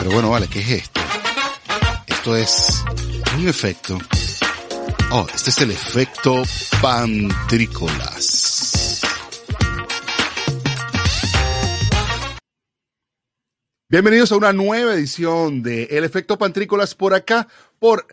Pero 0.00 0.10
bueno, 0.12 0.30
vale, 0.30 0.48
¿qué 0.48 0.60
es 0.60 0.70
esto? 0.70 0.98
Esto 2.06 2.34
es 2.34 2.82
un 3.36 3.46
efecto. 3.46 3.98
Oh, 5.12 5.26
este 5.34 5.50
es 5.50 5.58
el 5.58 5.72
efecto 5.72 6.42
pantrícolas. 6.80 9.02
Bienvenidos 13.90 14.32
a 14.32 14.36
una 14.36 14.54
nueva 14.54 14.94
edición 14.94 15.62
de 15.62 15.82
El 15.90 16.04
efecto 16.04 16.38
pantrícolas 16.38 16.94
por 16.94 17.12
acá, 17.12 17.46
por 17.78 18.06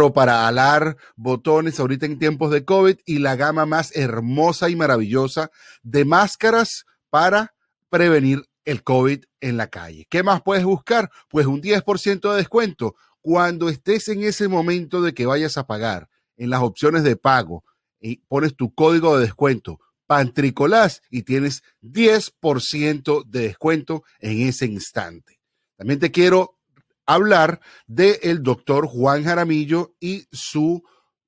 o 0.00 0.12
para 0.12 0.46
alar 0.46 0.96
botones 1.16 1.80
ahorita 1.80 2.06
en 2.06 2.20
tiempos 2.20 2.52
de 2.52 2.64
COVID 2.64 2.98
y 3.04 3.18
la 3.18 3.34
gama 3.34 3.66
más 3.66 3.94
hermosa 3.96 4.70
y 4.70 4.76
maravillosa 4.76 5.50
de 5.82 6.04
máscaras 6.04 6.86
para 7.10 7.54
prevenir 7.90 8.44
el 8.64 8.84
COVID 8.84 9.24
en 9.40 9.56
la 9.56 9.66
calle. 9.66 10.06
¿Qué 10.08 10.22
más 10.22 10.42
puedes 10.42 10.64
buscar? 10.64 11.10
Pues 11.28 11.46
un 11.46 11.60
10% 11.60 12.30
de 12.30 12.36
descuento 12.36 12.94
cuando 13.20 13.68
estés 13.68 14.08
en 14.08 14.22
ese 14.22 14.46
momento 14.46 15.02
de 15.02 15.12
que 15.12 15.26
vayas 15.26 15.58
a 15.58 15.66
pagar 15.66 16.08
en 16.38 16.50
las 16.50 16.62
opciones 16.62 17.02
de 17.02 17.16
pago 17.16 17.64
y 18.00 18.16
pones 18.28 18.56
tu 18.56 18.72
código 18.72 19.16
de 19.16 19.24
descuento 19.26 19.78
Pantricolás 20.08 21.02
y 21.10 21.22
tienes 21.24 21.62
10% 21.82 23.26
de 23.26 23.40
descuento 23.40 24.04
en 24.20 24.48
ese 24.48 24.64
instante. 24.64 25.38
También 25.76 26.00
te 26.00 26.10
quiero 26.10 26.58
hablar 27.04 27.60
del 27.86 28.42
doctor 28.42 28.86
Juan 28.86 29.22
Jaramillo 29.22 29.94
y 30.00 30.24
su 30.32 30.82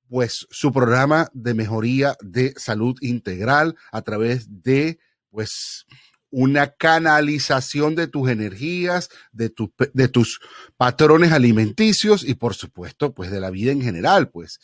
pues 0.09 0.47
su 0.49 0.73
programa 0.73 1.29
de 1.33 1.53
mejoría 1.53 2.17
de 2.21 2.53
salud 2.57 2.97
integral 3.01 3.77
a 3.91 4.01
través 4.01 4.47
de 4.63 4.99
pues 5.29 5.85
una 6.31 6.71
canalización 6.71 7.95
de 7.95 8.07
tus 8.07 8.29
energías, 8.29 9.09
de, 9.31 9.53
de 9.93 10.07
tus 10.07 10.39
patrones 10.75 11.31
alimenticios 11.31 12.23
y 12.27 12.33
por 12.33 12.55
supuesto 12.55 13.13
pues 13.13 13.31
de 13.31 13.39
la 13.39 13.51
vida 13.51 13.71
en 13.71 13.81
general, 13.81 14.29
pues 14.29 14.59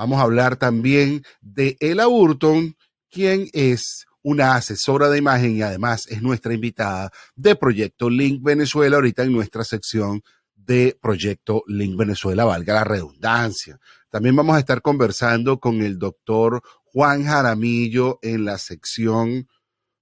Vamos 0.00 0.18
a 0.18 0.22
hablar 0.22 0.56
también 0.56 1.22
de 1.42 1.76
Ella 1.78 2.06
Burton, 2.06 2.74
quien 3.10 3.50
es 3.52 4.06
una 4.22 4.54
asesora 4.54 5.10
de 5.10 5.18
imagen 5.18 5.58
y 5.58 5.60
además 5.60 6.06
es 6.08 6.22
nuestra 6.22 6.54
invitada 6.54 7.10
de 7.36 7.54
Proyecto 7.54 8.08
Link 8.08 8.42
Venezuela, 8.42 8.96
ahorita 8.96 9.24
en 9.24 9.32
nuestra 9.34 9.62
sección 9.62 10.22
de 10.54 10.96
Proyecto 11.02 11.64
Link 11.66 11.98
Venezuela, 11.98 12.46
valga 12.46 12.72
la 12.72 12.84
redundancia. 12.84 13.78
También 14.08 14.34
vamos 14.34 14.56
a 14.56 14.60
estar 14.60 14.80
conversando 14.80 15.60
con 15.60 15.82
el 15.82 15.98
doctor 15.98 16.62
Juan 16.82 17.26
Jaramillo 17.26 18.20
en 18.22 18.46
la 18.46 18.56
sección 18.56 19.48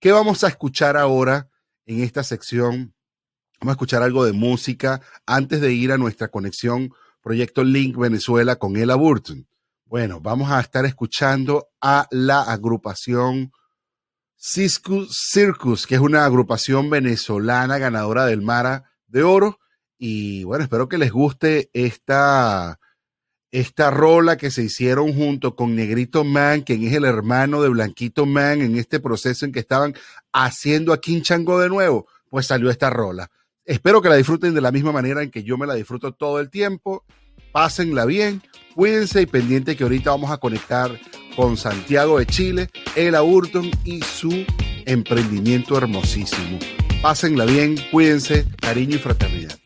¿Qué 0.00 0.12
vamos 0.12 0.44
a 0.44 0.48
escuchar 0.48 0.96
ahora 0.96 1.48
en 1.86 2.02
esta 2.02 2.22
sección? 2.22 2.94
Vamos 3.60 3.72
a 3.72 3.76
escuchar 3.76 4.02
algo 4.02 4.24
de 4.24 4.32
música 4.32 5.00
antes 5.26 5.60
de 5.60 5.72
ir 5.72 5.92
a 5.92 5.98
nuestra 5.98 6.28
conexión 6.28 6.90
Proyecto 7.24 7.64
Link 7.64 7.96
Venezuela 7.96 8.56
con 8.56 8.76
Ella 8.76 8.96
Burton. 8.96 9.48
Bueno, 9.86 10.20
vamos 10.20 10.50
a 10.50 10.60
estar 10.60 10.84
escuchando 10.84 11.68
a 11.80 12.06
la 12.10 12.42
agrupación 12.42 13.50
Cisco 14.36 15.06
Circus, 15.10 15.86
que 15.86 15.94
es 15.94 16.02
una 16.02 16.26
agrupación 16.26 16.90
venezolana 16.90 17.78
ganadora 17.78 18.26
del 18.26 18.42
Mara 18.42 18.92
de 19.06 19.22
Oro. 19.22 19.58
Y 19.96 20.44
bueno, 20.44 20.64
espero 20.64 20.86
que 20.86 20.98
les 20.98 21.12
guste 21.12 21.70
esta, 21.72 22.78
esta 23.50 23.90
rola 23.90 24.36
que 24.36 24.50
se 24.50 24.62
hicieron 24.62 25.14
junto 25.14 25.56
con 25.56 25.74
Negrito 25.74 26.24
Man, 26.24 26.60
quien 26.60 26.84
es 26.86 26.92
el 26.92 27.06
hermano 27.06 27.62
de 27.62 27.70
Blanquito 27.70 28.26
Man, 28.26 28.60
en 28.60 28.76
este 28.76 29.00
proceso 29.00 29.46
en 29.46 29.52
que 29.52 29.60
estaban 29.60 29.94
haciendo 30.30 30.92
a 30.92 31.00
Quinchango 31.00 31.58
de 31.58 31.70
nuevo, 31.70 32.06
pues 32.28 32.48
salió 32.48 32.68
esta 32.68 32.90
rola. 32.90 33.30
Espero 33.66 34.02
que 34.02 34.10
la 34.10 34.16
disfruten 34.16 34.52
de 34.52 34.60
la 34.60 34.70
misma 34.70 34.92
manera 34.92 35.22
en 35.22 35.30
que 35.30 35.42
yo 35.42 35.56
me 35.56 35.66
la 35.66 35.74
disfruto 35.74 36.12
todo 36.12 36.38
el 36.38 36.50
tiempo. 36.50 37.02
Pásenla 37.50 38.04
bien, 38.04 38.42
cuídense 38.74 39.22
y 39.22 39.26
pendiente 39.26 39.74
que 39.74 39.84
ahorita 39.84 40.10
vamos 40.10 40.30
a 40.30 40.36
conectar 40.36 40.90
con 41.34 41.56
Santiago 41.56 42.18
de 42.18 42.26
Chile, 42.26 42.68
Ela 42.94 43.22
Burton 43.22 43.70
y 43.84 44.02
su 44.02 44.44
emprendimiento 44.84 45.78
hermosísimo. 45.78 46.58
Pásenla 47.00 47.46
bien, 47.46 47.76
cuídense, 47.90 48.44
cariño 48.60 48.96
y 48.96 48.98
fraternidad. 48.98 49.58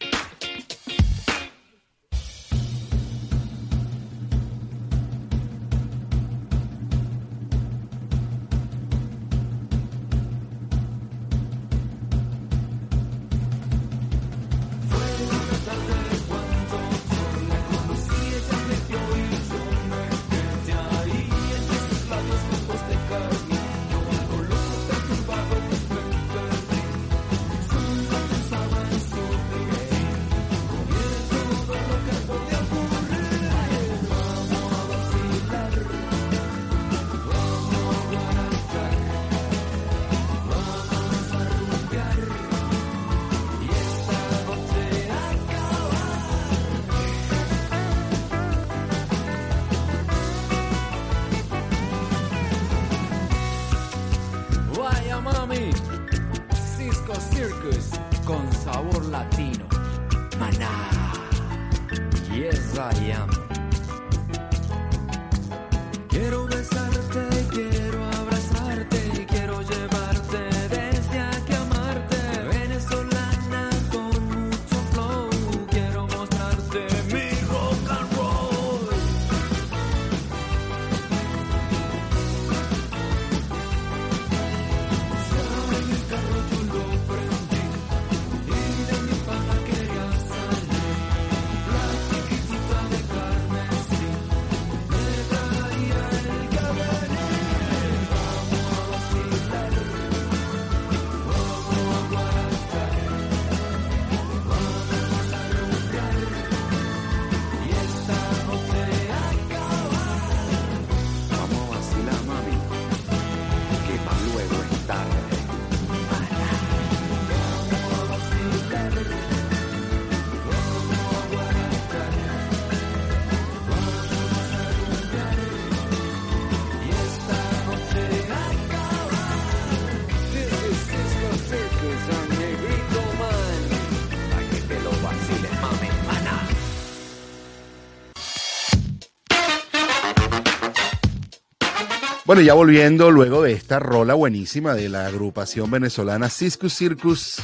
Bueno, 142.38 142.46
ya 142.46 142.54
volviendo 142.54 143.10
luego 143.10 143.42
de 143.42 143.50
esta 143.50 143.80
rola 143.80 144.14
buenísima 144.14 144.72
de 144.74 144.88
la 144.88 145.06
agrupación 145.06 145.72
venezolana 145.72 146.28
Cisco 146.28 146.68
Circus, 146.68 147.42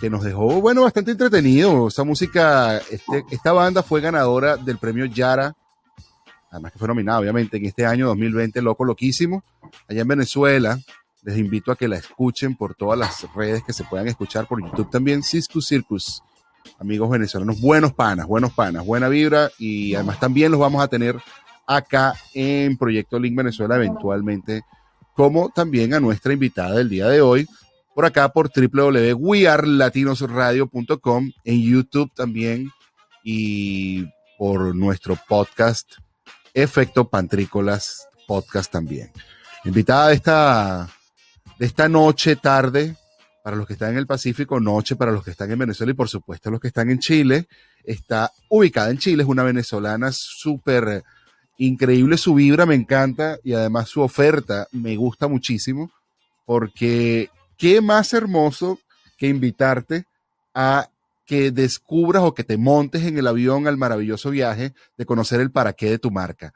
que 0.00 0.10
nos 0.10 0.24
dejó, 0.24 0.60
bueno, 0.60 0.82
bastante 0.82 1.12
entretenido. 1.12 1.86
Esa 1.86 2.02
música, 2.02 2.78
este- 2.78 3.24
esta 3.30 3.52
banda 3.52 3.84
fue 3.84 4.00
ganadora 4.00 4.56
del 4.56 4.78
premio 4.78 5.04
Yara, 5.04 5.54
además 6.50 6.72
que 6.72 6.80
fue 6.80 6.88
nominada, 6.88 7.20
obviamente, 7.20 7.58
en 7.58 7.66
este 7.66 7.86
año 7.86 8.08
2020, 8.08 8.60
Loco 8.60 8.84
Loquísimo, 8.84 9.44
allá 9.88 10.02
en 10.02 10.08
Venezuela. 10.08 10.80
Les 11.22 11.38
invito 11.38 11.70
a 11.70 11.76
que 11.76 11.86
la 11.86 11.98
escuchen 11.98 12.56
por 12.56 12.74
todas 12.74 12.98
las 12.98 13.32
redes 13.36 13.62
que 13.62 13.72
se 13.72 13.84
puedan 13.84 14.08
escuchar, 14.08 14.48
por 14.48 14.60
YouTube 14.60 14.90
también, 14.90 15.22
Cisco 15.22 15.60
Circus. 15.60 16.24
Amigos 16.80 17.08
venezolanos, 17.08 17.60
buenos 17.60 17.92
panas, 17.92 18.26
buenos 18.26 18.52
panas, 18.52 18.84
buena 18.84 19.08
vibra 19.08 19.52
y 19.60 19.94
además 19.94 20.18
también 20.18 20.50
los 20.50 20.58
vamos 20.58 20.82
a 20.82 20.88
tener 20.88 21.22
acá 21.66 22.14
en 22.34 22.76
Proyecto 22.76 23.18
Link 23.18 23.34
Venezuela 23.36 23.74
eventualmente, 23.76 24.62
como 25.14 25.48
también 25.50 25.94
a 25.94 26.00
nuestra 26.00 26.32
invitada 26.32 26.74
del 26.76 26.88
día 26.88 27.08
de 27.08 27.20
hoy, 27.20 27.46
por 27.94 28.04
acá 28.04 28.28
por 28.30 28.50
www.wearlatinosradio.com, 28.50 31.30
en 31.44 31.62
YouTube 31.62 32.12
también 32.14 32.70
y 33.22 34.06
por 34.36 34.74
nuestro 34.74 35.16
podcast 35.28 35.92
Efecto 36.52 37.08
Pantrícolas 37.08 38.08
Podcast 38.26 38.70
también. 38.70 39.10
Invitada 39.64 40.08
de 40.08 40.14
esta, 40.14 40.88
de 41.58 41.66
esta 41.66 41.88
noche, 41.88 42.36
tarde, 42.36 42.96
para 43.42 43.56
los 43.56 43.66
que 43.66 43.72
están 43.74 43.92
en 43.92 43.98
el 43.98 44.06
Pacífico, 44.06 44.60
noche 44.60 44.96
para 44.96 45.12
los 45.12 45.24
que 45.24 45.30
están 45.30 45.50
en 45.50 45.58
Venezuela 45.58 45.92
y 45.92 45.94
por 45.94 46.08
supuesto 46.08 46.50
los 46.50 46.60
que 46.60 46.68
están 46.68 46.90
en 46.90 46.98
Chile, 46.98 47.48
está 47.84 48.30
ubicada 48.48 48.90
en 48.90 48.98
Chile, 48.98 49.22
es 49.22 49.28
una 49.28 49.42
venezolana 49.42 50.10
súper 50.12 51.04
increíble 51.58 52.16
su 52.16 52.34
vibra, 52.34 52.66
me 52.66 52.74
encanta 52.74 53.38
y 53.42 53.52
además 53.52 53.88
su 53.88 54.00
oferta 54.00 54.68
me 54.72 54.96
gusta 54.96 55.28
muchísimo 55.28 55.90
porque 56.44 57.30
qué 57.56 57.80
más 57.80 58.12
hermoso 58.12 58.78
que 59.16 59.28
invitarte 59.28 60.04
a 60.54 60.88
que 61.26 61.50
descubras 61.50 62.22
o 62.22 62.34
que 62.34 62.44
te 62.44 62.56
montes 62.56 63.04
en 63.04 63.18
el 63.18 63.26
avión 63.26 63.66
al 63.66 63.76
maravilloso 63.76 64.30
viaje 64.30 64.74
de 64.96 65.06
conocer 65.06 65.40
el 65.40 65.50
para 65.50 65.72
qué 65.72 65.90
de 65.90 65.98
tu 65.98 66.10
marca. 66.10 66.52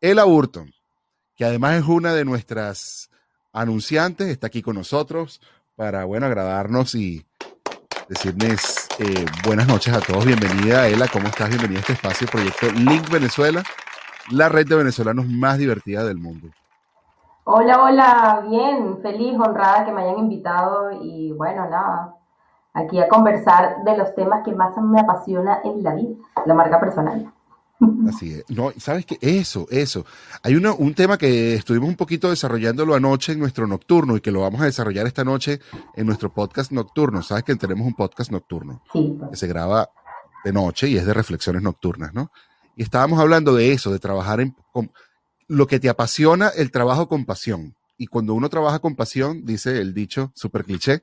Ella 0.00 0.24
Burton, 0.24 0.72
que 1.36 1.44
además 1.44 1.76
es 1.82 1.84
una 1.84 2.14
de 2.14 2.24
nuestras 2.24 3.10
anunciantes, 3.52 4.28
está 4.28 4.46
aquí 4.46 4.62
con 4.62 4.76
nosotros 4.76 5.40
para, 5.76 6.04
bueno, 6.04 6.26
agradarnos 6.26 6.94
y 6.94 7.24
decirles 8.08 8.88
eh, 8.98 9.26
buenas 9.44 9.66
noches 9.68 9.94
a 9.94 10.00
todos. 10.00 10.24
Bienvenida, 10.24 10.88
Ela, 10.88 11.08
¿cómo 11.08 11.28
estás? 11.28 11.50
Bienvenida 11.50 11.78
a 11.78 11.80
este 11.80 11.92
espacio, 11.92 12.26
Proyecto 12.28 12.70
Link 12.72 13.10
Venezuela, 13.10 13.62
la 14.30 14.48
red 14.48 14.66
de 14.66 14.76
venezolanos 14.76 15.26
más 15.26 15.58
divertida 15.58 16.04
del 16.04 16.18
mundo. 16.18 16.48
Hola, 17.44 17.82
hola, 17.82 18.44
bien, 18.48 18.98
feliz, 19.00 19.34
honrada 19.38 19.86
que 19.86 19.92
me 19.92 20.02
hayan 20.02 20.18
invitado 20.18 20.90
y 21.02 21.32
bueno, 21.32 21.68
nada, 21.68 22.14
aquí 22.74 23.00
a 23.00 23.08
conversar 23.08 23.84
de 23.84 23.96
los 23.96 24.14
temas 24.14 24.44
que 24.44 24.52
más 24.52 24.76
me 24.76 25.00
apasiona 25.00 25.60
en 25.64 25.82
la 25.82 25.94
vida, 25.94 26.14
la 26.44 26.54
marca 26.54 26.78
personal. 26.78 27.32
Así 28.08 28.34
es. 28.34 28.44
No, 28.50 28.70
¿sabes 28.76 29.06
qué? 29.06 29.18
Eso, 29.20 29.66
eso. 29.70 30.04
Hay 30.42 30.56
una, 30.56 30.72
un 30.72 30.94
tema 30.94 31.16
que 31.16 31.54
estuvimos 31.54 31.88
un 31.88 31.96
poquito 31.96 32.28
desarrollándolo 32.28 32.94
anoche 32.94 33.32
en 33.32 33.38
nuestro 33.38 33.66
nocturno 33.66 34.16
y 34.16 34.20
que 34.20 34.30
lo 34.30 34.42
vamos 34.42 34.60
a 34.60 34.66
desarrollar 34.66 35.06
esta 35.06 35.24
noche 35.24 35.60
en 35.94 36.06
nuestro 36.06 36.30
podcast 36.30 36.72
nocturno. 36.72 37.22
Sabes 37.22 37.44
que 37.44 37.54
tenemos 37.56 37.86
un 37.86 37.94
podcast 37.94 38.30
nocturno 38.30 38.82
Sí, 38.92 39.18
que 39.30 39.36
se 39.36 39.46
graba 39.46 39.88
de 40.44 40.52
noche 40.52 40.88
y 40.88 40.96
es 40.96 41.06
de 41.06 41.14
reflexiones 41.14 41.62
nocturnas, 41.62 42.12
¿no? 42.12 42.30
Y 42.78 42.82
estábamos 42.84 43.18
hablando 43.18 43.56
de 43.56 43.72
eso, 43.72 43.90
de 43.90 43.98
trabajar 43.98 44.40
en 44.40 44.54
con, 44.72 44.92
lo 45.48 45.66
que 45.66 45.80
te 45.80 45.88
apasiona, 45.88 46.46
el 46.50 46.70
trabajo 46.70 47.08
con 47.08 47.24
pasión. 47.24 47.74
Y 47.96 48.06
cuando 48.06 48.34
uno 48.34 48.48
trabaja 48.48 48.78
con 48.78 48.94
pasión, 48.94 49.44
dice 49.44 49.80
el 49.80 49.92
dicho 49.94 50.30
super 50.36 50.64
cliché, 50.64 51.02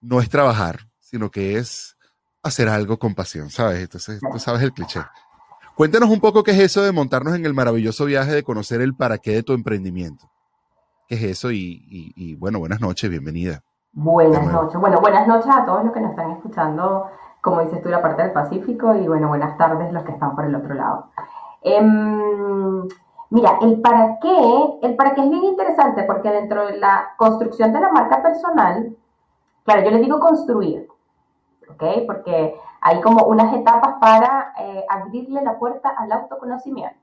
no 0.00 0.20
es 0.20 0.28
trabajar, 0.28 0.88
sino 0.98 1.30
que 1.30 1.56
es 1.56 1.96
hacer 2.42 2.68
algo 2.68 2.98
con 2.98 3.14
pasión, 3.14 3.48
¿sabes? 3.48 3.78
Entonces, 3.80 4.20
tú 4.32 4.40
sabes 4.40 4.60
el 4.62 4.72
cliché. 4.72 5.00
Cuéntanos 5.76 6.10
un 6.10 6.18
poco 6.18 6.42
qué 6.42 6.50
es 6.50 6.58
eso 6.58 6.82
de 6.82 6.90
montarnos 6.90 7.36
en 7.36 7.46
el 7.46 7.54
maravilloso 7.54 8.04
viaje 8.04 8.32
de 8.32 8.42
conocer 8.42 8.80
el 8.80 8.96
para 8.96 9.18
qué 9.18 9.34
de 9.34 9.44
tu 9.44 9.52
emprendimiento. 9.52 10.28
¿Qué 11.06 11.14
es 11.14 11.22
eso? 11.22 11.52
Y, 11.52 11.84
y- 11.88 12.12
y, 12.16 12.34
bueno, 12.34 12.58
buenas 12.58 12.80
noches, 12.80 13.08
bienvenida. 13.08 13.62
buenas 13.92 14.44
noches. 14.52 14.80
Bueno, 14.80 15.00
buenas 15.00 15.28
noches 15.28 15.48
a 15.48 15.64
todos 15.64 15.84
los 15.84 15.94
que 15.94 16.00
nos 16.00 16.10
están 16.10 16.32
escuchando, 16.32 17.08
como 17.40 17.60
dices 17.60 17.82
tú, 17.82 17.88
la 17.88 18.02
parte 18.02 18.22
del 18.22 18.32
Pacífico 18.32 18.94
y 18.94 19.06
bueno, 19.06 19.28
buenas 19.28 19.56
tardes 19.56 19.92
los 19.92 20.02
que 20.04 20.12
están 20.12 20.34
por 20.34 20.44
el 20.44 20.54
otro 20.54 20.74
lado. 20.74 21.06
Em, 21.62 22.86
mira, 23.30 23.58
el 23.62 23.80
para 23.80 24.18
qué, 24.20 24.78
el 24.82 24.96
para 24.96 25.14
qué 25.14 25.22
es 25.22 25.30
bien 25.30 25.44
interesante 25.44 26.02
porque 26.04 26.30
dentro 26.30 26.66
de 26.66 26.78
la 26.78 27.14
construcción 27.16 27.72
de 27.72 27.80
la 27.80 27.90
marca 27.90 28.22
personal, 28.22 28.96
claro, 29.64 29.82
yo 29.82 29.90
le 29.90 29.98
digo 29.98 30.20
construir, 30.20 30.88
¿ok? 31.70 31.84
Porque 32.06 32.58
hay 32.80 33.00
como 33.00 33.24
unas 33.24 33.52
etapas 33.54 33.96
para 34.00 34.52
eh, 34.58 34.84
abrirle 34.88 35.42
la 35.42 35.58
puerta 35.58 35.90
al 35.90 36.12
autoconocimiento, 36.12 36.98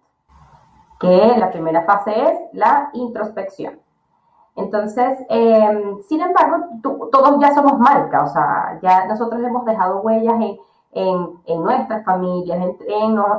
que 1.00 1.36
la 1.38 1.51
primera 1.51 1.84
fase 1.84 2.12
es 2.12 2.39
la 2.54 2.89
introspección. 2.94 3.85
Entonces, 4.55 5.19
eh, 5.29 5.95
sin 6.07 6.21
embargo, 6.21 6.65
tú- 6.81 7.09
todos 7.12 7.38
ya 7.39 7.53
somos 7.53 7.77
marca, 7.77 8.24
o 8.24 8.27
sea, 8.27 8.79
ya 8.81 9.05
nosotros 9.05 9.41
hemos 9.43 9.65
dejado 9.65 10.01
huellas 10.01 10.35
en, 10.35 10.57
en, 10.93 11.29
en 11.45 11.62
nuestras 11.63 12.05
familias, 12.05 12.57
en, 12.62 12.77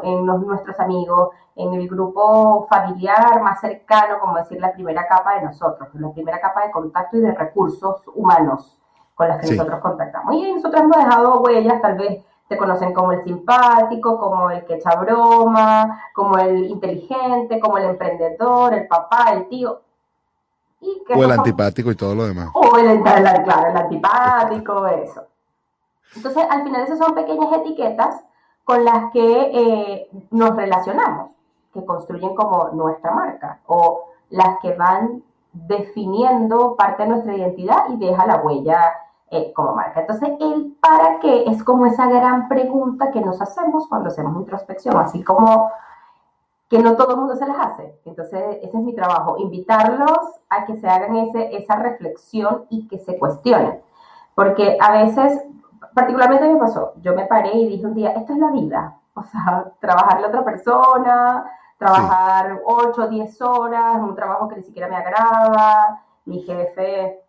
en 0.02 0.26
los- 0.26 0.40
nuestros 0.46 0.78
amigos, 0.78 1.30
en 1.54 1.72
el 1.72 1.88
grupo 1.88 2.66
familiar 2.68 3.40
más 3.42 3.60
cercano, 3.60 4.18
como 4.20 4.36
decir, 4.36 4.60
la 4.60 4.72
primera 4.72 5.06
capa 5.08 5.36
de 5.36 5.42
nosotros, 5.46 5.88
la 5.94 6.10
primera 6.12 6.38
capa 6.38 6.66
de 6.66 6.70
contacto 6.70 7.16
y 7.16 7.20
de 7.20 7.32
recursos 7.32 8.02
humanos 8.14 8.78
con 9.14 9.28
las 9.28 9.38
que 9.40 9.46
Sí. 9.46 9.56
nosotros 9.56 9.80
contactamos. 9.80 10.34
Y 10.34 10.52
nosotros 10.52 10.82
hemos 10.82 10.96
dejado 10.98 11.40
huellas, 11.40 11.80
tal 11.80 11.94
vez 11.96 12.22
te 12.48 12.58
conocen 12.58 12.92
como 12.92 13.12
el 13.12 13.22
simpático, 13.24 14.18
como 14.18 14.50
el 14.50 14.66
que 14.66 14.74
echa 14.74 14.94
broma, 14.96 15.98
como 16.14 16.36
el 16.36 16.66
inteligente, 16.66 17.58
como 17.58 17.78
el 17.78 17.86
emprendedor, 17.86 18.74
el 18.74 18.86
papá, 18.86 19.32
el 19.32 19.48
tío. 19.48 19.80
Y 20.80 21.02
que 21.06 21.14
O 21.14 21.24
el 21.24 21.32
antipático 21.32 21.90
y 21.90 21.94
todo 21.96 22.14
lo 22.14 22.26
demás. 22.26 22.50
o 22.54 22.76
el, 22.78 22.86
el- 22.88 23.02
claro, 23.02 23.68
el 23.70 23.76
antipático, 23.76 24.86
eso. 24.86 25.22
Entonces, 26.14 26.44
al 26.48 26.62
final, 26.64 26.82
esas 26.82 26.98
son 26.98 27.14
pequeñas 27.14 27.52
etiquetas 27.52 28.24
con 28.64 28.84
las 28.84 29.10
que 29.12 29.50
eh, 29.54 30.08
nos 30.30 30.56
relacionamos, 30.56 31.30
que 31.72 31.84
construyen 31.84 32.34
como 32.34 32.70
nuestra 32.72 33.12
marca, 33.12 33.60
o 33.66 34.04
las 34.30 34.58
que 34.60 34.72
van 34.74 35.22
definiendo 35.52 36.74
parte 36.76 37.02
de 37.04 37.08
nuestra 37.10 37.34
identidad 37.34 37.84
y 37.90 37.96
deja 37.96 38.26
la 38.26 38.36
huella 38.36 38.92
eh, 39.30 39.52
como 39.54 39.74
marca. 39.74 40.00
Entonces, 40.00 40.30
el 40.40 40.76
para 40.80 41.18
qué 41.20 41.44
es 41.48 41.62
como 41.64 41.86
esa 41.86 42.06
gran 42.06 42.48
pregunta 42.48 43.10
que 43.10 43.20
nos 43.20 43.40
hacemos 43.40 43.88
cuando 43.88 44.08
hacemos 44.08 44.36
introspección, 44.36 44.96
así 44.98 45.22
como 45.22 45.70
que 46.68 46.78
no 46.78 46.96
todo 46.96 47.12
el 47.12 47.16
mundo 47.18 47.36
se 47.36 47.46
las 47.46 47.58
hace. 47.58 47.98
Entonces, 48.04 48.58
ese 48.62 48.76
es 48.76 48.82
mi 48.82 48.94
trabajo, 48.94 49.36
invitarlos 49.38 50.18
a 50.48 50.64
que 50.64 50.76
se 50.76 50.88
hagan 50.88 51.16
ese, 51.16 51.56
esa 51.56 51.76
reflexión 51.76 52.66
y 52.70 52.88
que 52.88 52.98
se 52.98 53.18
cuestionen. 53.18 53.80
Porque 54.34 54.76
a 54.80 54.92
veces, 54.92 55.42
particularmente 55.94 56.48
me 56.48 56.58
pasó, 56.58 56.92
yo 57.02 57.14
me 57.14 57.26
paré 57.26 57.54
y 57.54 57.68
dije 57.68 57.86
un 57.86 57.94
día, 57.94 58.10
esto 58.10 58.32
es 58.32 58.38
la 58.38 58.50
vida. 58.50 58.98
O 59.14 59.22
sea, 59.22 59.72
trabajar 59.80 60.20
la 60.20 60.28
otra 60.28 60.44
persona, 60.44 61.50
trabajar 61.78 62.60
8 62.64 63.02
o 63.02 63.08
10 63.08 63.42
horas, 63.42 64.00
un 64.00 64.14
trabajo 64.14 64.48
que 64.48 64.56
ni 64.56 64.62
siquiera 64.62 64.88
me 64.88 64.96
agrada, 64.96 66.02
mi 66.24 66.40
jefe, 66.42 67.22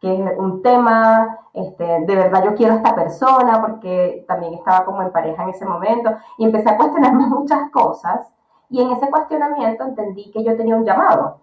que 0.00 0.14
es 0.14 0.38
un 0.38 0.62
tema, 0.62 1.38
este, 1.52 1.84
de 1.84 2.16
verdad 2.16 2.44
yo 2.44 2.54
quiero 2.54 2.74
a 2.74 2.76
esta 2.76 2.94
persona, 2.94 3.60
porque 3.60 4.24
también 4.28 4.54
estaba 4.54 4.84
como 4.84 5.02
en 5.02 5.10
pareja 5.10 5.42
en 5.42 5.50
ese 5.50 5.64
momento, 5.64 6.14
y 6.38 6.44
empecé 6.44 6.68
a 6.70 6.76
cuestionarme 6.76 7.26
muchas 7.28 7.70
cosas, 7.70 8.30
y 8.70 8.82
en 8.82 8.90
ese 8.90 9.10
cuestionamiento 9.10 9.84
entendí 9.84 10.30
que 10.30 10.44
yo 10.44 10.56
tenía 10.56 10.76
un 10.76 10.84
llamado. 10.84 11.38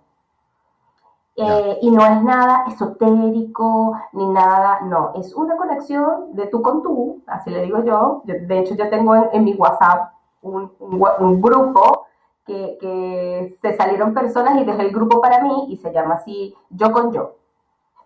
Eh, 1.36 1.80
y 1.82 1.90
no 1.90 2.06
es 2.06 2.22
nada 2.22 2.66
esotérico 2.68 3.98
ni 4.12 4.28
nada, 4.28 4.82
no, 4.82 5.14
es 5.16 5.34
una 5.34 5.58
conexión 5.58 6.36
de 6.36 6.46
tú 6.46 6.62
con 6.62 6.84
tú, 6.84 7.24
así 7.26 7.50
le 7.50 7.64
digo 7.64 7.84
yo. 7.84 8.22
yo 8.26 8.36
de 8.40 8.60
hecho, 8.60 8.76
yo 8.76 8.88
tengo 8.90 9.16
en, 9.16 9.30
en 9.34 9.44
mi 9.44 9.56
WhatsApp 9.56 10.14
un, 10.44 10.72
un, 10.80 11.04
un 11.20 11.42
grupo 11.42 12.06
que, 12.46 12.78
que, 12.80 13.58
se 13.62 13.76
salieron 13.76 14.14
personas 14.14 14.60
y 14.62 14.66
dejé 14.66 14.82
el 14.84 14.92
grupo 14.92 15.22
para 15.22 15.42
mí 15.42 15.66
y 15.70 15.78
se 15.78 15.92
llama 15.92 16.16
así 16.16 16.54
Yo 16.70 16.92
con 16.92 17.12
Yo. 17.12 17.36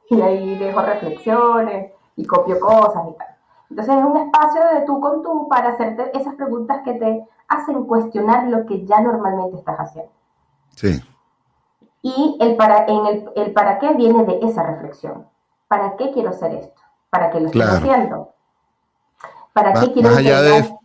Y 0.09 0.21
ahí 0.21 0.57
dejo 0.57 0.81
reflexiones 0.81 1.91
y 2.15 2.25
copio 2.25 2.59
cosas 2.59 3.03
y 3.09 3.17
tal. 3.17 3.36
Entonces 3.69 3.95
es 3.95 4.03
un 4.05 4.17
espacio 4.17 4.61
de 4.73 4.85
tú 4.85 4.99
con 5.01 5.23
tú 5.23 5.47
para 5.49 5.69
hacerte 5.69 6.17
esas 6.17 6.35
preguntas 6.35 6.81
que 6.83 6.93
te 6.93 7.25
hacen 7.47 7.83
cuestionar 7.85 8.47
lo 8.47 8.65
que 8.65 8.85
ya 8.85 9.01
normalmente 9.01 9.57
estás 9.57 9.77
haciendo. 9.77 10.11
Sí. 10.75 11.01
Y 12.01 12.37
el 12.39 12.55
para, 12.55 12.85
en 12.85 13.05
el, 13.05 13.29
el, 13.35 13.53
para 13.53 13.79
qué 13.79 13.93
viene 13.93 14.23
de 14.25 14.39
esa 14.41 14.63
reflexión. 14.63 15.27
¿Para 15.67 15.97
qué 15.97 16.11
quiero 16.11 16.29
hacer 16.29 16.53
esto? 16.53 16.81
¿Para 17.09 17.29
qué 17.29 17.39
lo 17.39 17.47
estoy 17.47 17.61
Claro. 17.61 17.77
haciendo? 17.77 18.33
¿Para 19.53 19.73
qué 19.73 19.79
Más, 19.79 19.89
quiero 19.89 20.09
más 20.09 20.17
allá 20.17 20.41
de, 20.41 20.75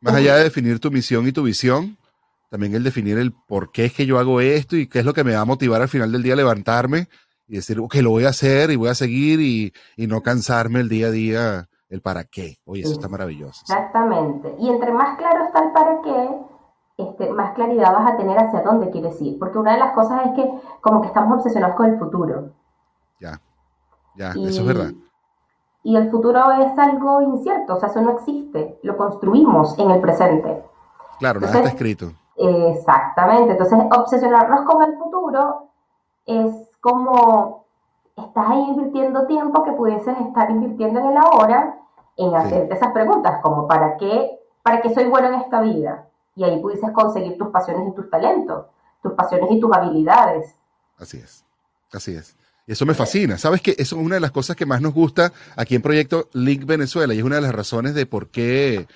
más 0.00 0.14
allá 0.14 0.36
de 0.36 0.44
definir 0.44 0.78
tu 0.78 0.90
misión 0.90 1.26
y 1.26 1.32
tu 1.32 1.42
visión, 1.42 1.96
también 2.50 2.74
el 2.74 2.84
definir 2.84 3.18
el 3.18 3.32
por 3.32 3.72
qué 3.72 3.86
es 3.86 3.92
que 3.92 4.06
yo 4.06 4.18
hago 4.18 4.40
esto 4.40 4.76
y 4.76 4.86
qué 4.86 5.00
es 5.00 5.04
lo 5.04 5.14
que 5.14 5.24
me 5.24 5.34
va 5.34 5.40
a 5.40 5.44
motivar 5.44 5.82
al 5.82 5.88
final 5.88 6.12
del 6.12 6.22
día 6.22 6.34
a 6.34 6.36
levantarme 6.36 7.08
y 7.48 7.56
decir, 7.56 7.80
que 7.90 8.02
lo 8.02 8.10
voy 8.10 8.24
a 8.24 8.28
hacer 8.30 8.70
y 8.70 8.76
voy 8.76 8.88
a 8.90 8.94
seguir 8.94 9.40
y, 9.40 9.72
y 9.96 10.06
no 10.06 10.22
cansarme 10.22 10.80
el 10.80 10.88
día 10.88 11.08
a 11.08 11.10
día, 11.10 11.68
el 11.90 12.00
para 12.00 12.24
qué. 12.24 12.56
Oye, 12.64 12.82
eso 12.82 12.92
está 12.92 13.08
maravilloso. 13.08 13.62
Exactamente. 13.62 14.54
Y 14.58 14.70
entre 14.70 14.92
más 14.92 15.18
claro 15.18 15.44
está 15.44 15.64
el 15.64 15.72
para 15.72 16.00
qué, 16.02 16.30
este, 16.96 17.30
más 17.32 17.52
claridad 17.54 17.92
vas 17.92 18.12
a 18.12 18.16
tener 18.16 18.38
hacia 18.38 18.62
dónde 18.62 18.90
quieres 18.90 19.20
ir. 19.20 19.38
Porque 19.38 19.58
una 19.58 19.72
de 19.72 19.80
las 19.80 19.92
cosas 19.92 20.26
es 20.26 20.32
que 20.32 20.50
como 20.80 21.00
que 21.00 21.08
estamos 21.08 21.38
obsesionados 21.38 21.76
con 21.76 21.86
el 21.86 21.98
futuro. 21.98 22.50
Ya, 23.20 23.40
ya, 24.16 24.32
Y, 24.36 24.46
eso 24.48 24.60
es 24.62 24.66
verdad. 24.66 24.92
y 25.82 25.96
el 25.96 26.10
futuro 26.10 26.52
es 26.52 26.78
algo 26.78 27.20
incierto, 27.22 27.74
o 27.74 27.80
sea, 27.80 27.88
eso 27.88 28.00
no 28.00 28.12
existe. 28.12 28.78
Lo 28.82 28.96
construimos 28.96 29.78
en 29.78 29.90
el 29.90 30.00
presente. 30.00 30.64
Claro, 31.18 31.40
nada 31.40 31.52
está 31.52 31.58
Entonces, 31.58 31.72
escrito. 31.74 32.12
Exactamente. 32.36 33.52
Entonces, 33.52 33.78
obsesionarnos 33.98 34.62
con 34.62 34.82
el 34.82 34.96
futuro 34.96 35.68
es 36.24 36.70
como 36.80 37.66
estás 38.26 38.44
ahí 38.48 38.60
invirtiendo 38.68 39.26
tiempo 39.26 39.64
que 39.64 39.72
pudieses 39.72 40.16
estar 40.26 40.50
invirtiendo 40.50 41.00
en 41.00 41.06
el 41.06 41.16
ahora 41.16 41.76
en 42.16 42.30
Sí. 42.30 42.36
hacerte 42.36 42.74
esas 42.74 42.92
preguntas, 42.92 43.40
como 43.42 43.66
¿para 43.66 43.96
qué, 43.96 44.38
para 44.62 44.82
qué 44.82 44.92
soy 44.92 45.04
bueno 45.04 45.28
en 45.28 45.34
esta 45.40 45.60
vida? 45.62 46.06
Y 46.36 46.44
ahí 46.44 46.60
pudieses 46.60 46.90
conseguir 46.92 47.36
tus 47.38 47.48
pasiones 47.48 47.88
y 47.88 47.94
tus 47.94 48.08
talentos, 48.10 48.66
tus 49.02 49.12
pasiones 49.12 49.50
y 49.50 49.60
tus 49.60 49.72
habilidades. 49.72 50.54
Así 50.98 51.18
es, 51.18 51.44
así 51.92 52.14
es. 52.14 52.36
Eso 52.66 52.86
me 52.86 52.94
fascina. 52.94 53.36
¿Sabes 53.36 53.62
que 53.62 53.72
Eso 53.72 53.96
es 53.96 54.02
una 54.02 54.14
de 54.14 54.20
las 54.20 54.30
cosas 54.30 54.54
que 54.54 54.64
más 54.66 54.80
nos 54.80 54.94
gusta 54.94 55.32
aquí 55.56 55.74
en 55.74 55.82
Proyecto 55.82 56.28
Link 56.34 56.64
Venezuela 56.66 57.12
y 57.14 57.18
es 57.18 57.24
una 57.24 57.36
de 57.36 57.42
las 57.42 57.54
razones 57.54 57.94
de 57.94 58.06
por 58.06 58.28
qué 58.28 58.86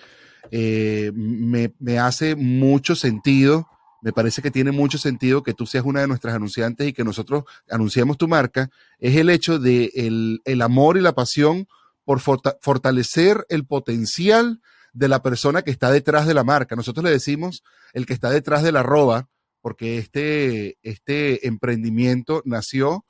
eh, 0.51 1.11
me, 1.15 1.73
me 1.81 1.99
hace 1.99 2.37
mucho 2.37 2.95
sentido, 2.95 3.67
me 4.05 4.13
parece 4.13 4.43
que 4.43 4.51
tiene 4.51 4.71
mucho 4.71 4.99
sentido 4.99 5.43
que 5.43 5.55
tú 5.55 5.65
seas 5.65 5.83
una 5.87 6.03
de 6.03 6.07
nuestras 6.07 6.35
anunciantes 6.35 6.87
y 6.87 6.93
que 6.93 7.05
nosotros 7.05 7.45
anunciemos 7.71 8.19
tu 8.19 8.29
marca, 8.29 8.69
es 8.99 9.17
el 9.17 9.31
hecho 9.31 9.59
de 9.59 9.91
el, 9.95 10.43
el 10.45 10.61
amor 10.61 10.99
y 10.99 11.01
la 11.01 11.15
pasión 11.15 11.67
por 12.05 12.21
forta- 12.21 12.59
fortalecer 12.61 13.47
el 13.49 13.65
potencial 13.65 14.61
de 14.93 15.09
la 15.09 15.23
persona 15.23 15.63
que 15.63 15.71
está 15.71 15.91
detrás 15.91 16.27
de 16.27 16.35
la 16.35 16.45
marca. 16.45 16.77
Nosotros 16.77 17.03
le 17.03 17.13
decimos 17.13 17.65
el 17.95 18.05
que 18.05 18.13
está 18.13 18.29
detrás 18.29 18.63
de 18.63 18.73
la 18.73 18.81
arroba, 18.81 19.31
porque 19.63 19.97
este, 19.97 20.77
este 20.83 21.49
emprendimiento 21.49 22.43
nació, 22.45 23.07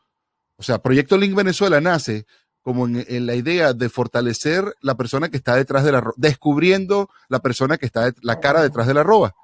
o 0.56 0.62
sea, 0.62 0.78
Proyecto 0.78 1.18
Link 1.18 1.34
Venezuela 1.34 1.80
nace 1.80 2.24
como 2.62 2.86
en, 2.86 3.26
la 3.26 3.34
idea 3.34 3.72
de 3.72 3.88
fortalecer 3.88 4.76
la 4.80 4.96
persona 4.96 5.28
que 5.28 5.38
está 5.38 5.56
detrás 5.56 5.82
de 5.82 5.90
la 5.90 6.04
descubriendo 6.16 7.10
la 7.28 7.40
persona 7.40 7.78
que 7.78 7.86
está, 7.86 8.12
la 8.22 8.38
cara 8.38 8.62
detrás 8.62 8.86
de 8.86 8.94
la 8.94 9.00
arroba. 9.00 9.34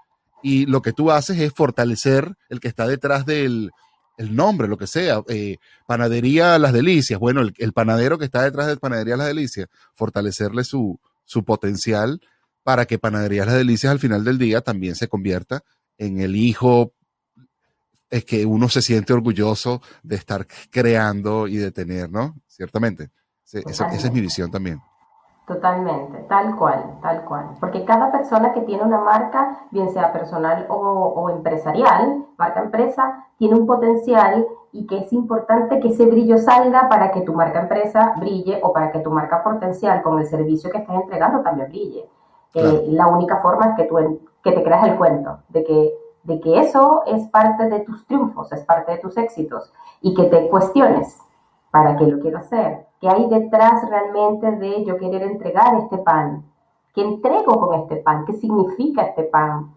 Y 0.43 0.67
lo 0.67 0.83
que 0.83 0.93
tú 0.93 1.11
haces 1.11 1.39
es 1.39 1.53
fortalecer 1.53 2.35
el 2.49 2.61
que 2.61 2.69
está 2.69 2.87
detrás 2.87 3.27
del 3.27 3.71
el 4.17 4.37
nombre, 4.37 4.69
lo 4.69 4.77
que 4.77 4.87
sea. 4.87 5.23
Eh, 5.29 5.57
panadería 5.87 6.59
Las 6.59 6.73
Delicias. 6.73 7.19
Bueno, 7.19 7.41
el, 7.41 7.55
el 7.57 7.73
panadero 7.73 8.19
que 8.19 8.27
está 8.27 8.43
detrás 8.43 8.67
de 8.67 8.77
Panadería 8.77 9.17
Las 9.17 9.29
Delicias, 9.29 9.69
fortalecerle 9.95 10.65
su, 10.65 11.01
su 11.25 11.45
potencial 11.45 12.21
para 12.63 12.85
que 12.85 12.99
Panadería 12.99 13.47
Las 13.47 13.55
Delicias 13.55 13.91
al 13.91 13.99
final 13.99 14.25
del 14.25 14.37
día 14.37 14.61
también 14.61 14.95
se 14.95 15.09
convierta 15.09 15.65
en 15.97 16.21
el 16.21 16.35
hijo 16.35 16.95
es 18.11 18.25
que 18.25 18.45
uno 18.45 18.69
se 18.69 18.83
siente 18.83 19.13
orgulloso 19.13 19.81
de 20.03 20.17
estar 20.17 20.47
creando 20.71 21.47
y 21.47 21.57
de 21.57 21.71
tener, 21.71 22.11
¿no? 22.11 22.37
Ciertamente. 22.49 23.11
Esa 23.53 23.87
es 23.95 24.13
mi 24.13 24.21
visión 24.21 24.51
también. 24.51 24.81
Totalmente, 25.51 26.17
tal 26.29 26.55
cual, 26.55 26.99
tal 27.03 27.25
cual. 27.25 27.57
Porque 27.59 27.85
cada 27.85 28.13
persona 28.13 28.53
que 28.53 28.61
tiene 28.61 28.85
una 28.85 29.01
marca, 29.01 29.67
bien 29.73 29.91
sea 29.91 30.13
personal 30.13 30.65
o, 30.69 30.77
o 30.77 31.29
empresarial, 31.29 32.25
marca 32.39 32.61
empresa, 32.61 33.27
tiene 33.37 33.57
un 33.57 33.67
potencial 33.67 34.47
y 34.71 34.87
que 34.87 34.99
es 34.99 35.13
importante 35.13 35.81
que 35.81 35.89
ese 35.89 36.07
brillo 36.07 36.39
salga 36.39 36.89
para 36.89 37.11
que 37.11 37.23
tu 37.23 37.35
marca 37.35 37.63
empresa 37.63 38.15
brille 38.19 38.61
o 38.63 38.73
para 38.73 38.93
que 38.93 39.01
tu 39.01 39.11
marca 39.11 39.43
potencial 39.43 40.03
con 40.03 40.21
el 40.21 40.27
servicio 40.27 40.71
que 40.71 40.79
estás 40.79 40.95
entregando 40.95 41.43
también 41.43 41.69
brille. 41.69 42.09
Claro. 42.53 42.69
Eh, 42.69 42.85
la 42.91 43.09
única 43.09 43.39
forma 43.39 43.71
es 43.71 43.75
que, 43.75 43.85
tú, 43.87 44.21
que 44.45 44.53
te 44.53 44.63
creas 44.63 44.87
el 44.87 44.97
cuento 44.97 45.41
de 45.49 45.65
que, 45.65 45.95
de 46.23 46.41
que 46.41 46.61
eso 46.61 47.03
es 47.07 47.27
parte 47.29 47.69
de 47.69 47.81
tus 47.81 48.07
triunfos, 48.07 48.53
es 48.53 48.63
parte 48.65 48.93
de 48.93 48.99
tus 48.99 49.17
éxitos 49.17 49.73
y 50.01 50.15
que 50.15 50.27
te 50.27 50.49
cuestiones 50.49 51.19
¿Para 51.71 51.97
qué 51.97 52.05
lo 52.05 52.19
quiero 52.21 52.39
hacer? 52.39 52.87
¿Qué 53.01 53.09
hay 53.09 53.29
detrás 53.29 53.89
realmente 53.89 54.51
de 54.53 54.85
yo 54.85 54.99
querer 54.99 55.23
entregar 55.23 55.75
este 55.77 55.99
pan? 55.99 56.45
¿Qué 56.95 57.01
entrego 57.01 57.59
con 57.59 57.81
este 57.81 57.97
pan? 57.97 58.27
¿Qué 58.27 58.35
significa 58.35 59.03
este 59.03 59.25
pan? 59.25 59.73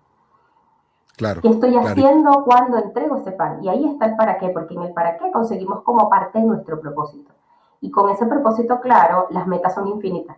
Claro. 1.16 1.42
¿Qué 1.42 1.48
estoy 1.48 1.72
claro. 1.72 1.88
haciendo 1.88 2.44
cuando 2.44 2.78
entrego 2.78 3.18
este 3.18 3.32
pan? 3.32 3.64
Y 3.64 3.70
ahí 3.70 3.86
está 3.86 4.08
el 4.08 4.16
para 4.18 4.38
qué, 4.40 4.50
porque 4.50 4.74
en 4.74 4.84
el 4.84 4.94
para 4.94 5.18
qué 5.18 5.32
conseguimos 5.32 5.84
como 5.84 6.10
parte 6.10 6.40
de 6.40 6.46
nuestro 6.46 6.82
propósito. 6.82 7.32
Y 7.80 7.92
con 7.92 8.10
ese 8.10 8.26
propósito 8.26 8.82
claro, 8.82 9.28
las 9.30 9.48
metas 9.48 9.74
son 9.74 9.88
infinitas 9.88 10.38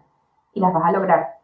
y 0.54 0.60
las 0.60 0.74
vas 0.74 0.86
a 0.86 0.92
lograr. 0.92 1.35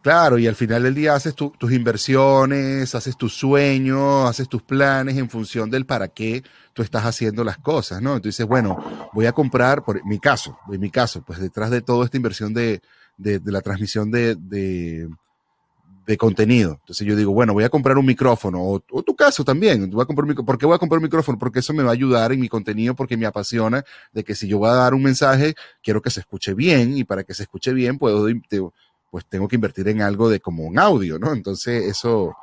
Claro, 0.00 0.38
y 0.38 0.46
al 0.46 0.54
final 0.54 0.84
del 0.84 0.94
día 0.94 1.14
haces 1.14 1.34
tu- 1.34 1.50
tus 1.50 1.72
inversiones, 1.72 2.94
haces 2.94 3.16
tus 3.16 3.34
sueños, 3.34 4.28
haces 4.30 4.48
tus 4.48 4.62
planes 4.62 5.16
en 5.18 5.28
función 5.28 5.70
del 5.70 5.86
para 5.86 6.08
qué 6.08 6.42
tú 6.72 6.82
estás 6.82 7.04
haciendo 7.04 7.42
las 7.42 7.58
cosas, 7.58 8.00
¿no? 8.00 8.14
Entonces, 8.16 8.46
bueno, 8.46 9.10
voy 9.12 9.26
a 9.26 9.32
comprar, 9.32 9.84
por 9.84 10.02
mi 10.06 10.18
caso, 10.20 10.56
en 10.72 10.80
mi 10.80 10.90
caso, 10.90 11.22
pues 11.26 11.40
detrás 11.40 11.70
de 11.70 11.82
toda 11.82 12.04
esta 12.04 12.16
inversión 12.16 12.54
de, 12.54 12.80
de, 13.16 13.40
de 13.40 13.52
la 13.52 13.60
transmisión 13.60 14.10
de, 14.10 14.36
de, 14.36 15.08
de 16.06 16.16
contenido. 16.16 16.78
Entonces 16.80 17.06
yo 17.06 17.14
digo, 17.16 17.32
bueno, 17.32 17.52
voy 17.52 17.64
a 17.64 17.68
comprar 17.68 17.98
un 17.98 18.06
micrófono, 18.06 18.62
o, 18.62 18.82
o 18.90 19.02
tu 19.02 19.14
caso 19.14 19.44
también, 19.44 19.90
voy 19.90 20.02
a 20.02 20.06
comprar 20.06 20.24
un 20.24 20.30
micro- 20.30 20.44
¿por 20.44 20.56
qué 20.58 20.64
voy 20.66 20.74
a 20.76 20.78
comprar 20.78 20.98
un 20.98 21.04
micrófono? 21.04 21.38
Porque 21.38 21.58
eso 21.58 21.74
me 21.74 21.82
va 21.82 21.90
a 21.90 21.92
ayudar 21.92 22.32
en 22.32 22.40
mi 22.40 22.48
contenido, 22.48 22.94
porque 22.94 23.16
me 23.16 23.26
apasiona 23.26 23.84
de 24.12 24.24
que 24.24 24.34
si 24.34 24.48
yo 24.48 24.58
voy 24.58 24.70
a 24.70 24.74
dar 24.74 24.94
un 24.94 25.02
mensaje, 25.02 25.54
quiero 25.82 26.00
que 26.00 26.10
se 26.10 26.20
escuche 26.20 26.54
bien, 26.54 26.96
y 26.96 27.04
para 27.04 27.24
que 27.24 27.34
se 27.34 27.42
escuche 27.42 27.72
bien, 27.74 27.98
puedo, 27.98 28.26
te- 28.48 28.62
pues 29.10 29.26
tengo 29.26 29.48
que 29.48 29.56
invertir 29.56 29.88
en 29.88 30.02
algo 30.02 30.28
de 30.28 30.40
como 30.40 30.64
un 30.64 30.78
audio, 30.78 31.18
¿no? 31.18 31.32
Entonces 31.32 31.84
eso 31.84 32.34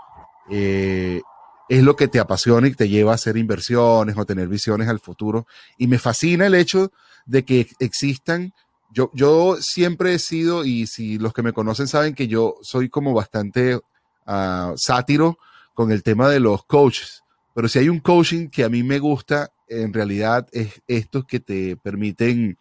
eh, 0.50 1.22
es 1.70 1.84
lo 1.84 1.96
que 1.96 2.08
te 2.08 2.20
apasiona 2.20 2.68
y 2.68 2.74
te 2.74 2.90
lleva 2.90 3.12
a 3.12 3.16
hacer 3.16 3.38
inversiones 3.38 4.18
o 4.18 4.26
tener 4.26 4.48
visiones 4.48 4.88
al 4.88 5.00
futuro. 5.00 5.48
Y 5.78 5.88
me 5.88 6.00
fascina 6.00 6.48
el 6.48 6.56
hecho 6.56 6.92
de 7.26 7.44
que 7.44 7.68
existan, 7.80 8.54
yo, 8.92 9.12
yo 9.14 9.58
siempre 9.60 10.14
he 10.14 10.20
sido, 10.20 10.64
y 10.64 10.88
si 10.88 11.18
los 11.18 11.34
que 11.34 11.44
me 11.44 11.54
conocen 11.54 11.88
saben 11.88 12.14
que 12.14 12.28
yo 12.28 12.56
soy 12.62 12.90
como 12.90 13.14
bastante 13.14 13.80
ah, 14.26 14.74
sátiro 14.76 15.38
con 15.74 15.92
el 15.92 16.04
tema 16.04 16.30
de 16.30 16.40
los 16.40 16.66
coaches, 16.66 17.24
pero 17.54 17.68
si 17.68 17.80
hay 17.80 17.90
un 17.90 18.00
coaching 18.00 18.50
que 18.50 18.64
a 18.64 18.70
mí 18.70 18.84
me 18.84 19.00
gusta, 19.00 19.52
en 19.68 19.94
realidad 19.94 20.48
es 20.52 20.82
estos 20.88 21.26
que 21.26 21.40
te 21.40 21.78
permiten 21.78 22.58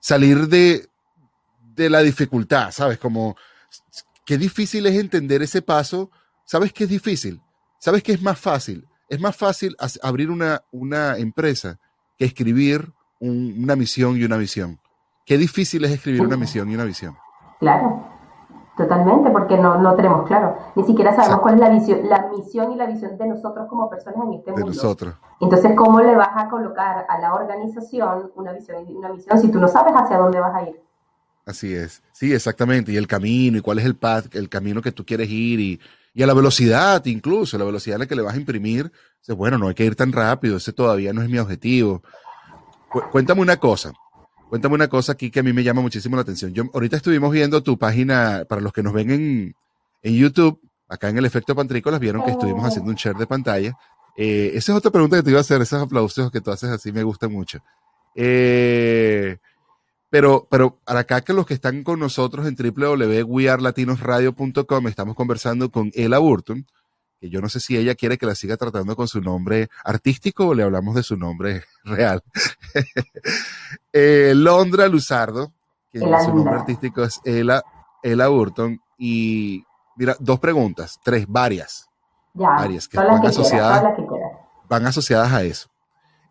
salir 0.00 0.48
de, 0.48 0.88
de 1.74 1.90
la 1.90 2.00
dificultad, 2.00 2.70
¿sabes? 2.70 2.98
Como, 2.98 3.36
qué 4.24 4.38
difícil 4.38 4.86
es 4.86 4.94
entender 4.98 5.42
ese 5.42 5.62
paso. 5.62 6.10
¿Sabes 6.44 6.72
qué 6.72 6.84
es 6.84 6.90
difícil? 6.90 7.40
¿Sabes 7.78 8.02
qué 8.02 8.12
es 8.12 8.22
más 8.22 8.38
fácil? 8.38 8.86
Es 9.08 9.20
más 9.20 9.36
fácil 9.36 9.76
abrir 10.02 10.30
una, 10.30 10.62
una 10.72 11.16
empresa 11.18 11.78
que 12.16 12.24
escribir 12.24 12.92
un- 13.20 13.54
una 13.62 13.76
misión 13.76 14.16
y 14.16 14.24
una 14.24 14.36
visión. 14.36 14.78
Qué 15.26 15.36
difícil 15.38 15.84
es 15.84 15.90
escribir 15.92 16.22
una 16.22 16.36
misión 16.36 16.70
y 16.70 16.74
una 16.74 16.84
visión. 16.84 17.16
Claro, 17.60 18.02
totalmente, 18.76 19.30
porque 19.30 19.56
no, 19.56 19.78
no 19.78 19.94
tenemos 19.94 20.26
claro. 20.26 20.56
Ni 20.74 20.84
siquiera 20.84 21.10
sabemos 21.12 21.38
Exacto. 21.38 21.42
cuál 21.42 21.54
es 21.54 21.60
la 21.60 21.68
visión, 21.70 22.08
la 22.08 22.28
misión 22.36 22.72
y 22.72 22.76
la 22.76 22.86
visión 22.86 23.16
de 23.16 23.26
nosotros 23.28 23.66
como 23.68 23.88
personas 23.88 24.18
en 24.26 24.34
este 24.34 24.50
de 24.50 24.56
mundo. 24.58 24.66
nosotros. 24.74 25.14
Entonces, 25.40 25.72
¿cómo 25.76 26.00
le 26.00 26.14
vas 26.16 26.30
a 26.34 26.48
colocar 26.48 27.06
a 27.08 27.18
la 27.18 27.34
organización 27.34 28.32
una 28.34 28.52
visión 28.52 28.86
y 28.88 28.92
una 28.94 29.08
misión 29.10 29.38
si 29.38 29.50
tú 29.50 29.58
no 29.60 29.68
sabes 29.68 29.94
hacia 29.94 30.18
dónde 30.18 30.40
vas 30.40 30.54
a 30.54 30.62
ir? 30.68 30.80
Así 31.46 31.74
es. 31.74 32.02
Sí, 32.12 32.32
exactamente. 32.32 32.92
Y 32.92 32.96
el 32.96 33.06
camino, 33.06 33.58
y 33.58 33.60
cuál 33.60 33.78
es 33.78 33.84
el 33.84 33.96
path, 33.96 34.34
el 34.34 34.48
camino 34.48 34.80
que 34.80 34.92
tú 34.92 35.04
quieres 35.04 35.28
ir, 35.28 35.60
y, 35.60 35.80
y 36.14 36.22
a 36.22 36.26
la 36.26 36.34
velocidad, 36.34 37.04
incluso, 37.06 37.58
la 37.58 37.64
velocidad 37.64 37.96
a 37.96 37.98
la 37.98 38.06
que 38.06 38.16
le 38.16 38.22
vas 38.22 38.34
a 38.34 38.38
imprimir. 38.38 38.90
Dices, 39.20 39.36
bueno, 39.36 39.58
no 39.58 39.68
hay 39.68 39.74
que 39.74 39.84
ir 39.84 39.94
tan 39.94 40.12
rápido, 40.12 40.56
ese 40.56 40.72
todavía 40.72 41.12
no 41.12 41.22
es 41.22 41.28
mi 41.28 41.38
objetivo. 41.38 42.02
Cu- 42.90 43.02
cuéntame 43.10 43.42
una 43.42 43.58
cosa. 43.58 43.92
Cuéntame 44.48 44.74
una 44.74 44.88
cosa 44.88 45.12
aquí 45.12 45.30
que 45.30 45.40
a 45.40 45.42
mí 45.42 45.52
me 45.52 45.62
llama 45.62 45.82
muchísimo 45.82 46.16
la 46.16 46.22
atención. 46.22 46.54
Yo, 46.54 46.64
ahorita 46.72 46.96
estuvimos 46.96 47.32
viendo 47.32 47.62
tu 47.62 47.76
página, 47.76 48.44
para 48.48 48.60
los 48.60 48.72
que 48.72 48.82
nos 48.82 48.92
ven 48.92 49.10
en, 49.10 49.54
en 50.02 50.14
YouTube, 50.14 50.60
acá 50.88 51.08
en 51.08 51.18
el 51.18 51.24
efecto 51.24 51.54
Pantrícolas, 51.54 52.00
vieron 52.00 52.24
que 52.24 52.30
estuvimos 52.30 52.64
haciendo 52.64 52.90
un 52.90 52.96
share 52.96 53.16
de 53.16 53.26
pantalla. 53.26 53.76
Eh, 54.16 54.52
esa 54.54 54.72
es 54.72 54.78
otra 54.78 54.92
pregunta 54.92 55.16
que 55.16 55.24
te 55.24 55.30
iba 55.30 55.40
a 55.40 55.42
hacer, 55.42 55.60
esos 55.60 55.82
aplausos 55.82 56.30
que 56.30 56.40
tú 56.40 56.52
haces 56.52 56.70
así 56.70 56.92
me 56.92 57.02
gustan 57.02 57.32
mucho. 57.32 57.58
Eh, 58.14 59.38
pero, 60.14 60.46
pero 60.48 60.78
para 60.84 61.00
acá 61.00 61.22
que 61.22 61.32
los 61.32 61.44
que 61.44 61.54
están 61.54 61.82
con 61.82 61.98
nosotros 61.98 62.46
en 62.46 62.54
www.wearlatinosradio.com 62.54 64.86
estamos 64.86 65.16
conversando 65.16 65.72
con 65.72 65.90
Ella 65.92 66.18
Burton, 66.18 66.64
que 67.20 67.30
yo 67.30 67.40
no 67.40 67.48
sé 67.48 67.58
si 67.58 67.76
ella 67.76 67.96
quiere 67.96 68.16
que 68.16 68.24
la 68.24 68.36
siga 68.36 68.56
tratando 68.56 68.94
con 68.94 69.08
su 69.08 69.20
nombre 69.20 69.70
artístico 69.82 70.46
o 70.46 70.54
le 70.54 70.62
hablamos 70.62 70.94
de 70.94 71.02
su 71.02 71.16
nombre 71.16 71.64
real. 71.84 72.22
Eh, 73.92 74.34
Londra 74.36 74.86
Luzardo, 74.86 75.52
que 75.90 75.98
Ella 75.98 76.20
su 76.20 76.32
nombre 76.32 76.60
artístico 76.60 77.02
es 77.02 77.20
Ella, 77.24 77.64
Ella 78.00 78.28
Burton. 78.28 78.80
Y 78.96 79.64
mira, 79.96 80.16
dos 80.20 80.38
preguntas, 80.38 81.00
tres, 81.02 81.26
varias, 81.26 81.88
Ya, 82.34 82.50
Varias 82.50 82.86
que 82.86 82.98
van 82.98 83.20
que 83.20 83.26
asociadas. 83.26 83.80
quieras, 83.80 83.96
que 83.96 84.04
van 84.68 84.86
asociadas 84.86 85.32
a 85.32 85.42
eso. 85.42 85.70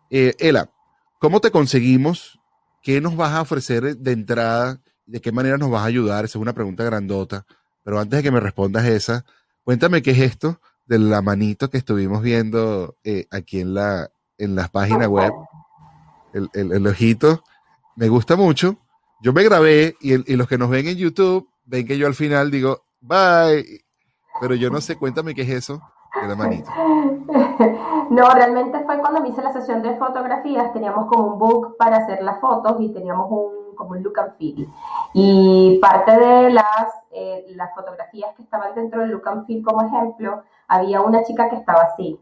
Eh, 0.08 0.34
Ela, 0.38 0.70
¿cómo 1.18 1.42
te 1.42 1.50
conseguimos? 1.50 2.40
¿Qué 2.84 3.00
nos 3.00 3.16
vas 3.16 3.32
a 3.32 3.40
ofrecer 3.40 3.96
de 3.96 4.12
entrada? 4.12 4.78
¿De 5.06 5.20
qué 5.22 5.32
manera 5.32 5.56
nos 5.56 5.70
vas 5.70 5.82
a 5.82 5.86
ayudar? 5.86 6.24
Esa 6.26 6.38
es 6.38 6.42
una 6.42 6.52
pregunta 6.52 6.84
grandota. 6.84 7.46
Pero 7.82 7.98
antes 7.98 8.18
de 8.18 8.22
que 8.22 8.30
me 8.30 8.40
respondas 8.40 8.84
esa, 8.84 9.24
cuéntame 9.62 10.02
qué 10.02 10.10
es 10.12 10.18
esto 10.20 10.60
de 10.84 10.98
la 10.98 11.22
manito 11.22 11.70
que 11.70 11.78
estuvimos 11.78 12.22
viendo 12.22 12.96
eh, 13.02 13.26
aquí 13.30 13.60
en 13.60 13.72
la, 13.72 14.10
en 14.36 14.54
la 14.54 14.68
página 14.68 15.08
web, 15.08 15.32
el, 16.34 16.50
el- 16.52 16.86
ojito. 16.86 17.42
Me 17.96 18.08
gusta 18.08 18.36
mucho. 18.36 18.78
Yo 19.22 19.32
me 19.32 19.42
grabé 19.44 19.96
y, 20.00 20.30
y 20.30 20.36
los 20.36 20.46
que 20.46 20.58
nos 20.58 20.68
ven 20.68 20.86
en 20.86 20.98
YouTube 20.98 21.48
ven 21.64 21.86
que 21.86 21.96
yo 21.96 22.06
al 22.06 22.14
final 22.14 22.50
digo, 22.50 22.84
bye. 23.00 23.82
Pero 24.42 24.54
yo 24.56 24.68
no 24.68 24.82
sé, 24.82 24.96
cuéntame 24.96 25.34
qué 25.34 25.42
es 25.42 25.48
eso 25.50 25.82
de 26.20 26.28
la 26.28 26.36
manito. 26.36 26.70
No, 28.10 28.28
realmente 28.30 28.78
fue 28.84 28.98
cuando 28.98 29.20
me 29.20 29.28
hice 29.28 29.42
la 29.42 29.52
sesión 29.52 29.82
de 29.82 29.96
fotografías, 29.96 30.72
teníamos 30.72 31.06
como 31.06 31.32
un 31.32 31.38
book 31.38 31.76
para 31.78 31.96
hacer 31.96 32.22
las 32.22 32.38
fotos 32.40 32.76
y 32.80 32.90
teníamos 32.90 33.30
un, 33.30 33.74
como 33.74 33.90
un 33.90 34.02
look 34.02 34.18
and 34.20 34.36
feel. 34.36 34.68
Y 35.14 35.78
parte 35.80 36.12
de 36.12 36.50
las, 36.50 37.02
eh, 37.10 37.46
las 37.56 37.74
fotografías 37.74 38.34
que 38.34 38.42
estaban 38.42 38.74
dentro 38.74 39.00
del 39.00 39.10
look 39.10 39.26
and 39.26 39.46
feel 39.46 39.64
como 39.64 39.86
ejemplo, 39.86 40.42
había 40.68 41.00
una 41.00 41.22
chica 41.24 41.48
que 41.48 41.56
estaba 41.56 41.82
así. 41.82 42.20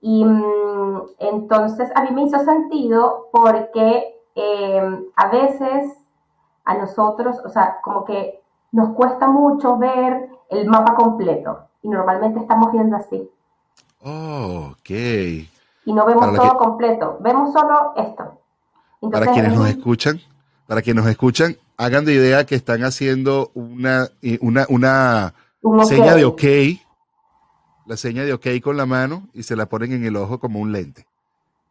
Y 0.00 0.24
mm, 0.24 1.02
entonces 1.18 1.90
a 1.94 2.02
mí 2.02 2.10
me 2.12 2.22
hizo 2.22 2.38
sentido 2.40 3.28
porque 3.32 4.20
eh, 4.34 5.10
a 5.14 5.28
veces 5.28 6.04
a 6.64 6.74
nosotros, 6.74 7.40
o 7.44 7.48
sea, 7.48 7.78
como 7.82 8.04
que 8.04 8.42
nos 8.72 8.90
cuesta 8.90 9.28
mucho 9.28 9.76
ver 9.78 10.28
el 10.50 10.66
mapa 10.68 10.94
completo 10.94 11.66
y 11.86 11.88
normalmente 11.88 12.40
estamos 12.40 12.72
viendo 12.72 12.96
así 12.96 13.30
Oh, 14.02 14.72
ok. 14.72 14.90
y 14.90 15.48
no 15.92 16.04
vemos 16.04 16.26
Para 16.26 16.36
todo 16.36 16.52
que- 16.52 16.58
completo, 16.58 17.18
vemos 17.20 17.52
solo 17.52 17.92
esto. 17.96 18.40
Para 19.10 19.32
quienes 19.32 19.52
es 19.52 19.58
nos 19.58 19.68
escuchan, 19.68 20.20
para 20.66 20.82
quienes 20.82 21.02
nos 21.04 21.10
escuchan, 21.10 21.56
hagan 21.76 22.04
de 22.04 22.14
idea 22.14 22.44
que 22.44 22.54
están 22.56 22.82
haciendo 22.84 23.50
una, 23.54 24.08
y- 24.20 24.44
una, 24.44 24.66
una 24.68 25.34
un 25.62 25.84
seña 25.86 26.14
de 26.14 26.24
ok, 26.24 26.42
la 27.86 27.96
seña 27.96 28.24
de 28.24 28.32
ok 28.32 28.46
con 28.62 28.76
la 28.76 28.86
mano 28.86 29.28
y 29.32 29.42
se 29.44 29.54
la 29.56 29.66
ponen 29.66 29.92
en 29.92 30.04
el 30.04 30.16
ojo 30.16 30.38
como 30.38 30.58
un 30.60 30.72
lente. 30.72 31.06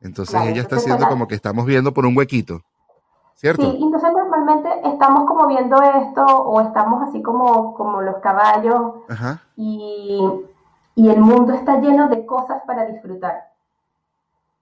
Entonces 0.01 0.33
Claro, 0.35 0.45
ella 0.49 0.61
está 0.61 0.75
entonces 0.75 0.83
haciendo 0.93 1.03
la- 1.03 1.09
como 1.09 1.27
que 1.27 1.35
estamos 1.35 1.65
viendo 1.65 1.93
por 1.93 2.05
un 2.05 2.15
huequito, 2.17 2.61
¿cierto? 3.35 3.61
Sí, 3.61 3.79
entonces 3.81 4.11
normalmente 4.11 4.69
estamos 4.87 5.25
como 5.27 5.47
viendo 5.47 5.81
esto 5.81 6.25
o 6.25 6.61
estamos 6.61 7.03
así 7.03 7.21
como, 7.21 7.73
como 7.75 8.01
los 8.01 8.17
caballos 8.17 8.93
Ajá. 9.09 9.41
y, 9.55 10.19
y 10.95 11.09
el 11.09 11.19
mundo 11.21 11.53
está 11.53 11.77
lleno 11.79 12.07
de 12.07 12.25
cosas 12.25 12.61
para 12.65 12.85
disfrutar. 12.85 13.51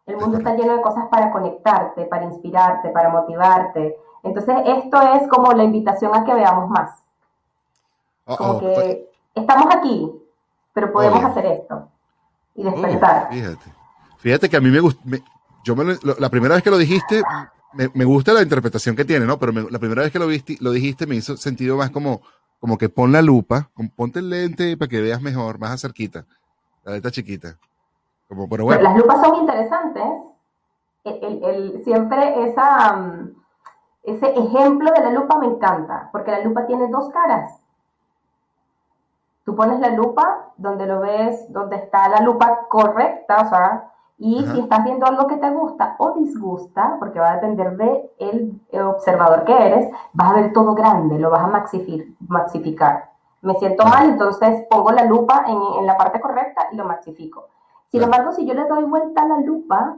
El 0.05 0.17
mundo 0.17 0.37
está 0.37 0.53
lleno 0.55 0.75
de 0.75 0.81
cosas 0.81 1.07
para 1.09 1.31
conectarte, 1.31 2.05
para 2.05 2.25
inspirarte, 2.25 2.89
para 2.89 3.09
motivarte. 3.09 3.95
Entonces 4.23 4.55
esto 4.65 5.01
es 5.01 5.27
como 5.29 5.53
la 5.53 5.63
invitación 5.63 6.13
a 6.13 6.23
que 6.25 6.33
veamos 6.33 6.69
más. 6.69 7.01
Oh, 8.25 8.37
Como 8.37 8.51
oh, 8.53 8.59
que 8.59 9.09
estamos 9.35 9.73
aquí, 9.73 10.11
pero 10.73 10.91
podemos 10.91 11.23
hacer 11.23 11.45
esto 11.45 11.87
y 12.55 12.65
oh, 12.67 12.71
despertar. 12.71 13.29
fíjate. 13.29 13.73
Fíjate 14.17 14.49
que 14.49 14.57
a 14.57 14.61
mí 14.61 14.69
me 14.69 14.79
gusta, 14.79 15.01
yo 15.65 15.75
me 15.75 15.83
lo- 15.83 15.93
lo- 16.03 16.15
la 16.17 16.29
primera 16.29 16.55
vez 16.55 16.63
que 16.63 16.69
lo 16.71 16.77
dijiste, 16.77 17.21
me, 17.73 17.89
me 17.93 18.05
gusta 18.05 18.33
la 18.33 18.41
interpretación 18.41 18.95
que 18.95 19.05
tiene, 19.05 19.25
¿no? 19.25 19.37
Pero 19.39 19.51
la 19.69 19.79
primera 19.79 20.03
vez 20.03 20.11
que 20.11 20.19
lo, 20.19 20.27
viste, 20.27 20.57
lo 20.61 20.71
dijiste 20.71 21.05
me 21.07 21.15
hizo 21.15 21.37
sentido 21.37 21.77
más 21.77 21.91
como, 21.91 22.21
como 22.59 22.77
que 22.77 22.89
pon 22.89 23.11
la 23.11 23.21
lupa, 23.21 23.69
ponte 23.95 24.19
el 24.19 24.29
lente 24.29 24.77
para 24.77 24.89
que 24.89 25.01
veas 25.01 25.21
mejor, 25.21 25.59
más 25.59 25.71
acerquita, 25.71 26.25
la 26.83 26.93
letra 26.93 27.11
chiquita. 27.11 27.57
Como, 28.27 28.47
pero 28.49 28.65
bueno, 28.65 28.81
Las 28.81 28.97
lupas 28.97 29.21
son 29.21 29.35
interesantes. 29.35 30.03
El, 31.03 31.23
el- 31.23 31.43
el- 31.43 31.83
siempre 31.83 32.45
esa, 32.49 32.93
mm, 32.95 33.35
ese 34.03 34.27
ejemplo 34.27 34.91
de 34.91 35.01
la 35.01 35.11
lupa 35.11 35.37
me 35.37 35.47
encanta, 35.47 36.09
porque 36.11 36.31
la 36.31 36.39
lupa 36.41 36.65
tiene 36.65 36.87
dos 36.87 37.09
caras. 37.09 37.59
Tú 39.45 39.55
pones 39.55 39.79
la 39.81 39.89
lupa 39.89 40.51
donde 40.57 40.85
lo 40.85 41.01
ves, 41.01 41.51
donde 41.51 41.75
está 41.75 42.07
la 42.07 42.21
lupa 42.21 42.67
correcta, 42.69 43.41
o 43.41 43.49
sea, 43.49 43.91
y 44.23 44.41
Ajá. 44.41 44.53
si 44.53 44.59
estás 44.61 44.85
viendo 44.85 45.05
algo 45.05 45.27
que 45.27 45.35
te 45.35 45.49
gusta 45.49 45.97
o 45.97 46.13
disgusta, 46.13 46.95
porque 46.97 47.19
va 47.19 47.31
a 47.31 47.35
depender 47.35 47.75
de 47.75 48.09
el, 48.19 48.61
observador 48.85 49.43
que 49.43 49.51
eres, 49.51 49.91
vas 50.13 50.31
a 50.31 50.35
ver 50.35 50.53
todo 50.53 50.73
grande, 50.73 51.19
lo 51.19 51.29
vas 51.29 51.41
a 51.41 52.07
maxificar. 52.29 53.11
Me 53.41 53.53
siento 53.55 53.83
mal, 53.83 54.07
entonces 54.07 54.65
pongo 54.69 54.93
la 54.93 55.03
lupa 55.03 55.43
en, 55.45 55.57
en 55.77 55.85
la 55.85 55.97
parte 55.97 56.21
correcta 56.21 56.69
y 56.71 56.77
lo 56.77 56.85
maxifico. 56.85 57.49
Sin 57.87 58.01
embargo, 58.01 58.31
si 58.31 58.45
yo 58.45 58.53
le 58.53 58.65
doy 58.65 58.85
vuelta 58.85 59.23
a 59.23 59.27
la 59.27 59.39
lupa, 59.41 59.97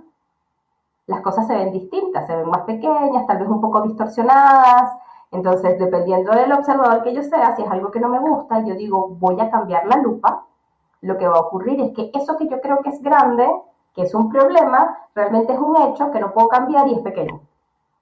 las 1.05 1.21
cosas 1.21 1.45
se 1.45 1.55
ven 1.55 1.71
distintas, 1.71 2.25
se 2.25 2.35
ven 2.35 2.49
más 2.49 2.61
pequeñas, 2.61 3.27
tal 3.27 3.37
vez 3.37 3.47
un 3.47 3.61
poco 3.61 3.83
distorsionadas. 3.83 4.91
Entonces, 5.29 5.77
dependiendo 5.77 6.31
del 6.31 6.51
observador 6.51 7.03
que 7.03 7.13
yo 7.13 7.21
sea, 7.21 7.55
si 7.55 7.61
es 7.61 7.69
algo 7.69 7.91
que 7.91 7.99
no 7.99 8.09
me 8.09 8.17
gusta, 8.17 8.65
yo 8.65 8.73
digo, 8.73 9.09
voy 9.19 9.39
a 9.39 9.51
cambiar 9.51 9.85
la 9.85 9.97
lupa. 9.97 10.47
Lo 11.01 11.15
que 11.19 11.27
va 11.27 11.37
a 11.37 11.41
ocurrir 11.41 11.79
es 11.79 11.91
que 11.91 12.09
eso 12.15 12.37
que 12.37 12.47
yo 12.47 12.59
creo 12.59 12.79
que 12.79 12.89
es 12.89 13.03
grande, 13.03 13.47
que 13.95 14.03
es 14.03 14.13
un 14.13 14.29
problema, 14.31 14.97
realmente 15.15 15.53
es 15.53 15.59
un 15.59 15.75
hecho 15.77 16.11
que 16.11 16.19
no 16.19 16.33
puedo 16.33 16.47
cambiar 16.49 16.87
y 16.87 16.93
es 16.95 16.99
pequeño. 16.99 17.41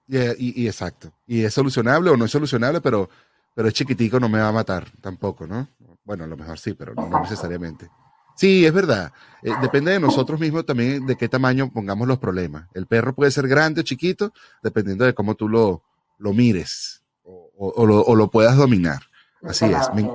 y, 0.08 0.18
y- 0.18 0.64
y 0.64 0.68
exacto. 0.68 1.12
Y 1.28 1.44
es 1.44 1.54
solucionable 1.54 2.10
o 2.10 2.18
no 2.18 2.26
es 2.26 2.32
solucionable, 2.32 2.82
pero, 2.82 3.10
pero 3.54 3.68
es 3.68 3.74
chiquitico, 3.74 4.20
no 4.20 4.28
me 4.30 4.40
va 4.40 4.50
a 4.50 4.52
matar 4.52 4.86
tampoco, 5.02 5.48
¿no? 5.48 5.68
Bueno, 6.04 6.26
a 6.26 6.28
lo 6.28 6.36
mejor 6.36 6.60
sí, 6.60 6.74
pero 6.74 6.94
no, 6.96 7.08
no 7.08 7.20
necesariamente. 7.20 7.90
Sí, 8.36 8.66
es 8.66 8.74
verdad. 8.74 9.14
Eh, 9.42 9.56
depende 9.56 9.92
de 9.92 10.00
nosotros 10.00 10.40
mismos 10.40 10.66
también 10.66 11.06
de 11.06 11.16
qué 11.16 11.30
tamaño 11.30 11.72
pongamos 11.72 12.08
los 12.08 12.18
problemas. 12.18 12.68
El 12.74 12.88
perro 12.88 13.14
puede 13.14 13.32
ser 13.32 13.48
grande 13.48 13.82
o 13.82 13.84
chiquito, 13.84 14.34
dependiendo 14.62 15.06
de 15.06 15.14
cómo 15.14 15.36
tú 15.36 15.48
lo, 15.48 15.84
lo 16.18 16.34
mires 16.34 17.04
o, 17.24 17.52
o- 17.58 17.74
o 17.82 17.86
lo, 17.86 18.02
o 18.02 18.16
lo 18.16 18.30
puedas 18.30 18.58
dominar. 18.58 19.02
Así 19.44 19.72
es. 19.72 19.94
Me, 19.94 20.10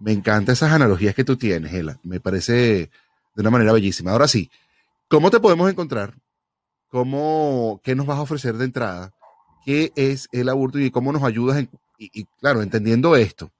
me 0.00 0.12
encantan 0.12 0.52
esas 0.54 0.72
analogías 0.72 1.14
que 1.14 1.24
tú 1.24 1.36
tienes, 1.36 1.74
Ela. 1.74 1.98
Me 2.04 2.20
parece 2.20 2.52
de 3.34 3.40
una 3.40 3.50
manera 3.50 3.72
bellísima. 3.72 4.12
Ahora 4.12 4.28
sí, 4.28 4.50
¿cómo 5.08 5.30
te 5.30 5.40
podemos 5.40 5.70
encontrar? 5.70 6.14
¿Cómo, 6.88 7.80
¿Qué 7.82 7.94
nos 7.94 8.06
vas 8.06 8.18
a 8.18 8.22
ofrecer 8.22 8.56
de 8.56 8.64
entrada? 8.64 9.12
¿Qué 9.64 9.92
es 9.96 10.28
el 10.32 10.48
aborto 10.48 10.78
y 10.78 10.90
cómo 10.90 11.12
nos 11.12 11.22
ayudas? 11.22 11.66
Y, 11.98 12.24
claro, 12.38 12.62
entendiendo 12.62 13.16
esto, 13.16 13.52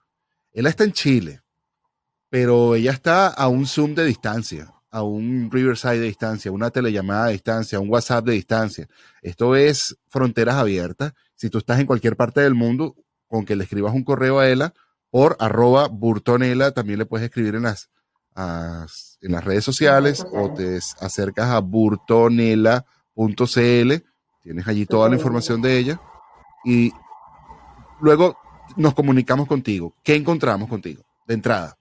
Ela 0.53 0.69
está 0.69 0.85
en 0.85 0.93
Chile, 0.93 1.43
pero 2.29 2.75
ella 2.75 2.93
está 2.93 3.29
a 3.29 3.49
un 3.49 3.67
Zoom 3.67 3.95
de 3.95 4.05
distancia, 4.05 4.73
a 4.91 5.03
un 5.03 5.51
Riverside 5.51 6.01
de 6.01 6.07
distancia, 6.07 6.53
una 6.53 6.71
telellamada 6.71 7.27
de 7.27 7.33
distancia, 7.33 7.81
un 7.81 7.91
WhatsApp 7.91 8.25
de 8.25 8.33
distancia. 8.33 8.89
Esto 9.23 9.57
es 9.57 9.97
fronteras 10.09 10.57
abiertas 10.57 11.13
si 11.35 11.51
tú 11.51 11.59
estás 11.59 11.79
en 11.79 11.87
cualquier 11.87 12.17
parte 12.17 12.41
del 12.41 12.55
mundo, 12.55 12.97
con 13.29 13.45
que 13.45 13.57
le 13.57 13.65
escribas 13.65 13.95
un 13.95 14.05
correo 14.05 14.39
a 14.39 14.49
ella 14.49 14.73
por 15.11 15.37
arroba 15.39 15.89
burtonela, 15.89 16.73
también 16.73 16.99
le 16.99 17.07
puedes 17.07 17.27
escribir 17.27 17.55
en 17.55 17.65
las, 17.65 17.91
en 19.27 19.33
las 19.33 19.45
redes 19.45 19.65
sociales 19.65 20.27
o 20.33 20.51
te 20.51 20.79
acercas 21.01 21.51
a 21.51 21.61
burtonela.cl, 21.61 22.85
tienes 24.43 24.69
allí 24.69 24.87
toda 24.87 25.09
la 25.09 25.17
información 25.17 25.61
de 25.61 25.79
ella 25.79 26.01
y 26.65 26.93
luego 28.01 28.37
nos 28.77 28.95
comunicamos 28.95 29.49
contigo. 29.49 29.93
¿Qué 30.03 30.15
encontramos 30.15 30.69
contigo 30.69 31.03
de 31.27 31.35
entrada? 31.35 31.77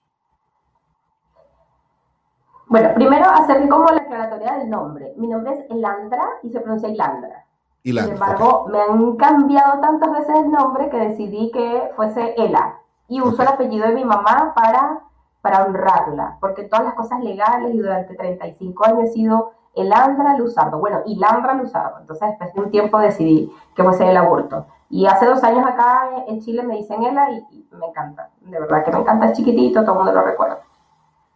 Bueno, 2.67 2.89
primero 2.95 3.29
hacer 3.29 3.69
como 3.69 3.91
la 3.91 4.01
aclaratoria 4.01 4.57
del 4.57 4.69
nombre. 4.69 5.13
Mi 5.17 5.27
nombre 5.27 5.53
es 5.53 5.65
Elandra 5.69 6.27
y 6.41 6.49
se 6.49 6.59
pronuncia 6.59 6.89
Ilandra. 6.89 7.45
Sin 7.83 7.99
embargo, 7.99 8.67
me 8.71 8.81
han 8.81 9.15
cambiado 9.17 9.79
tantas 9.79 10.11
veces 10.11 10.35
el 10.37 10.49
nombre 10.49 10.89
que 10.89 10.97
decidí 10.97 11.51
que 11.51 11.91
fuese 11.95 12.33
Ela. 12.35 12.79
Y 13.07 13.21
uso 13.21 13.43
el 13.43 13.47
apellido 13.47 13.87
de 13.87 13.93
mi 13.93 14.03
mamá 14.03 14.53
para, 14.55 15.01
para 15.45 15.63
honrarla, 15.63 16.37
porque 16.41 16.63
todas 16.63 16.85
las 16.85 16.95
cosas 16.95 17.19
legales 17.23 17.71
y 17.75 17.77
durante 17.77 18.15
35 18.15 18.83
años 18.83 19.03
he 19.03 19.07
sido 19.09 19.51
Elandra 19.75 20.35
Luzardo. 20.35 20.79
Bueno, 20.79 21.01
Ilandra 21.05 21.53
Luzardo. 21.53 21.99
Entonces, 21.99 22.29
después 22.29 22.51
de 22.55 22.61
un 22.61 22.71
tiempo 22.71 22.97
decidí 22.97 23.53
que 23.75 23.83
fuese 23.83 24.09
el 24.09 24.17
aborto. 24.17 24.65
Y 24.89 25.05
hace 25.05 25.27
dos 25.27 25.43
años 25.43 25.63
acá 25.63 26.09
en 26.25 26.41
Chile 26.41 26.63
me 26.63 26.77
dicen 26.77 27.03
Ela 27.03 27.29
y, 27.29 27.45
y 27.51 27.67
me 27.75 27.85
encanta. 27.85 28.31
De 28.41 28.59
verdad 28.59 28.83
que 28.83 28.91
me 28.91 29.01
encanta, 29.01 29.27
es 29.27 29.33
chiquitito, 29.33 29.81
todo 29.81 29.91
el 29.91 29.97
mundo 29.97 30.13
lo 30.13 30.23
recuerda 30.23 30.57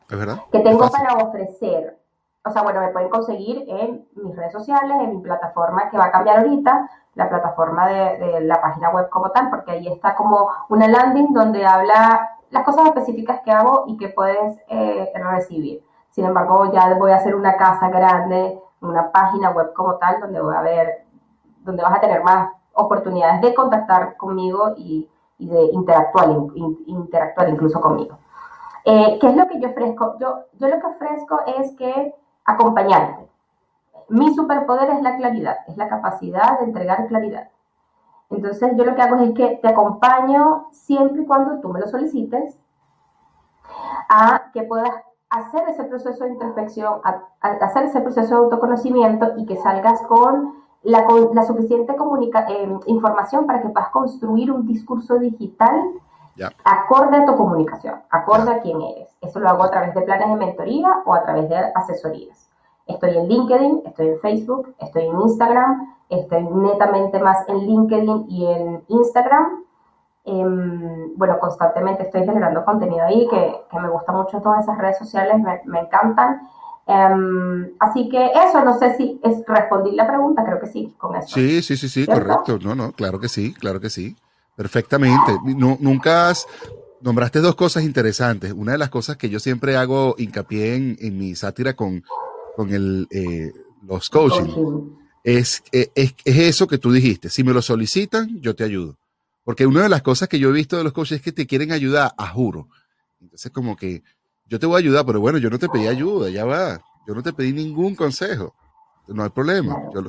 ¿es 0.09 0.17
verdad? 0.17 0.39
que 0.51 0.59
tengo 0.61 0.89
para 0.89 1.13
ofrecer. 1.23 1.99
O 2.43 2.49
sea, 2.49 2.63
bueno, 2.63 2.81
me 2.81 2.87
pueden 2.87 3.09
conseguir 3.09 3.63
en 3.67 4.07
mis 4.15 4.35
redes 4.35 4.53
sociales, 4.53 4.97
en 5.01 5.17
mi 5.17 5.21
plataforma 5.21 5.87
que 5.91 5.99
va 5.99 6.05
a 6.05 6.11
cambiar 6.11 6.39
ahorita, 6.39 6.89
la 7.13 7.29
plataforma 7.29 7.87
de, 7.87 8.17
de 8.17 8.41
la 8.41 8.59
página 8.59 8.89
web 8.89 9.07
como 9.09 9.29
tal, 9.29 9.51
porque 9.51 9.73
ahí 9.73 9.87
está 9.87 10.15
como 10.15 10.49
una 10.69 10.87
landing 10.87 11.31
donde 11.31 11.63
habla 11.63 12.38
las 12.51 12.63
cosas 12.63 12.87
específicas 12.87 13.41
que 13.41 13.51
hago 13.51 13.85
y 13.87 13.97
que 13.97 14.09
puedes 14.09 14.57
eh, 14.67 15.11
recibir. 15.15 15.83
Sin 16.11 16.25
embargo, 16.25 16.71
ya 16.71 16.93
voy 16.95 17.11
a 17.11 17.17
hacer 17.17 17.35
una 17.35 17.55
casa 17.55 17.89
grande, 17.89 18.59
una 18.81 19.11
página 19.11 19.51
web 19.51 19.73
como 19.73 19.95
tal, 19.95 20.19
donde 20.19 20.41
voy 20.41 20.55
a 20.55 20.61
ver, 20.61 21.05
donde 21.61 21.83
vas 21.83 21.95
a 21.97 22.01
tener 22.01 22.23
más 22.23 22.51
oportunidades 22.73 23.41
de 23.41 23.53
contactar 23.53 24.17
conmigo 24.17 24.73
y, 24.77 25.07
de 25.37 25.63
interactuar, 25.71 26.29
in- 26.55 26.83
interactuar 26.87 27.49
incluso 27.49 27.79
conmigo. 27.79 28.17
Eh, 28.85 29.17
¿Qué 29.21 29.27
es 29.27 29.35
lo 29.35 29.47
que 29.47 29.59
yo 29.59 29.69
ofrezco? 29.69 30.17
Yo, 30.19 30.45
yo 30.53 30.67
lo 30.67 30.79
que 30.79 30.87
ofrezco 30.87 31.41
es 31.45 31.75
que 31.77 32.15
acompañarte. 32.45 33.29
Mi 34.09 34.33
superpoder 34.33 34.89
es 34.89 35.01
la 35.01 35.15
claridad, 35.17 35.57
es 35.67 35.77
la 35.77 35.87
capacidad 35.87 36.59
de 36.59 36.65
entregar 36.65 37.07
claridad. 37.07 37.49
Entonces 38.29 38.71
yo 38.75 38.85
lo 38.85 38.95
que 38.95 39.01
hago 39.01 39.15
es 39.17 39.31
que 39.33 39.59
te 39.61 39.67
acompaño 39.67 40.67
siempre 40.71 41.23
y 41.23 41.25
cuando 41.25 41.59
tú 41.61 41.69
me 41.69 41.79
lo 41.79 41.87
solicites 41.87 42.57
a 44.09 44.51
que 44.53 44.63
puedas 44.63 44.91
hacer 45.29 45.67
ese 45.69 45.83
proceso 45.83 46.23
de 46.23 46.31
introspección, 46.31 47.01
a, 47.03 47.21
a 47.41 47.47
hacer 47.65 47.83
ese 47.85 48.01
proceso 48.01 48.29
de 48.29 48.43
autoconocimiento 48.45 49.33
y 49.37 49.45
que 49.45 49.57
salgas 49.57 50.01
con 50.03 50.55
la, 50.83 51.05
con 51.05 51.29
la 51.35 51.43
suficiente 51.43 51.95
comunica- 51.95 52.45
eh, 52.49 52.79
información 52.87 53.45
para 53.45 53.61
que 53.61 53.69
puedas 53.69 53.89
construir 53.89 54.51
un 54.51 54.65
discurso 54.65 55.19
digital 55.19 55.81
Ya. 56.35 56.51
acorde 56.63 57.17
a 57.17 57.25
tu 57.25 57.35
comunicación, 57.35 58.01
acorde 58.09 58.51
a 58.51 58.59
quién 58.61 58.81
eres. 58.81 59.13
Eso 59.21 59.39
lo 59.39 59.49
hago 59.49 59.63
a 59.63 59.71
través 59.71 59.93
de 59.93 60.01
planes 60.01 60.29
de 60.29 60.35
mentoría 60.35 61.01
o 61.05 61.13
a 61.13 61.23
través 61.23 61.49
de 61.49 61.57
asesorías. 61.75 62.49
Estoy 62.87 63.17
en 63.17 63.27
LinkedIn, 63.27 63.81
estoy 63.85 64.07
en 64.07 64.19
Facebook, 64.19 64.73
estoy 64.79 65.05
en 65.07 65.19
Instagram, 65.21 65.95
estoy 66.09 66.43
netamente 66.43 67.19
más 67.19 67.47
en 67.47 67.59
LinkedIn 67.59 68.25
y 68.29 68.45
en 68.45 68.83
Instagram. 68.87 69.63
Em, 70.25 71.15
bueno, 71.15 71.39
constantemente 71.39 72.03
estoy 72.03 72.25
generando 72.25 72.63
contenido 72.65 73.03
ahí, 73.05 73.27
que, 73.29 73.55
que 73.71 73.79
me 73.79 73.89
gusta 73.89 74.11
mucho 74.11 74.41
todas 74.41 74.63
esas 74.63 74.77
redes 74.77 74.97
sociales, 74.97 75.39
me, 75.39 75.61
me 75.65 75.79
encantan. 75.81 76.41
Em, 76.85 77.71
así 77.79 78.09
que 78.09 78.31
eso, 78.47 78.63
no 78.63 78.77
sé 78.77 78.95
si 78.97 79.19
es 79.23 79.43
respondí 79.47 79.91
la 79.91 80.07
pregunta, 80.07 80.43
creo 80.43 80.59
que 80.59 80.67
sí, 80.67 80.93
con 80.97 81.15
eso. 81.15 81.27
Sí, 81.29 81.61
sí, 81.61 81.77
sí, 81.77 81.87
sí, 81.87 82.05
¿Cierto? 82.05 82.21
correcto. 82.23 82.59
No, 82.61 82.75
no, 82.75 82.91
claro 82.91 83.19
que 83.19 83.29
sí, 83.29 83.53
claro 83.53 83.79
que 83.79 83.89
sí. 83.89 84.15
Perfectamente. 84.55 85.37
Nu- 85.45 85.77
nunca 85.79 86.29
has, 86.29 86.45
nombraste 87.01 87.39
dos 87.39 87.55
cosas 87.55 87.83
interesantes. 87.83 88.51
Una 88.51 88.73
de 88.73 88.77
las 88.77 88.89
cosas 88.89 89.15
que 89.17 89.29
yo 89.29 89.39
siempre 89.39 89.77
hago 89.77 90.15
hincapié 90.17 90.75
en, 90.75 90.97
en 90.99 91.17
mi 91.17 91.33
sátira 91.35 91.75
con, 91.75 92.03
con 92.57 92.73
el, 92.73 93.07
eh, 93.11 93.51
los 93.83 94.09
coaching 94.09 94.45
Coaching. 94.47 94.98
Es, 95.37 95.63
eh, 95.71 95.91
es, 95.95 96.15
es 96.25 96.37
eso 96.37 96.67
que 96.67 96.77
tú 96.77 96.91
dijiste. 96.91 97.29
Si 97.29 97.43
me 97.43 97.53
lo 97.53 97.61
solicitan, 97.61 98.39
yo 98.41 98.55
te 98.55 98.63
ayudo. 98.63 98.97
Porque 99.43 99.65
una 99.65 99.83
de 99.83 99.89
las 99.89 100.01
cosas 100.01 100.27
que 100.27 100.39
yo 100.39 100.49
he 100.49 100.53
visto 100.53 100.77
de 100.77 100.83
los 100.83 100.93
coaches 100.93 101.17
es 101.17 101.21
que 101.21 101.31
te 101.31 101.47
quieren 101.47 101.71
ayudar, 101.71 102.13
a 102.17 102.27
juro. 102.27 102.67
Entonces, 103.21 103.51
como 103.51 103.75
que 103.75 104.03
yo 104.47 104.59
te 104.59 104.65
voy 104.65 104.75
a 104.75 104.79
ayudar, 104.79 105.05
pero 105.05 105.19
bueno, 105.19 105.37
yo 105.37 105.49
no 105.49 105.59
te 105.59 105.69
pedí 105.69 105.87
ayuda, 105.87 106.29
ya 106.29 106.45
va. 106.45 106.81
Yo 107.07 107.13
no 107.13 107.23
te 107.23 107.33
pedí 107.33 107.53
ningún 107.53 107.95
consejo. 107.95 108.55
No 109.07 109.23
hay 109.23 109.29
problema. 109.29 109.75
Yo, 109.93 110.03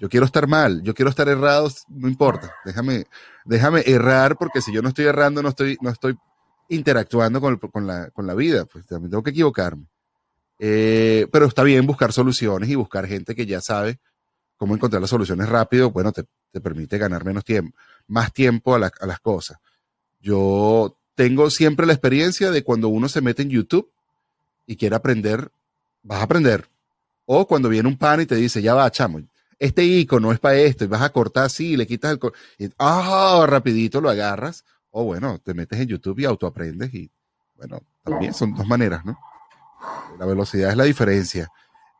yo 0.00 0.08
quiero 0.08 0.26
estar 0.26 0.46
mal, 0.46 0.82
yo 0.82 0.94
quiero 0.94 1.10
estar 1.10 1.28
errado, 1.28 1.70
no 1.88 2.08
importa. 2.08 2.52
Déjame, 2.64 3.06
déjame 3.44 3.82
errar, 3.86 4.36
porque 4.36 4.60
si 4.60 4.72
yo 4.72 4.82
no 4.82 4.88
estoy 4.88 5.06
errando, 5.06 5.42
no 5.42 5.48
estoy, 5.48 5.76
no 5.80 5.90
estoy 5.90 6.16
interactuando 6.68 7.40
con, 7.40 7.56
con 7.58 7.86
la, 7.86 8.10
con 8.10 8.26
la 8.26 8.34
vida. 8.34 8.64
Pues 8.66 8.86
también 8.86 9.10
tengo 9.10 9.22
que 9.22 9.30
equivocarme. 9.30 9.86
Eh, 10.58 11.26
pero 11.32 11.46
está 11.46 11.62
bien 11.62 11.86
buscar 11.86 12.12
soluciones 12.12 12.68
y 12.68 12.74
buscar 12.74 13.06
gente 13.06 13.34
que 13.34 13.46
ya 13.46 13.60
sabe 13.60 13.98
cómo 14.56 14.74
encontrar 14.74 15.00
las 15.00 15.10
soluciones 15.10 15.48
rápido, 15.48 15.90
bueno, 15.90 16.12
te, 16.12 16.24
te 16.52 16.60
permite 16.60 16.98
ganar 16.98 17.24
menos 17.24 17.44
tiempo, 17.44 17.76
más 18.06 18.32
tiempo 18.32 18.74
a, 18.74 18.78
la- 18.78 18.92
a 19.00 19.06
las 19.06 19.20
cosas. 19.20 19.58
Yo 20.20 20.96
tengo 21.14 21.50
siempre 21.50 21.86
la 21.86 21.92
experiencia 21.92 22.50
de 22.50 22.62
cuando 22.64 22.88
uno 22.88 23.08
se 23.08 23.20
mete 23.20 23.42
en 23.42 23.50
YouTube 23.50 23.90
y 24.66 24.76
quiere 24.76 24.96
aprender, 24.96 25.50
vas 26.02 26.20
a 26.20 26.24
aprender. 26.24 26.68
O 27.24 27.46
cuando 27.46 27.68
viene 27.68 27.88
un 27.88 27.96
pan 27.96 28.20
y 28.20 28.26
te 28.26 28.34
dice, 28.36 28.62
ya 28.62 28.74
va, 28.74 28.90
chamo, 28.90 29.20
este 29.58 29.84
icono 29.84 30.32
es 30.32 30.38
para 30.38 30.56
esto, 30.56 30.84
y 30.84 30.88
vas 30.88 31.02
a 31.02 31.10
cortar 31.10 31.44
así, 31.44 31.72
y 31.72 31.76
le 31.76 31.86
quitas 31.86 32.18
el... 32.58 32.74
ah, 32.78 33.44
rapidito 33.48 34.00
lo 34.00 34.10
agarras. 34.10 34.64
O 34.90 35.04
bueno, 35.04 35.38
te 35.38 35.54
metes 35.54 35.78
en 35.80 35.88
YouTube 35.88 36.18
y 36.20 36.24
autoaprendes 36.24 36.92
y, 36.94 37.10
bueno, 37.56 37.80
también 38.02 38.32
son 38.32 38.54
dos 38.54 38.66
maneras, 38.66 39.04
¿no? 39.04 39.18
La 40.18 40.24
velocidad 40.24 40.70
es 40.70 40.76
la 40.76 40.84
diferencia. 40.84 41.50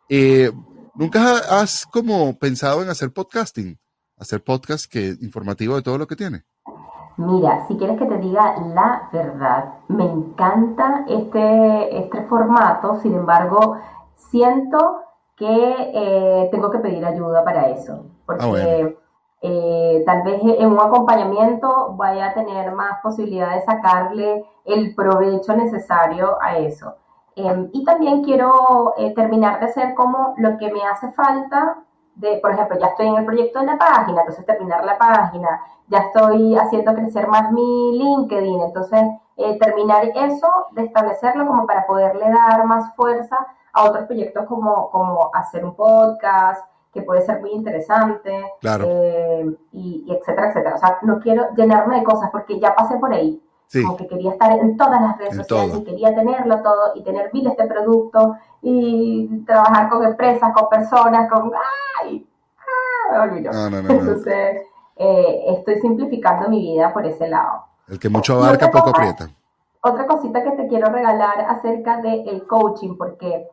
Eh, 0.08 0.50
¿Nunca 0.98 1.20
has 1.50 1.86
como 1.86 2.38
pensado 2.38 2.82
en 2.82 2.88
hacer 2.88 3.12
podcasting? 3.12 3.78
Hacer 4.18 4.42
podcast 4.42 4.90
que 4.90 5.14
informativo 5.20 5.76
de 5.76 5.82
todo 5.82 5.98
lo 5.98 6.06
que 6.06 6.16
tiene. 6.16 6.42
Mira, 7.18 7.66
si 7.66 7.76
quieres 7.76 7.98
que 7.98 8.06
te 8.06 8.18
diga 8.18 8.56
la 8.74 9.08
verdad, 9.12 9.74
me 9.88 10.04
encanta 10.04 11.04
este, 11.08 11.98
este 11.98 12.22
formato, 12.24 12.98
sin 13.00 13.14
embargo, 13.14 13.76
siento 14.14 15.00
que 15.36 15.46
eh, 15.94 16.48
tengo 16.50 16.70
que 16.70 16.78
pedir 16.78 17.04
ayuda 17.04 17.44
para 17.44 17.68
eso, 17.68 18.06
porque 18.24 18.44
Ah, 18.44 18.48
bueno. 18.48 18.90
eh, 19.42 20.02
tal 20.06 20.22
vez 20.24 20.40
en 20.42 20.66
un 20.72 20.80
acompañamiento 20.80 21.94
vaya 21.96 22.28
a 22.28 22.34
tener 22.34 22.72
más 22.72 23.00
posibilidad 23.02 23.54
de 23.54 23.62
sacarle 23.62 24.44
el 24.64 24.94
provecho 24.94 25.54
necesario 25.54 26.36
a 26.40 26.58
eso. 26.58 26.96
Em, 27.36 27.68
y 27.72 27.84
también 27.84 28.24
quiero 28.24 28.94
eh, 28.96 29.12
terminar 29.14 29.60
de 29.60 29.66
hacer 29.66 29.94
como 29.94 30.34
lo 30.38 30.56
que 30.56 30.72
me 30.72 30.82
hace 30.84 31.12
falta 31.12 31.78
de, 32.14 32.38
por 32.40 32.50
ejemplo, 32.52 32.78
ya 32.78 32.86
estoy 32.86 33.08
en 33.08 33.16
el 33.16 33.26
proyecto 33.26 33.60
de 33.60 33.66
la 33.66 33.76
página, 33.76 34.20
entonces 34.22 34.46
terminar 34.46 34.82
la 34.86 34.96
página, 34.96 35.60
ya 35.88 35.98
estoy 35.98 36.56
haciendo 36.56 36.94
crecer 36.94 37.28
más 37.28 37.52
mi 37.52 37.98
LinkedIn, 37.98 38.62
entonces 38.62 39.02
eh, 39.36 39.58
terminar 39.58 40.04
eso, 40.14 40.48
de 40.72 40.84
establecerlo 40.84 41.46
como 41.46 41.66
para 41.66 41.86
poderle 41.86 42.30
dar 42.30 42.64
más 42.64 42.94
fuerza 42.96 43.36
a 43.74 43.84
otros 43.84 44.06
proyectos 44.06 44.46
como, 44.46 44.88
como 44.90 45.30
hacer 45.34 45.62
un 45.62 45.74
podcast, 45.74 46.64
que 46.90 47.02
puede 47.02 47.20
ser 47.20 47.42
muy 47.42 47.50
interesante, 47.50 48.50
Claro. 48.62 48.84
eh, 48.88 49.54
y, 49.72 50.04
y 50.06 50.14
etcétera, 50.14 50.48
etcétera. 50.48 50.76
O 50.76 50.78
sea, 50.78 50.98
no 51.02 51.18
quiero 51.20 51.50
llenarme 51.54 51.98
de 51.98 52.04
cosas 52.04 52.30
porque 52.30 52.58
ya 52.58 52.74
pasé 52.74 52.96
por 52.96 53.12
ahí. 53.12 53.42
Sí, 53.68 53.82
Como 53.82 53.96
que 53.96 54.06
quería 54.06 54.32
estar 54.32 54.52
en 54.52 54.76
todas 54.76 55.00
las 55.00 55.18
redes 55.18 55.32
En 55.32 55.38
sociales 55.38 55.72
todo. 55.72 55.80
y 55.82 55.84
quería 55.84 56.14
tenerlo 56.14 56.62
todo 56.62 56.92
y 56.94 57.02
tener 57.02 57.30
miles 57.32 57.56
de 57.56 57.66
productos 57.66 58.36
y 58.62 59.28
trabajar 59.44 59.88
con 59.88 60.04
empresas, 60.04 60.52
con 60.54 60.68
personas, 60.68 61.28
con... 61.30 61.50
¡Ay! 62.02 62.26
¡Ah! 62.58 63.12
Me 63.12 63.18
olvidó. 63.18 63.52
no, 63.52 63.70
no, 63.70 63.82
no, 63.82 63.88
no. 63.88 63.94
Entonces, 63.94 64.62
eh, 64.96 65.44
estoy 65.58 65.80
simplificando 65.80 66.48
mi 66.48 66.60
vida 66.60 66.92
por 66.92 67.04
ese 67.06 67.28
lado. 67.28 67.64
El 67.88 67.98
que 67.98 68.08
mucho 68.08 68.34
abarca, 68.34 68.70
poco 68.70 68.90
aprieta. 68.90 69.28
Otra 69.80 70.06
cosita 70.06 70.42
que 70.42 70.52
te 70.52 70.66
quiero 70.68 70.90
regalar 70.90 71.40
acerca 71.48 72.00
del 72.00 72.46
coaching, 72.46 72.96
porque 72.96 73.48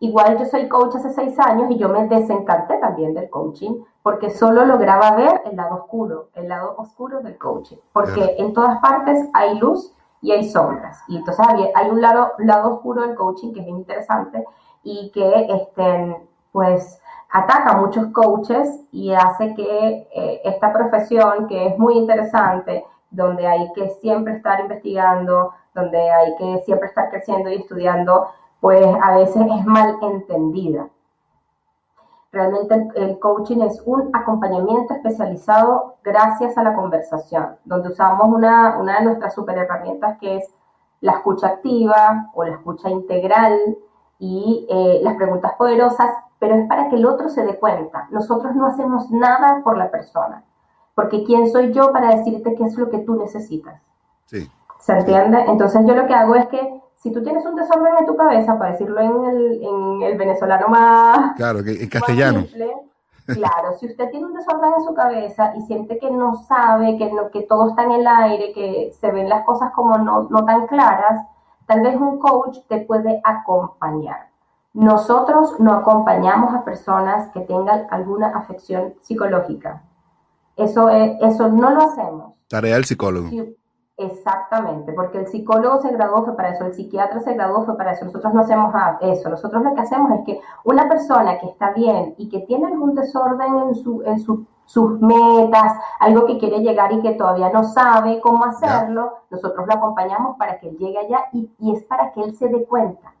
igual 0.00 0.38
yo 0.38 0.44
soy 0.44 0.68
coach 0.68 0.96
hace 0.96 1.12
seis 1.12 1.38
años 1.38 1.70
y 1.70 1.78
yo 1.78 1.88
me 1.88 2.06
desencanté 2.06 2.76
también 2.78 3.14
del 3.14 3.30
coaching, 3.30 3.82
porque 4.02 4.30
solo 4.30 4.64
lograba 4.64 5.16
ver 5.16 5.42
el 5.46 5.56
lado 5.56 5.76
oscuro, 5.76 6.28
el 6.34 6.48
lado 6.48 6.74
oscuro 6.76 7.20
del 7.20 7.38
coaching, 7.38 7.76
porque 7.92 8.36
en 8.38 8.52
todas 8.52 8.78
partes 8.80 9.28
hay 9.32 9.58
luz 9.58 9.92
y 10.20 10.32
hay 10.32 10.48
sombras, 10.48 11.02
y 11.08 11.16
entonces 11.16 11.46
hay 11.74 11.90
un 11.90 12.00
lado, 12.00 12.32
lado 12.38 12.74
oscuro 12.74 13.02
del 13.02 13.14
coaching 13.14 13.52
que 13.52 13.60
es 13.60 13.66
bien 13.66 13.78
interesante 13.78 14.44
y 14.82 15.10
que 15.12 15.46
este, 15.48 16.16
pues 16.52 17.00
ataca 17.30 17.72
a 17.72 17.76
muchos 17.76 18.06
coaches 18.12 18.84
y 18.92 19.12
hace 19.12 19.54
que 19.54 20.08
eh, 20.14 20.40
esta 20.44 20.72
profesión, 20.72 21.46
que 21.48 21.66
es 21.66 21.78
muy 21.78 21.94
interesante, 21.94 22.84
donde 23.10 23.46
hay 23.46 23.72
que 23.72 23.90
siempre 24.00 24.34
estar 24.34 24.60
investigando, 24.60 25.52
donde 25.74 25.98
hay 26.10 26.34
que 26.36 26.62
siempre 26.64 26.88
estar 26.88 27.10
creciendo 27.10 27.50
y 27.50 27.56
estudiando, 27.56 28.28
pues 28.66 28.84
a 29.00 29.14
veces 29.14 29.46
es 29.60 29.64
mal 29.64 29.96
entendida. 30.02 30.88
Realmente 32.32 32.74
el, 32.74 32.90
el, 32.96 33.18
coaching 33.20 33.60
es 33.60 33.80
un 33.86 34.10
acompañamiento 34.12 34.92
especializado 34.92 35.94
gracias 36.02 36.58
a 36.58 36.64
la 36.64 36.74
conversación, 36.74 37.58
donde 37.64 37.90
usamos 37.90 38.26
una, 38.26 38.76
una 38.76 38.98
de 38.98 39.04
nuestras 39.04 39.36
super 39.36 39.56
herramientas 39.56 40.18
que 40.18 40.38
es 40.38 40.52
la 41.00 41.12
escucha 41.12 41.46
activa 41.46 42.32
o 42.34 42.42
la 42.42 42.54
escucha 42.54 42.90
integral 42.90 43.56
y 44.18 44.66
eh, 44.68 44.98
las 45.00 45.14
preguntas 45.14 45.52
poderosas, 45.56 46.10
pero 46.40 46.56
es 46.56 46.66
para 46.66 46.88
que 46.88 46.96
el 46.96 47.06
otro 47.06 47.28
se 47.28 47.44
dé 47.44 47.60
cuenta. 47.60 48.08
Nosotros 48.10 48.52
no 48.56 48.66
hacemos 48.66 49.12
nada 49.12 49.60
por 49.62 49.78
la 49.78 49.92
persona, 49.92 50.42
porque 50.96 51.22
¿quién 51.22 51.48
soy 51.52 51.72
yo 51.72 51.92
para 51.92 52.16
decirte 52.16 52.56
qué 52.56 52.64
es 52.64 52.76
lo 52.76 52.90
que 52.90 52.98
tú 52.98 53.14
necesitas? 53.14 53.80
Sí. 54.24 54.50
¿Se 54.80 54.92
entiende? 54.92 55.44
Entonces 55.46 55.86
yo 55.86 55.94
lo 55.94 56.08
que 56.08 56.14
hago 56.14 56.34
es 56.34 56.48
que 56.48 56.82
si 56.96 57.12
tú 57.12 57.22
tienes 57.22 57.44
un 57.44 57.54
desorden 57.54 57.94
en 57.98 58.06
tu 58.06 58.16
cabeza, 58.16 58.58
para 58.58 58.72
decirlo 58.72 59.00
en 59.00 59.24
el, 59.24 59.62
en 59.62 60.02
el 60.02 60.18
venezolano 60.18 60.68
más... 60.68 61.36
Claro, 61.36 61.60
en 61.60 61.88
castellano. 61.88 62.40
simple, 62.40 62.72
claro, 63.26 63.74
si 63.78 63.86
usted 63.86 64.10
tiene 64.10 64.26
un 64.26 64.34
desorden 64.34 64.72
en 64.76 64.84
su 64.84 64.94
cabeza 64.94 65.52
y 65.56 65.62
siente 65.62 65.98
que 65.98 66.10
no 66.10 66.34
sabe, 66.34 66.96
que, 66.96 67.12
no, 67.12 67.30
que 67.30 67.42
todo 67.42 67.68
está 67.68 67.84
en 67.84 67.92
el 67.92 68.06
aire, 68.06 68.52
que 68.52 68.92
se 68.98 69.10
ven 69.10 69.28
las 69.28 69.44
cosas 69.44 69.72
como 69.72 69.98
no, 69.98 70.28
no 70.30 70.44
tan 70.44 70.66
claras, 70.66 71.26
tal 71.66 71.82
vez 71.82 71.96
un 71.96 72.18
coach 72.18 72.58
te 72.68 72.80
puede 72.80 73.20
acompañar. 73.24 74.28
Nosotros 74.72 75.58
no 75.58 75.72
acompañamos 75.72 76.54
a 76.54 76.64
personas 76.64 77.28
que 77.32 77.40
tengan 77.40 77.86
alguna 77.90 78.28
afección 78.28 78.94
psicológica. 79.00 79.82
Eso, 80.56 80.88
es, 80.90 81.16
eso 81.22 81.48
no 81.48 81.70
lo 81.70 81.82
hacemos. 81.82 82.34
Tarea 82.48 82.74
del 82.74 82.84
psicólogo. 82.84 83.28
Sí, 83.28 83.56
Exactamente, 83.98 84.92
porque 84.92 85.18
el 85.18 85.26
psicólogo 85.26 85.78
se 85.80 85.90
graduó 85.90 86.22
fue 86.22 86.36
para 86.36 86.50
eso, 86.50 86.66
el 86.66 86.74
psiquiatra 86.74 87.20
se 87.20 87.32
graduó 87.32 87.64
fue 87.64 87.78
para 87.78 87.92
eso. 87.92 88.04
Nosotros 88.04 88.34
no 88.34 88.42
hacemos 88.42 88.74
eso. 89.00 89.30
Nosotros 89.30 89.62
lo 89.62 89.74
que 89.74 89.80
hacemos 89.80 90.12
es 90.18 90.24
que 90.26 90.40
una 90.64 90.86
persona 90.86 91.38
que 91.38 91.46
está 91.46 91.70
bien 91.72 92.14
y 92.18 92.28
que 92.28 92.40
tiene 92.40 92.66
algún 92.66 92.94
desorden 92.94 93.54
en, 93.68 93.74
su, 93.74 94.02
en 94.02 94.20
su, 94.20 94.44
sus 94.66 95.00
metas, 95.00 95.78
algo 95.98 96.26
que 96.26 96.36
quiere 96.38 96.58
llegar 96.60 96.92
y 96.92 97.00
que 97.00 97.12
todavía 97.12 97.48
no 97.48 97.64
sabe 97.64 98.20
cómo 98.20 98.44
hacerlo, 98.44 99.14
nosotros 99.30 99.66
lo 99.66 99.72
acompañamos 99.74 100.36
para 100.36 100.58
que 100.60 100.68
él 100.68 100.76
llegue 100.76 100.98
allá 100.98 101.20
y, 101.32 101.50
y 101.58 101.72
es 101.74 101.82
para 101.84 102.12
que 102.12 102.20
él 102.22 102.34
se 102.36 102.48
dé 102.48 102.66
cuenta. 102.66 103.14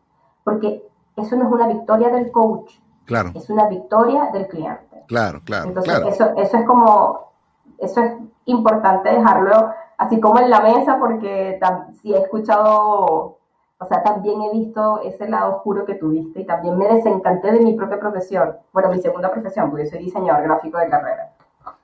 Porque 0.44 0.86
eso 1.16 1.36
no 1.36 1.46
es 1.46 1.52
una 1.52 1.68
victoria 1.68 2.10
del 2.10 2.30
coach, 2.30 2.74
Claro, 3.06 3.30
es 3.34 3.48
una 3.48 3.66
victoria 3.68 4.28
del 4.32 4.46
cliente. 4.48 5.04
claro, 5.06 5.40
claro, 5.42 5.68
Entonces, 5.68 5.90
claro. 5.94 6.08
eso, 6.10 6.32
eso 6.36 6.56
es 6.58 6.66
como, 6.66 7.30
eso 7.78 8.00
es 8.02 8.12
importante 8.44 9.08
dejarlo 9.08 9.70
así 9.98 10.20
como 10.20 10.40
en 10.40 10.50
la 10.50 10.60
mesa, 10.60 10.98
porque 10.98 11.58
si 12.00 12.14
he 12.14 12.18
escuchado, 12.18 13.38
o 13.78 13.86
sea, 13.88 14.02
también 14.02 14.40
he 14.42 14.52
visto 14.52 15.00
ese 15.02 15.28
lado 15.28 15.56
oscuro 15.56 15.84
que 15.84 15.94
tuviste 15.94 16.40
y 16.40 16.46
también 16.46 16.76
me 16.76 16.88
desencanté 16.88 17.52
de 17.52 17.60
mi 17.60 17.74
propia 17.74 17.98
profesión. 17.98 18.56
Bueno, 18.72 18.90
mi 18.90 19.00
segunda 19.00 19.30
profesión, 19.30 19.70
porque 19.70 19.86
soy 19.86 20.00
diseñador 20.00 20.44
gráfico 20.44 20.78
de 20.78 20.88
carrera. 20.88 21.32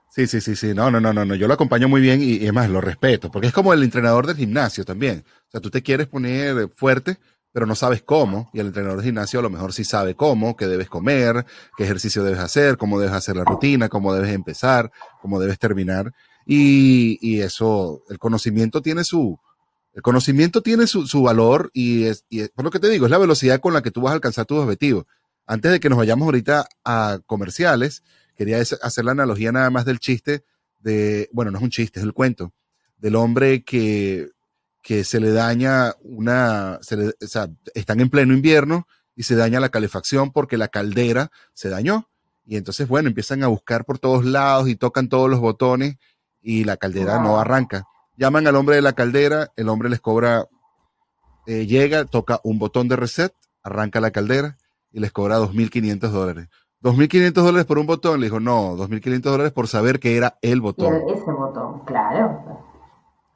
Sí, 0.08 0.26
sí, 0.26 0.42
sí, 0.42 0.56
sí. 0.56 0.74
No, 0.74 0.90
no, 0.90 1.00
no, 1.00 1.12
no. 1.12 1.34
Yo 1.34 1.48
lo 1.48 1.54
acompaño 1.54 1.88
muy 1.88 2.02
bien 2.02 2.20
y, 2.20 2.36
y 2.36 2.46
es 2.46 2.52
más, 2.52 2.68
lo 2.68 2.82
respeto. 2.82 3.30
Porque 3.30 3.46
es 3.46 3.54
como 3.54 3.72
el 3.72 3.82
entrenador 3.82 4.26
del 4.26 4.36
gimnasio 4.36 4.84
también. 4.84 5.24
O 5.48 5.50
sea, 5.50 5.60
tú 5.62 5.70
te 5.70 5.82
quieres 5.82 6.06
poner 6.06 6.68
fuerte, 6.76 7.16
pero 7.50 7.64
no 7.64 7.74
sabes 7.74 8.02
cómo. 8.02 8.50
Y 8.52 8.60
el 8.60 8.66
entrenador 8.66 8.98
del 8.98 9.06
gimnasio 9.06 9.40
a 9.40 9.42
lo 9.42 9.48
mejor 9.48 9.72
sí 9.72 9.84
sabe 9.84 10.14
cómo, 10.14 10.54
qué 10.54 10.66
debes 10.66 10.90
comer, 10.90 11.46
qué 11.78 11.84
ejercicio 11.84 12.22
debes 12.24 12.40
hacer, 12.40 12.76
cómo 12.76 13.00
debes 13.00 13.14
hacer 13.14 13.36
la 13.36 13.44
rutina, 13.44 13.88
cómo 13.88 14.12
debes 14.12 14.34
empezar, 14.34 14.90
cómo 15.22 15.40
debes 15.40 15.58
terminar. 15.58 16.12
Y, 16.46 17.40
eso, 17.40 18.02
el 18.08 18.18
conocimiento 18.18 18.82
tiene 18.82 19.04
su, 19.04 19.38
el 19.92 20.02
conocimiento 20.02 20.62
tiene 20.62 20.86
su, 20.86 21.06
su 21.06 21.22
valor 21.22 21.70
y 21.72 22.04
es, 22.04 22.24
y 22.28 22.40
es, 22.40 22.50
por 22.50 22.64
lo 22.64 22.70
que 22.70 22.80
te 22.80 22.88
digo, 22.88 23.06
es 23.06 23.10
la 23.10 23.18
velocidad 23.18 23.60
con 23.60 23.74
la 23.74 23.82
que 23.82 23.90
tú 23.90 24.00
vas 24.00 24.12
a 24.12 24.14
alcanzar 24.14 24.46
tus 24.46 24.58
objetivos. 24.58 25.04
Antes 25.46 25.72
de 25.72 25.80
que 25.80 25.88
nos 25.88 25.98
vayamos 25.98 26.26
ahorita 26.26 26.66
a 26.84 27.20
comerciales, 27.26 28.02
quería 28.36 28.58
hacer 28.58 29.04
la 29.04 29.12
analogía 29.12 29.52
nada 29.52 29.70
más 29.70 29.84
del 29.84 29.98
chiste 29.98 30.44
de, 30.78 31.28
bueno, 31.32 31.50
no 31.50 31.58
es 31.58 31.64
un 31.64 31.70
chiste, 31.70 32.00
es 32.00 32.04
el 32.04 32.12
cuento, 32.12 32.52
del 32.96 33.16
hombre 33.16 33.64
que, 33.64 34.30
que 34.82 35.04
se 35.04 35.20
le 35.20 35.32
daña 35.32 35.94
una, 36.02 36.78
se 36.82 36.96
le- 36.96 37.14
están 37.74 38.00
en 38.00 38.10
pleno 38.10 38.34
invierno 38.34 38.86
y 39.14 39.24
se 39.24 39.36
daña 39.36 39.60
la 39.60 39.68
calefacción 39.68 40.32
porque 40.32 40.56
la 40.56 40.68
caldera 40.68 41.30
se 41.52 41.68
dañó. 41.68 42.08
Y 42.44 42.56
entonces, 42.56 42.88
bueno, 42.88 43.08
empiezan 43.08 43.42
a 43.44 43.48
buscar 43.48 43.84
por 43.84 43.98
todos 43.98 44.24
lados 44.24 44.68
y 44.68 44.74
tocan 44.74 45.08
todos 45.08 45.30
los 45.30 45.38
botones 45.38 45.96
y 46.42 46.64
la 46.64 46.76
caldera 46.76 47.18
no 47.22 47.38
arranca. 47.38 47.84
Llaman 48.16 48.46
al 48.46 48.56
hombre 48.56 48.76
de 48.76 48.82
la 48.82 48.92
caldera, 48.92 49.48
el 49.56 49.68
hombre 49.68 49.88
les 49.88 50.00
cobra, 50.00 50.46
eh, 51.46 51.66
llega, 51.66 52.04
toca 52.04 52.40
un 52.44 52.58
botón 52.58 52.88
de 52.88 52.96
reset, 52.96 53.32
arranca 53.62 54.00
la 54.00 54.10
caldera 54.10 54.56
y 54.92 55.00
les 55.00 55.12
cobra 55.12 55.38
2.500 55.38 56.10
dólares. 56.10 56.48
2.500 56.82 57.32
dólares 57.44 57.64
por 57.66 57.78
un 57.78 57.86
botón, 57.86 58.20
le 58.20 58.26
dijo, 58.26 58.40
no, 58.40 58.76
2.500 58.76 59.20
dólares 59.22 59.52
por 59.52 59.68
saber 59.68 60.00
que 60.00 60.16
era 60.16 60.36
el 60.42 60.60
botón. 60.60 60.94
el- 60.94 61.14
ese 61.14 61.30
botón, 61.30 61.80
claro. 61.84 62.42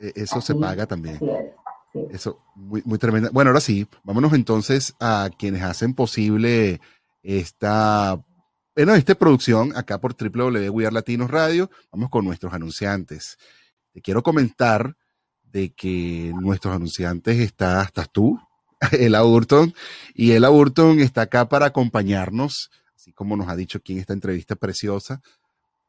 Eh, 0.01 0.13
Eso 0.17 0.41
se 0.41 0.55
paga 0.55 0.87
también. 0.87 1.19
sí. 1.93 2.01
Eso, 2.11 2.41
muy, 2.55 2.83
muy 2.85 2.99
tremenda. 2.99 3.31
Bueno, 3.33 3.51
ahora 3.51 3.61
sí, 3.61 3.89
vámonos 4.05 4.33
entonces 4.35 4.95
a 5.01 5.31
quienes 5.39 5.63
hacen 5.63 5.95
posible 5.95 6.81
esta, 7.23 8.21
bueno, 8.77 8.95
esta 8.95 9.15
producción 9.15 9.75
acá 9.75 9.99
por 9.99 10.15
Are 10.21 10.93
Latinos 10.93 11.31
Radio. 11.31 11.71
Vamos 11.91 12.11
con 12.11 12.27
nuestros 12.27 12.53
anunciantes. 12.53 13.39
Te 13.95 14.03
quiero 14.03 14.23
comentar 14.23 14.99
de 15.45 15.73
que 15.73 16.35
nuestros 16.39 16.77
anunciantes 16.77 17.39
está, 17.39 17.83
estás 17.83 18.13
tú, 18.13 18.39
Ela 18.93 19.23
Burton, 19.23 19.73
y 20.15 20.33
Ela 20.33 20.51
Burton 20.51 21.01
está 21.01 21.23
acá 21.23 21.49
para 21.49 21.65
acompañarnos, 21.65 22.71
así 22.95 23.15
como 23.15 23.35
nos 23.35 23.49
ha 23.49 23.57
dicho 23.57 23.79
aquí 23.79 23.95
en 23.95 24.01
esta 24.01 24.13
entrevista 24.13 24.57
preciosa, 24.57 25.23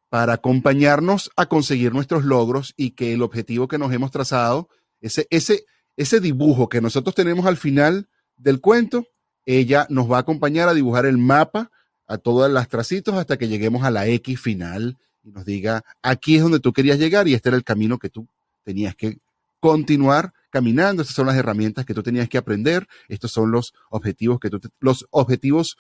para 0.08 0.32
acompañarnos 0.32 1.30
a 1.36 1.47
conseguir 1.47 1.93
nuestros 1.93 2.23
logros 2.23 2.73
y 2.78 2.91
que 2.91 3.12
el 3.12 3.21
objetivo 3.21 3.67
que 3.67 3.78
nos 3.78 3.91
hemos 3.91 4.12
trazado, 4.12 4.69
ese, 5.02 5.28
ese, 5.30 5.65
ese 5.97 6.21
dibujo 6.21 6.69
que 6.69 6.80
nosotros 6.80 7.13
tenemos 7.13 7.47
al 7.47 7.58
final 7.58 8.08
del 8.38 8.62
cuento, 8.62 9.04
ella 9.45 9.88
nos 9.89 10.10
va 10.10 10.15
a 10.15 10.21
acompañar 10.21 10.69
a 10.69 10.73
dibujar 10.73 11.06
el 11.06 11.17
mapa 11.17 11.69
a 12.07 12.17
todas 12.17 12.51
las 12.51 12.67
tracitos 12.69 13.15
hasta 13.15 13.37
que 13.37 13.47
lleguemos 13.47 13.83
a 13.83 13.91
la 13.91 14.07
X 14.07 14.39
final 14.39 14.97
y 15.23 15.31
nos 15.31 15.45
diga, 15.45 15.83
aquí 16.01 16.37
es 16.37 16.41
donde 16.43 16.59
tú 16.59 16.73
querías 16.73 16.99
llegar 16.99 17.27
y 17.27 17.33
este 17.33 17.49
era 17.49 17.57
el 17.57 17.63
camino 17.63 17.97
que 17.99 18.09
tú 18.09 18.27
tenías 18.63 18.95
que 18.95 19.17
continuar 19.59 20.33
caminando, 20.49 21.01
estas 21.01 21.15
son 21.15 21.27
las 21.27 21.35
herramientas 21.35 21.85
que 21.85 21.93
tú 21.93 22.01
tenías 22.03 22.29
que 22.29 22.37
aprender, 22.37 22.87
estos 23.09 23.31
son 23.31 23.51
los 23.51 23.73
objetivos 23.89 24.39
que 24.39 24.49
tú, 24.49 24.59
te- 24.59 24.69
los 24.79 25.05
objetivos, 25.09 25.75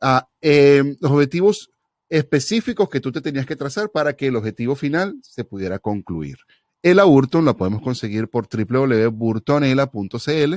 ah, 0.00 0.28
eh, 0.42 0.96
los 1.00 1.10
objetivos 1.12 1.70
específicos 2.10 2.90
que 2.90 3.00
tú 3.00 3.10
te 3.10 3.22
tenías 3.22 3.46
que 3.46 3.56
trazar 3.56 3.90
para 3.90 4.12
que 4.14 4.26
el 4.26 4.36
objetivo 4.36 4.74
final 4.76 5.16
se 5.22 5.44
pudiera 5.44 5.78
concluir. 5.78 6.36
Ela 6.82 7.04
Burton 7.04 7.44
la 7.46 7.56
podemos 7.56 7.80
conseguir 7.80 8.28
por 8.28 8.46
www.burtonela.cl 8.48 10.54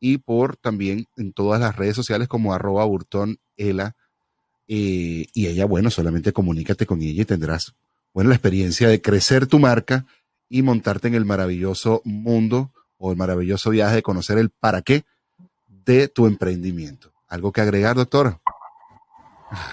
y 0.00 0.18
por 0.18 0.56
también 0.56 1.06
en 1.16 1.32
todas 1.32 1.60
las 1.60 1.76
redes 1.76 1.96
sociales 1.96 2.28
como 2.28 2.52
arroba 2.52 2.84
burtonela. 2.84 3.96
Eh, 4.66 5.26
y 5.32 5.46
ella, 5.46 5.66
bueno, 5.66 5.90
solamente 5.90 6.32
comunícate 6.32 6.86
con 6.86 7.02
ella 7.02 7.22
y 7.22 7.26
tendrás, 7.26 7.74
bueno, 8.12 8.30
la 8.30 8.36
experiencia 8.36 8.88
de 8.88 9.02
crecer 9.02 9.46
tu 9.46 9.58
marca 9.58 10.04
y 10.48 10.62
montarte 10.62 11.08
en 11.08 11.14
el 11.14 11.24
maravilloso 11.24 12.00
mundo 12.04 12.70
o 12.98 13.10
el 13.10 13.16
maravilloso 13.16 13.70
viaje 13.70 13.96
de 13.96 14.02
conocer 14.02 14.38
el 14.38 14.50
para 14.50 14.82
qué 14.82 15.04
de 15.66 16.08
tu 16.08 16.26
emprendimiento. 16.26 17.10
¿Algo 17.28 17.52
que 17.52 17.60
agregar, 17.60 17.96
doctora? 17.96 18.38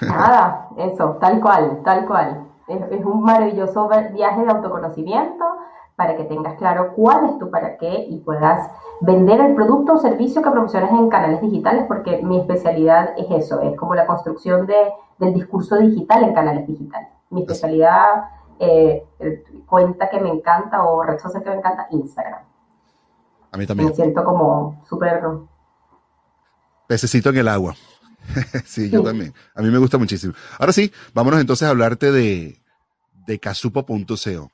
Nada, 0.01 0.69
eso, 0.77 1.17
tal 1.21 1.39
cual, 1.39 1.82
tal 1.84 2.06
cual. 2.06 2.47
Es, 2.67 3.06
un 3.06 3.23
maravilloso 3.23 3.89
viaje 4.13 4.41
de 4.41 4.51
autoconocimiento 4.51 5.45
para 5.95 6.15
que 6.17 6.23
tengas 6.23 6.56
claro 6.58 6.93
cuál 6.95 7.25
es 7.30 7.39
tu 7.39 7.49
para 7.51 7.77
qué 7.77 8.06
y 8.10 8.17
puedas 8.19 8.69
vender 9.01 9.39
el 9.41 9.56
producto 9.56 9.93
o 9.93 9.97
servicio 9.99 10.41
que 10.41 10.49
promocionas 10.49 10.91
en 10.91 11.10
canales 11.10 11.41
digitales, 11.41 11.86
porque 11.88 12.21
mi 12.23 12.39
especialidad 12.39 13.13
es 13.17 13.27
eso, 13.30 13.62
es 13.62 13.75
como 13.77 13.93
la 13.95 14.06
construcción 14.08 14.65
de, 14.65 14.91
del 15.19 15.34
discurso 15.34 15.77
digital 15.77 16.23
en 16.23 16.34
canales 16.34 16.67
digitales. 16.67 17.10
Mi 17.30 17.41
especialidad, 17.41 18.25
eh, 18.60 19.06
cuenta 19.67 20.10
que 20.10 20.19
me 20.19 20.30
encanta 20.30 20.84
o 20.84 21.01
red 21.04 21.17
social 21.19 21.43
que 21.43 21.49
me 21.49 21.56
encanta, 21.58 21.88
Instagram. 21.91 22.41
A 23.51 23.58
mí 23.58 23.65
también. 23.67 23.89
Me 23.89 23.95
siento 23.95 24.23
como 24.23 24.82
súper... 24.88 25.21
Pececito 26.88 27.30
en 27.30 27.38
el 27.38 27.47
agua. 27.47 27.73
sí, 28.65 28.89
yo 28.89 28.99
Sí. 28.99 29.06
también. 29.06 29.34
A 29.56 29.62
mí 29.62 29.69
me 29.69 29.77
gusta 29.77 29.97
muchísimo. 29.97 30.34
Ahora 30.60 30.73
sí, 30.73 30.91
vámonos 31.13 31.39
entonces 31.39 31.67
a 31.67 31.71
hablarte 31.71 32.12
de, 32.12 32.62
de 33.25 33.39
casupo.co. 33.39 34.51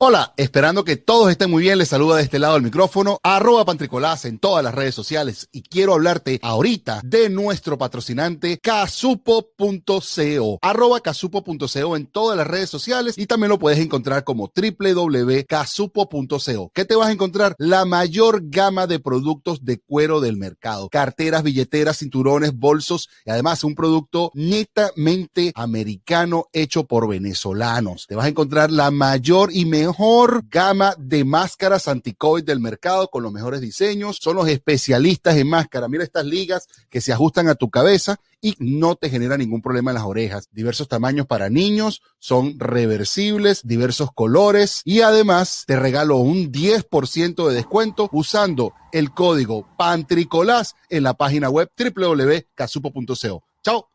Hola, 0.00 0.32
esperando 0.36 0.84
que 0.84 0.96
todos 0.96 1.28
estén 1.28 1.50
muy 1.50 1.64
bien, 1.64 1.76
les 1.76 1.88
saluda 1.88 2.18
de 2.18 2.22
este 2.22 2.38
lado 2.38 2.54
el 2.54 2.62
micrófono, 2.62 3.18
arroba 3.20 3.64
pantricolás 3.64 4.26
en 4.26 4.38
todas 4.38 4.62
las 4.62 4.72
redes 4.72 4.94
sociales 4.94 5.48
y 5.50 5.62
quiero 5.62 5.94
hablarte 5.94 6.38
ahorita 6.40 7.00
de 7.02 7.28
nuestro 7.28 7.78
patrocinante 7.78 8.60
casupo.co, 8.62 10.58
arroba 10.62 11.00
casupo.co 11.00 11.96
en 11.96 12.06
todas 12.06 12.36
las 12.36 12.46
redes 12.46 12.70
sociales 12.70 13.18
y 13.18 13.26
también 13.26 13.48
lo 13.48 13.58
puedes 13.58 13.80
encontrar 13.80 14.22
como 14.22 14.52
www.casupo.co. 14.54 16.70
¿Qué 16.72 16.84
te 16.84 16.94
vas 16.94 17.08
a 17.08 17.12
encontrar? 17.12 17.56
La 17.58 17.84
mayor 17.84 18.42
gama 18.44 18.86
de 18.86 19.00
productos 19.00 19.64
de 19.64 19.80
cuero 19.80 20.20
del 20.20 20.36
mercado, 20.36 20.88
carteras, 20.90 21.42
billeteras, 21.42 21.98
cinturones, 21.98 22.54
bolsos 22.54 23.08
y 23.24 23.30
además 23.30 23.64
un 23.64 23.74
producto 23.74 24.30
netamente 24.34 25.50
americano 25.56 26.44
hecho 26.52 26.84
por 26.84 27.08
venezolanos. 27.08 28.06
Te 28.06 28.14
vas 28.14 28.26
a 28.26 28.28
encontrar 28.28 28.70
la 28.70 28.92
mayor 28.92 29.50
y 29.52 29.64
mejor 29.64 29.87
mejor 29.88 30.44
gama 30.50 30.94
de 30.98 31.24
máscaras 31.24 31.88
anti-COVID 31.88 32.44
del 32.44 32.60
mercado 32.60 33.08
con 33.08 33.22
los 33.22 33.32
mejores 33.32 33.62
diseños. 33.62 34.18
Son 34.20 34.36
los 34.36 34.46
especialistas 34.46 35.36
en 35.36 35.48
máscara. 35.48 35.88
Mira 35.88 36.04
estas 36.04 36.26
ligas 36.26 36.68
que 36.90 37.00
se 37.00 37.12
ajustan 37.12 37.48
a 37.48 37.54
tu 37.54 37.70
cabeza 37.70 38.20
y 38.42 38.54
no 38.58 38.96
te 38.96 39.08
genera 39.08 39.38
ningún 39.38 39.62
problema 39.62 39.90
en 39.90 39.96
las 39.96 40.04
orejas. 40.04 40.48
Diversos 40.52 40.88
tamaños 40.88 41.26
para 41.26 41.48
niños, 41.48 42.02
son 42.18 42.60
reversibles, 42.60 43.62
diversos 43.64 44.10
colores 44.12 44.82
y 44.84 45.00
además 45.00 45.64
te 45.66 45.76
regalo 45.76 46.18
un 46.18 46.52
10% 46.52 47.48
de 47.48 47.54
descuento 47.54 48.10
usando 48.12 48.74
el 48.92 49.12
código 49.12 49.66
PANTRICOLAS 49.78 50.76
en 50.90 51.02
la 51.02 51.14
página 51.14 51.48
web 51.48 51.70
www.casupo.co. 51.78 53.42
Chao. 53.62 53.88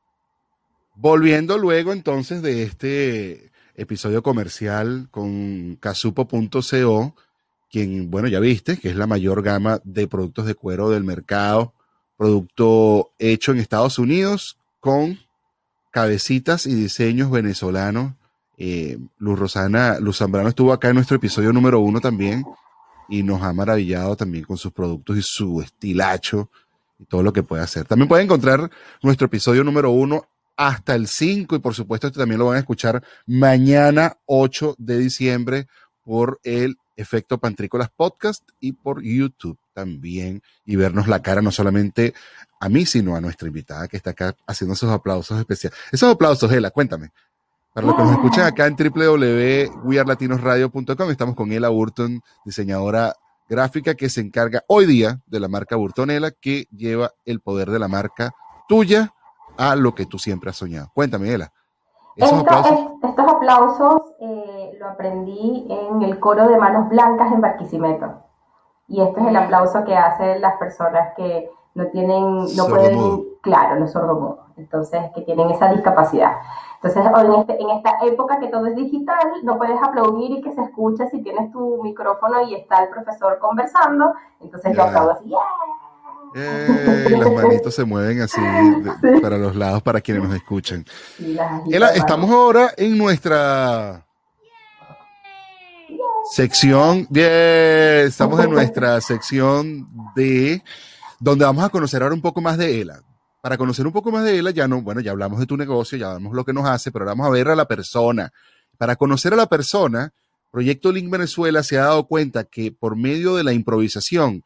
Volviendo 0.95 1.57
luego 1.59 1.93
entonces 1.93 2.41
de 2.41 2.63
este 2.63 3.52
episodio 3.75 4.23
comercial 4.23 5.07
con 5.11 5.75
casupo.co, 5.77 7.15
quien, 7.69 8.11
bueno, 8.11 8.27
ya 8.27 8.39
viste, 8.39 8.77
que 8.77 8.89
es 8.89 8.95
la 8.95 9.07
mayor 9.07 9.41
gama 9.41 9.79
de 9.83 10.07
productos 10.07 10.45
de 10.45 10.55
cuero 10.55 10.89
del 10.89 11.03
mercado, 11.03 11.73
producto 12.17 13.11
hecho 13.19 13.51
en 13.51 13.59
Estados 13.59 13.97
Unidos 13.99 14.57
con 14.79 15.19
cabecitas 15.91 16.65
y 16.65 16.73
diseños 16.73 17.31
venezolanos. 17.31 18.13
Eh, 18.57 18.97
Luz 19.17 19.39
Rosana, 19.39 19.99
Luz 19.99 20.17
Zambrano 20.17 20.49
estuvo 20.49 20.71
acá 20.71 20.89
en 20.89 20.95
nuestro 20.95 21.17
episodio 21.17 21.51
número 21.51 21.79
uno 21.79 21.99
también 21.99 22.43
y 23.09 23.23
nos 23.23 23.41
ha 23.41 23.53
maravillado 23.53 24.15
también 24.15 24.43
con 24.43 24.57
sus 24.57 24.71
productos 24.71 25.17
y 25.17 25.21
su 25.21 25.61
estilacho 25.61 26.49
y 26.99 27.05
todo 27.05 27.23
lo 27.23 27.33
que 27.33 27.43
puede 27.43 27.63
hacer. 27.63 27.85
También 27.85 28.07
pueden 28.07 28.25
encontrar 28.25 28.69
nuestro 29.01 29.25
episodio 29.25 29.63
número 29.63 29.89
uno 29.91 30.27
hasta 30.55 30.95
el 30.95 31.07
5 31.07 31.55
y 31.55 31.59
por 31.59 31.73
supuesto 31.73 32.07
esto 32.07 32.19
también 32.19 32.39
lo 32.39 32.47
van 32.47 32.57
a 32.57 32.59
escuchar 32.59 33.03
mañana 33.25 34.17
8 34.25 34.75
de 34.77 34.97
diciembre 34.97 35.67
por 36.03 36.39
el 36.43 36.77
Efecto 36.95 37.39
Pantrícolas 37.39 37.89
Podcast 37.89 38.47
y 38.59 38.73
por 38.73 39.01
YouTube 39.01 39.57
también 39.73 40.43
y 40.65 40.75
vernos 40.75 41.07
la 41.07 41.21
cara 41.21 41.41
no 41.41 41.51
solamente 41.51 42.13
a 42.59 42.69
mí 42.69 42.85
sino 42.85 43.15
a 43.15 43.21
nuestra 43.21 43.47
invitada 43.47 43.87
que 43.87 43.97
está 43.97 44.11
acá 44.11 44.35
haciendo 44.45 44.75
esos 44.75 44.91
aplausos 44.91 45.39
especiales. 45.39 45.79
Esos 45.91 46.13
aplausos, 46.13 46.51
Ela, 46.51 46.69
cuéntame. 46.69 47.09
Para 47.73 47.87
los 47.87 47.95
que 47.95 48.03
nos 48.03 48.11
escuchan 48.11 48.45
acá 48.45 48.67
en 48.67 48.75
www.wearlatinosradio.com 48.75 51.09
estamos 51.09 51.35
con 51.35 51.51
Ela 51.51 51.69
Burton, 51.69 52.21
diseñadora 52.45 53.15
gráfica 53.49 53.95
que 53.95 54.09
se 54.09 54.21
encarga 54.21 54.63
hoy 54.67 54.85
día 54.85 55.19
de 55.25 55.39
la 55.39 55.47
marca 55.47 55.75
Burtonela 55.75 56.29
que 56.31 56.67
lleva 56.71 57.13
el 57.25 57.39
poder 57.39 57.71
de 57.71 57.79
la 57.79 57.87
marca 57.87 58.33
tuya 58.69 59.12
a 59.57 59.75
lo 59.75 59.93
que 59.93 60.05
tú 60.05 60.19
siempre 60.19 60.49
has 60.49 60.57
soñado. 60.57 60.89
Cuéntame, 60.93 61.33
Ela. 61.33 61.51
Esos 62.15 62.37
Esto, 62.37 62.49
aplausos, 62.49 62.71
es, 62.71 63.09
estos 63.09 63.27
aplausos 63.27 64.01
eh, 64.19 64.77
lo 64.79 64.87
aprendí 64.87 65.67
en 65.69 66.03
el 66.03 66.19
coro 66.19 66.47
de 66.47 66.57
Manos 66.57 66.89
Blancas 66.89 67.31
en 67.31 67.41
Barquisimeto. 67.41 68.21
Y 68.87 69.01
este 69.01 69.21
es 69.21 69.27
el 69.27 69.35
aplauso 69.35 69.83
que 69.83 69.95
hacen 69.95 70.41
las 70.41 70.57
personas 70.57 71.13
que 71.15 71.49
no 71.73 71.87
tienen, 71.87 72.45
no 72.55 72.67
pueden, 72.67 72.95
mudo. 72.95 73.23
claro, 73.41 73.79
los 73.79 73.91
sordomudos. 73.91 74.39
Entonces, 74.57 75.01
que 75.15 75.21
tienen 75.21 75.49
esa 75.49 75.71
discapacidad. 75.71 76.33
Entonces, 76.75 77.11
hoy 77.15 77.25
en, 77.25 77.33
este, 77.39 77.61
en 77.61 77.69
esta 77.71 77.97
época 78.03 78.39
que 78.39 78.49
todo 78.49 78.67
es 78.67 78.75
digital, 78.75 79.31
no 79.43 79.57
puedes 79.57 79.81
aplaudir 79.81 80.31
y 80.31 80.41
que 80.41 80.51
se 80.51 80.61
escuche 80.61 81.07
si 81.09 81.23
tienes 81.23 81.51
tu 81.51 81.81
micrófono 81.81 82.41
y 82.43 82.55
está 82.55 82.83
el 82.83 82.89
profesor 82.89 83.39
conversando. 83.39 84.13
Entonces, 84.41 84.75
yo 84.75 84.83
aplaudo 84.83 85.11
así, 85.13 85.29
¡yeah! 85.29 85.39
Eh, 86.35 87.05
las 87.17 87.31
manitos 87.31 87.75
se 87.75 87.83
mueven 87.85 88.21
así 88.21 88.41
de- 88.41 89.19
para 89.21 89.37
los 89.37 89.55
lados 89.55 89.81
para 89.83 90.01
quienes 90.01 90.23
nos 90.23 90.35
escuchan. 90.35 90.85
Ela, 91.71 91.89
estamos 91.93 92.29
ahora 92.31 92.73
en 92.77 92.97
nuestra 92.97 94.05
sección, 96.31 97.05
bien, 97.09 98.07
estamos 98.07 98.43
en 98.43 98.51
nuestra 98.51 98.99
sección 99.01 99.87
de 100.15 100.63
donde 101.19 101.45
vamos 101.45 101.63
a 101.63 101.69
conocer 101.69 102.01
ahora 102.01 102.15
un 102.15 102.21
poco 102.21 102.41
más 102.41 102.57
de 102.57 102.81
Ela. 102.81 103.01
Para 103.41 103.57
conocer 103.57 103.85
un 103.85 103.91
poco 103.93 104.11
más 104.11 104.23
de 104.23 104.37
Ela, 104.39 104.51
ya 104.51 104.67
no, 104.67 104.81
bueno, 104.81 105.01
ya 105.01 105.11
hablamos 105.11 105.39
de 105.39 105.45
tu 105.45 105.57
negocio, 105.57 105.97
ya 105.97 106.13
vemos 106.13 106.33
lo 106.33 106.45
que 106.45 106.53
nos 106.53 106.65
hace, 106.65 106.91
pero 106.91 107.03
ahora 107.03 107.11
vamos 107.11 107.27
a 107.27 107.31
ver 107.31 107.49
a 107.49 107.55
la 107.55 107.65
persona. 107.65 108.31
Para 108.77 108.95
conocer 108.95 109.33
a 109.33 109.35
la 109.37 109.47
persona, 109.47 110.11
Proyecto 110.51 110.91
Link 110.91 111.09
Venezuela 111.09 111.61
se 111.63 111.77
ha 111.77 111.83
dado 111.85 112.05
cuenta 112.07 112.43
que 112.45 112.71
por 112.71 112.95
medio 112.95 113.35
de 113.35 113.43
la 113.43 113.51
improvisación 113.53 114.43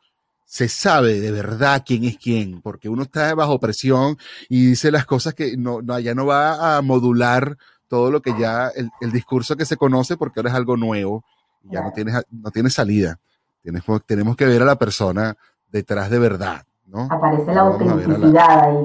se 0.50 0.70
sabe 0.70 1.20
de 1.20 1.32
verdad 1.32 1.84
quién 1.86 2.06
es 2.06 2.18
quién, 2.18 2.62
porque 2.62 2.88
uno 2.88 3.04
está 3.04 3.36
bajo 3.36 3.60
presión 3.60 4.18
y 4.48 4.68
dice 4.68 4.92
las 4.92 5.06
cosas 5.06 5.34
que 5.34 5.58
no, 5.58 5.82
no 5.82 6.00
ya 6.00 6.16
no 6.16 6.26
va 6.26 6.78
a 6.78 6.82
modular 6.82 7.58
todo 7.90 8.12
lo 8.12 8.22
que 8.22 8.34
ya, 8.40 8.70
el, 8.70 8.90
el 9.02 9.12
discurso 9.12 9.58
que 9.58 9.66
se 9.66 9.76
conoce, 9.78 10.16
porque 10.16 10.40
ahora 10.40 10.50
es 10.52 10.56
algo 10.56 10.78
nuevo, 10.78 11.24
y 11.64 11.74
ya 11.74 11.82
no 11.82 11.92
Claro. 11.92 11.96
tiene, 11.96 12.12
no 12.32 12.52
tiene 12.52 12.70
salida. 12.70 13.20
Tienes, 13.62 13.84
tenemos 14.06 14.38
que 14.38 14.46
ver 14.46 14.62
a 14.62 14.66
la 14.66 14.78
persona 14.78 15.36
detrás 15.70 16.10
de 16.10 16.20
verdad, 16.20 16.64
¿no? 16.86 17.08
Aparece 17.12 17.54
la- 17.54 17.62
autenticidad 17.62 18.64
ahí. 18.66 18.78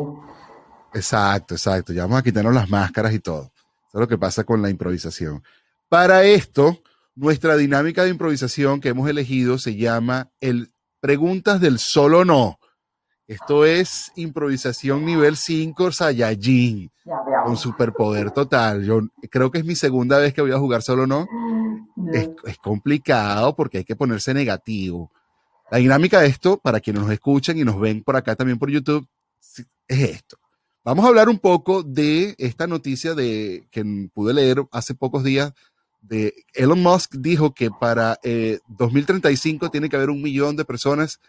Exacto, 0.94 1.54
exacto. 1.54 1.92
Ya 1.92 2.02
vamos 2.02 2.18
a 2.18 2.22
quitarnos 2.22 2.54
las 2.54 2.68
máscaras 2.68 3.12
y 3.14 3.20
todo. 3.20 3.44
Eso 3.88 3.94
es 3.94 4.00
lo 4.00 4.08
que 4.08 4.18
pasa 4.18 4.44
con 4.44 4.60
la 4.62 4.70
improvisación. 4.70 5.42
Para 5.88 6.24
esto, 6.24 6.78
nuestra 7.14 7.56
dinámica 7.56 8.02
de 8.04 8.10
improvisación 8.10 8.80
que 8.80 8.88
hemos 8.90 9.08
elegido 9.08 9.58
se 9.58 9.76
llama 9.76 10.28
el 10.40 10.71
preguntas 11.02 11.60
del 11.60 11.80
solo 11.80 12.24
no. 12.24 12.60
Esto 13.26 13.64
es 13.64 14.12
improvisación 14.14 15.04
nivel 15.04 15.36
5 15.36 15.90
Saiyajin, 15.90 16.90
Ya 17.04 17.14
con 17.44 17.56
superpoder 17.56 18.30
total. 18.30 18.84
Yo 18.84 19.00
creo 19.28 19.50
que 19.50 19.58
es 19.58 19.64
mi 19.64 19.74
segunda 19.74 20.18
vez 20.18 20.32
que 20.32 20.42
voy 20.42 20.52
a 20.52 20.58
jugar 20.58 20.82
solo 20.82 21.06
no. 21.06 21.26
Es, 22.12 22.30
es 22.44 22.58
complicado 22.58 23.56
porque 23.56 23.78
hay 23.78 23.84
que 23.84 23.96
ponerse 23.96 24.32
negativo. 24.32 25.10
La 25.72 25.78
dinámica 25.78 26.20
de 26.20 26.28
esto, 26.28 26.58
para 26.58 26.78
quienes 26.78 27.02
nos 27.02 27.10
escuchan 27.10 27.58
y 27.58 27.64
nos 27.64 27.80
ven 27.80 28.04
por 28.04 28.14
acá 28.14 28.36
también 28.36 28.58
por 28.58 28.70
YouTube, 28.70 29.06
es 29.88 30.00
esto. 30.00 30.38
Vamos 30.84 31.04
a 31.04 31.08
hablar 31.08 31.28
un 31.28 31.38
poco 31.38 31.82
de 31.82 32.36
esta 32.38 32.68
noticia 32.68 33.14
de 33.14 33.66
que 33.72 33.84
pude 34.14 34.34
leer 34.34 34.64
hace 34.70 34.94
pocos 34.94 35.24
días 35.24 35.52
Elon 36.54 36.82
Musk 36.82 37.14
dijo 37.14 37.54
que 37.54 37.70
para 37.70 38.18
eh, 38.22 38.60
2035 38.68 39.70
tiene 39.70 39.88
que 39.88 39.96
haber 39.96 40.10
un 40.10 40.20
millón 40.20 40.56
de 40.56 40.64
personas 40.64 41.20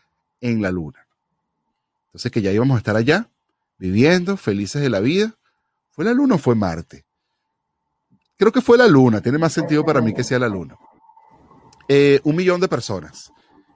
en 0.41 0.61
la 0.61 0.71
luna. 0.71 1.07
Entonces 2.07 2.31
que 2.31 2.41
ya 2.41 2.51
íbamos 2.51 2.75
a 2.75 2.79
estar 2.79 2.95
allá, 2.95 3.29
viviendo, 3.77 4.37
felices 4.37 4.81
de 4.81 4.89
la 4.89 4.99
vida. 4.99 5.35
¿Fue 5.91 6.05
la 6.05 6.13
luna 6.13 6.35
o 6.35 6.37
fue 6.37 6.55
Marte? 6.55 7.05
Creo 8.37 8.51
que 8.51 8.61
fue 8.61 8.77
la 8.77 8.87
luna, 8.87 9.21
tiene 9.21 9.37
más 9.37 9.53
sentido 9.53 9.85
para 9.85 10.01
mí 10.01 10.13
que 10.13 10.23
sea 10.23 10.39
la 10.39 10.49
luna. 10.49 10.75
Eh, 11.87 12.19
un 12.23 12.35
millón 12.35 12.59
de 12.59 12.67
personas. 12.67 13.31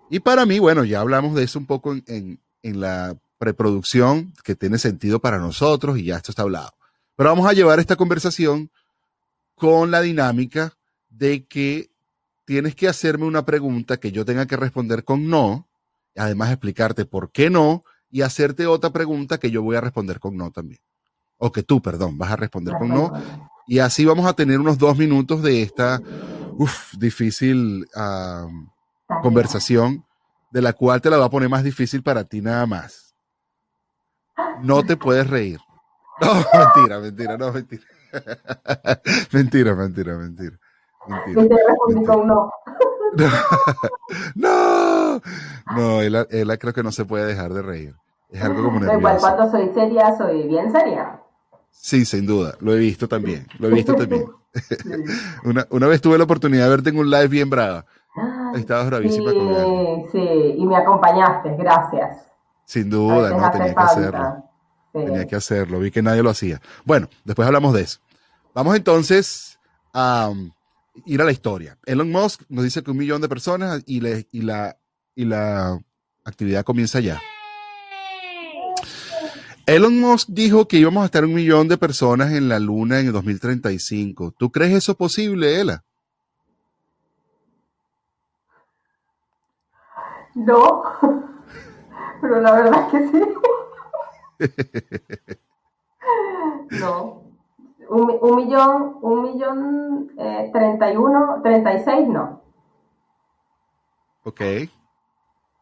Y 0.10 0.20
para 0.20 0.46
mí, 0.46 0.60
bueno, 0.60 0.84
ya 0.84 1.02
hablamos 1.02 1.36
de 1.36 1.44
eso 1.44 1.60
un 1.60 1.66
poco 1.66 1.94
en, 1.94 2.04
en, 2.08 2.40
en 2.64 2.80
la 2.82 3.18
preproducción, 3.38 4.34
que 4.44 4.56
tiene 4.56 4.78
sentido 4.80 5.20
para 5.20 5.38
nosotros 5.38 5.98
y 5.98 6.06
ya 6.06 6.18
esto 6.18 6.32
está 6.32 6.42
hablado. 6.42 6.74
Pero 7.16 7.30
vamos 7.30 7.48
a 7.48 7.54
llevar 7.54 7.80
esta 7.80 7.96
conversación 7.96 8.72
con 9.56 9.92
la 9.92 10.02
dinámica 10.02 10.78
de 11.18 11.46
que 11.46 11.90
tienes 12.46 12.76
que 12.76 12.88
hacerme 12.88 13.26
una 13.26 13.46
pregunta 13.46 13.98
que 13.98 14.12
yo 14.12 14.26
tenga 14.26 14.46
que 14.46 14.56
responder 14.56 15.04
con 15.04 15.28
no, 15.28 15.68
además 16.16 16.52
explicarte 16.52 17.06
por 17.06 17.32
qué 17.32 17.50
no, 17.50 17.84
y 18.10 18.22
hacerte 18.22 18.68
otra 18.68 18.92
pregunta 18.92 19.38
que 19.38 19.52
yo 19.52 19.62
voy 19.62 19.76
a 19.76 19.82
responder 19.82 20.20
con 20.20 20.38
no 20.38 20.52
también. 20.52 20.80
O 21.38 21.52
que 21.52 21.64
tú, 21.64 21.82
perdón, 21.82 22.18
vas 22.18 22.32
a 22.32 22.36
responder 22.38 22.76
con 22.80 22.90
no. 22.90 23.12
Y 23.68 23.80
así 23.80 24.06
vamos 24.06 24.26
a 24.26 24.34
tener 24.34 24.60
unos 24.60 24.78
dos 24.78 24.98
minutos 24.98 25.44
de 25.44 25.62
esta 25.62 26.02
uf, 26.54 26.94
difícil 26.98 27.88
ah, 27.96 28.48
conversación, 29.22 30.06
de 30.52 30.62
la 30.62 30.74
cual 30.74 31.02
te 31.02 31.10
la 31.10 31.18
va 31.18 31.26
a 31.26 31.30
poner 31.30 31.50
más 31.50 31.64
difícil 31.64 32.02
para 32.02 32.24
ti 32.24 32.42
nada 32.42 32.66
más. 32.66 33.14
No 34.62 34.84
te 34.84 34.96
puedes 34.98 35.28
reír. 35.30 35.60
No, 36.22 36.34
mentira, 36.54 37.00
mentira, 37.00 37.38
no, 37.38 37.52
mentira. 37.52 37.84
mentira, 39.32 39.76
mentira, 39.76 40.18
mentira. 40.18 40.58
Mentira. 41.08 41.58
Con 42.06 42.28
no. 42.28 42.52
No, 44.36 45.22
no, 45.76 46.02
ella, 46.02 46.28
ella 46.30 46.58
creo 46.58 46.74
que 46.74 46.84
no 46.84 46.92
se 46.92 47.06
puede 47.06 47.26
dejar 47.26 47.54
de 47.54 47.62
reír. 47.62 47.96
Es 48.30 48.42
algo 48.44 48.64
como 48.64 48.80
Da 48.82 48.98
igual, 48.98 49.16
nervioso. 49.16 49.36
cuando 49.36 49.52
soy 49.52 49.72
seria, 49.74 50.18
soy 50.18 50.48
bien 50.48 50.72
seria. 50.72 51.22
Sí, 51.72 52.06
sin 52.06 52.26
duda. 52.26 52.56
Lo 52.60 52.74
he 52.74 52.78
visto 52.78 53.08
también. 53.08 53.48
Lo 53.60 53.68
he 53.68 53.72
visto 53.72 53.96
también. 53.96 54.26
Sí. 54.58 54.76
Una, 55.44 55.68
una 55.70 55.86
vez 55.86 56.02
tuve 56.02 56.18
la 56.18 56.24
oportunidad 56.24 56.64
de 56.64 56.70
verte 56.72 56.90
en 56.90 56.98
un 56.98 57.12
live 57.12 57.28
bien 57.28 57.48
brava. 57.48 57.86
Estabas 58.56 58.88
bravísima 58.88 59.32
con 59.32 59.48
él. 59.50 60.06
Sí, 60.12 60.20
sí, 60.20 60.56
y 60.58 60.66
me 60.66 60.76
acompañaste, 60.78 61.56
gracias. 61.56 62.26
Sin 62.66 62.90
duda, 62.90 63.30
no, 63.30 63.52
tenía 63.52 63.76
que 63.76 63.80
hacerlo. 63.80 64.44
Sí. 64.94 65.06
Tenía 65.06 65.28
que 65.28 65.36
hacerlo. 65.36 65.80
Vi 65.80 65.92
que 65.92 66.02
nadie 66.02 66.24
lo 66.24 66.32
hacía. 66.32 66.60
Bueno, 66.86 67.08
después 67.24 67.46
hablamos 67.48 67.74
de 67.74 67.82
eso. 67.82 68.00
Vamos 68.56 68.76
entonces 68.76 69.60
a 69.94 70.30
um, 70.32 70.50
ir 71.06 71.22
a 71.22 71.26
la 71.26 71.32
historia. 71.32 71.78
Elon 71.86 72.12
Musk 72.12 72.42
nos 72.50 72.64
dice 72.64 72.84
que 72.84 72.92
un 72.92 72.98
millón 72.98 73.22
de 73.22 73.30
personas 73.30 73.84
y, 73.86 74.02
le- 74.02 74.28
y 74.32 74.42
la, 74.42 74.78
y 75.16 75.26
la 75.26 75.80
actividad 76.26 76.64
comienza 76.64 77.00
ya. 77.00 77.22
Elon 79.66 80.00
Musk 80.00 80.30
dijo 80.30 80.68
que 80.68 80.78
íbamos 80.78 81.04
a 81.04 81.08
estar 81.08 81.26
un 81.26 81.34
millón 81.34 81.68
de 81.68 81.78
personas 81.78 82.32
en 82.32 82.48
la 82.48 82.60
luna 82.60 83.00
en 83.00 83.08
el 83.08 83.14
2035. 83.14 84.34
¿Tú 84.38 84.52
crees 84.52 84.74
eso 84.74 84.96
posible, 84.96 85.60
Ela? 85.60 85.84
No, 90.36 90.84
pero 92.22 92.40
la 92.42 92.52
verdad 92.54 92.86
es 92.86 92.92
que 92.92 93.00
sí. 93.12 93.22
No. 96.80 97.27
Un, 97.90 98.18
un 98.22 98.36
millón, 98.36 98.98
un 99.02 99.24
millón 99.24 100.12
eh, 100.18 100.50
treinta 100.54 100.92
y 100.92 100.98
uno, 100.98 101.40
treinta 101.44 101.74
y 101.74 101.84
seis, 101.84 102.08
no. 102.08 102.42
Ok. 104.24 104.42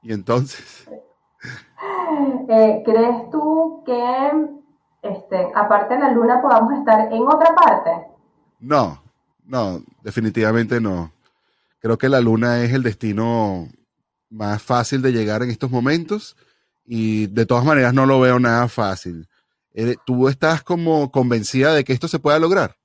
Y 0.02 0.14
entonces, 0.14 0.90
Eh, 2.48 2.84
¿crees 2.86 3.30
tú 3.32 3.84
que 3.86 4.32
este, 5.02 5.52
aparte 5.56 5.96
de 5.96 6.00
la 6.00 6.12
luna 6.12 6.42
podamos 6.42 6.74
estar 6.80 7.12
en 7.12 7.24
otra 7.28 7.54
parte? 7.56 7.92
no, 8.60 9.02
no, 9.46 9.82
definitivamente 10.02 10.80
no. 10.82 11.12
Creo 11.80 11.98
que 11.98 12.10
la 12.10 12.22
luna 12.22 12.64
es 12.64 12.74
el 12.74 12.84
destino 12.84 13.68
más 14.30 14.62
fácil 14.62 15.02
de 15.02 15.12
llegar 15.12 15.44
en 15.44 15.52
estos 15.52 15.70
momentos 15.72 16.36
y 16.86 17.28
de 17.28 17.46
todas 17.46 17.66
maneras 17.66 17.94
no 17.94 18.06
lo 18.06 18.20
veo 18.20 18.40
nada 18.40 18.68
fácil. 18.68 19.28
Eh, 19.78 19.98
¿Tú 20.06 20.30
estás 20.30 20.64
como 20.64 21.12
convencida 21.12 21.74
de 21.74 21.84
que 21.84 21.92
esto 21.92 22.08
se 22.08 22.20
pueda 22.20 22.40
lograr? 22.40 22.78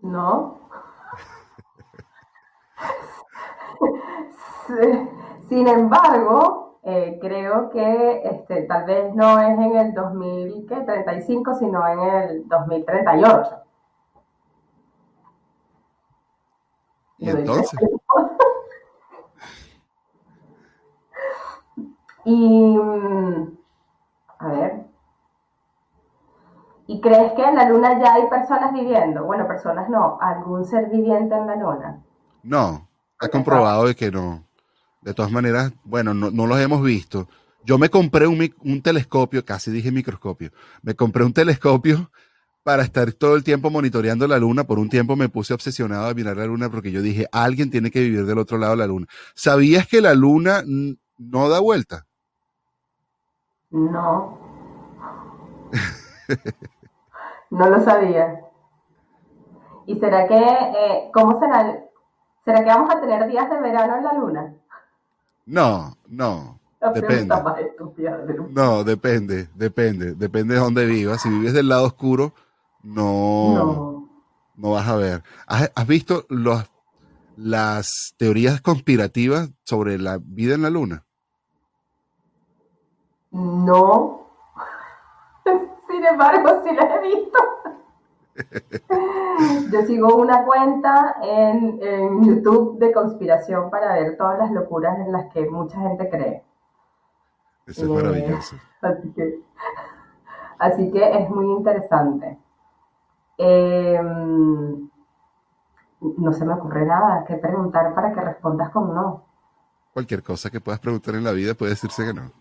No. 0.00 0.60
Sin 5.48 5.66
embargo, 5.66 6.78
eh, 6.84 7.18
creo 7.20 7.68
que 7.70 8.22
este, 8.24 8.62
tal 8.62 8.84
vez 8.84 9.12
no 9.12 9.40
es 9.40 9.58
en 9.58 9.76
el 9.76 9.92
2035, 9.92 11.54
sino 11.58 11.88
en 11.88 11.98
el 11.98 12.48
2038. 12.48 13.56
Y 17.18 17.28
entonces, 17.28 17.80
Y, 22.24 22.76
mm, 22.76 23.59
a 24.40 24.48
ver. 24.48 24.86
¿Y 26.86 27.00
crees 27.00 27.32
que 27.34 27.42
en 27.42 27.54
la 27.54 27.68
luna 27.68 28.00
ya 28.00 28.14
hay 28.14 28.28
personas 28.28 28.72
viviendo? 28.72 29.24
Bueno, 29.24 29.46
personas 29.46 29.88
no, 29.88 30.18
algún 30.20 30.64
ser 30.64 30.90
viviente 30.90 31.36
en 31.36 31.46
la 31.46 31.56
luna. 31.56 32.02
no, 32.42 32.88
está 33.12 33.28
comprobado 33.28 33.86
de 33.86 33.94
que 33.94 34.10
no. 34.10 34.44
De 35.02 35.14
todas 35.14 35.30
maneras, 35.30 35.72
bueno, 35.84 36.12
no, 36.14 36.30
no 36.30 36.46
los 36.46 36.58
hemos 36.58 36.82
visto. 36.82 37.28
Yo 37.64 37.78
me 37.78 37.90
compré 37.90 38.26
un, 38.26 38.52
un 38.64 38.82
telescopio, 38.82 39.44
casi 39.44 39.70
dije 39.70 39.92
microscopio, 39.92 40.50
me 40.82 40.94
compré 40.94 41.24
un 41.24 41.32
telescopio 41.32 42.10
para 42.62 42.82
estar 42.82 43.12
todo 43.12 43.36
el 43.36 43.44
tiempo 43.44 43.70
monitoreando 43.70 44.26
la 44.26 44.38
luna. 44.38 44.64
Por 44.64 44.78
un 44.78 44.88
tiempo 44.88 45.16
me 45.16 45.28
puse 45.28 45.54
obsesionado 45.54 46.08
a 46.08 46.14
mirar 46.14 46.36
la 46.38 46.46
luna 46.46 46.70
porque 46.70 46.90
yo 46.90 47.02
dije, 47.02 47.26
alguien 47.32 47.70
tiene 47.70 47.90
que 47.90 48.00
vivir 48.00 48.26
del 48.26 48.38
otro 48.38 48.58
lado 48.58 48.72
de 48.72 48.78
la 48.78 48.86
luna. 48.86 49.06
¿Sabías 49.34 49.86
que 49.86 50.00
la 50.00 50.14
luna 50.14 50.62
no 51.18 51.48
da 51.48 51.60
vuelta? 51.60 52.06
No. 53.70 54.38
No 57.50 57.68
lo 57.68 57.84
sabía. 57.84 58.40
¿Y 59.86 59.98
será 59.98 60.26
que, 60.28 60.36
eh, 60.38 61.10
cómo 61.12 61.38
será? 61.40 61.80
¿Será 62.44 62.60
que 62.60 62.66
vamos 62.70 62.94
a 62.94 63.00
tener 63.00 63.26
días 63.28 63.50
de 63.50 63.60
verano 63.60 63.96
en 63.96 64.04
la 64.04 64.12
luna? 64.14 64.54
No, 65.46 65.96
no, 66.08 66.60
La 66.80 66.92
depende. 66.92 67.34
No, 68.50 68.84
depende, 68.84 69.48
depende, 69.54 70.14
depende 70.14 70.54
de 70.54 70.60
dónde 70.60 70.86
vivas. 70.86 71.22
Si 71.22 71.28
vives 71.28 71.52
del 71.52 71.68
lado 71.68 71.86
oscuro, 71.86 72.32
no, 72.82 73.54
No. 73.54 74.08
no 74.56 74.70
vas 74.70 74.86
a 74.88 74.96
ver. 74.96 75.22
¿Has, 75.46 75.72
has 75.74 75.86
visto 75.86 76.24
los, 76.28 76.70
las 77.36 78.14
teorías 78.16 78.60
conspirativas 78.60 79.50
sobre 79.64 79.98
la 79.98 80.18
vida 80.22 80.54
en 80.54 80.62
la 80.62 80.70
luna? 80.70 81.04
No. 83.32 84.26
Sin 85.88 86.04
embargo, 86.04 86.62
sí 86.64 86.74
las 86.74 86.90
he 86.90 87.00
visto. 87.00 87.38
Yo 89.72 89.82
sigo 89.82 90.16
una 90.16 90.44
cuenta 90.44 91.16
en, 91.22 91.78
en 91.82 92.24
YouTube 92.24 92.78
de 92.78 92.92
conspiración 92.92 93.70
para 93.70 93.94
ver 93.94 94.16
todas 94.16 94.38
las 94.38 94.50
locuras 94.52 94.98
en 95.00 95.12
las 95.12 95.32
que 95.32 95.48
mucha 95.48 95.78
gente 95.80 96.08
cree. 96.08 96.44
Eso 97.66 97.86
es 97.86 97.90
Eh, 97.90 97.94
maravilloso. 97.94 98.56
Así 98.82 99.12
que, 99.12 99.40
así 100.58 100.90
que 100.90 101.18
es 101.18 101.28
muy 101.30 101.46
interesante. 101.46 102.38
Eh, 103.38 104.00
no 106.00 106.32
se 106.32 106.44
me 106.44 106.54
ocurre 106.54 106.84
nada 106.86 107.24
que 107.24 107.36
preguntar 107.36 107.94
para 107.94 108.12
que 108.14 108.20
respondas 108.20 108.70
con 108.70 108.94
no. 108.94 109.24
Cualquier 109.92 110.22
cosa 110.22 110.50
que 110.50 110.60
puedas 110.60 110.80
preguntar 110.80 111.14
en 111.14 111.24
la 111.24 111.32
vida 111.32 111.54
puede 111.54 111.72
decirse 111.72 112.04
que 112.04 112.14
no. 112.14 112.32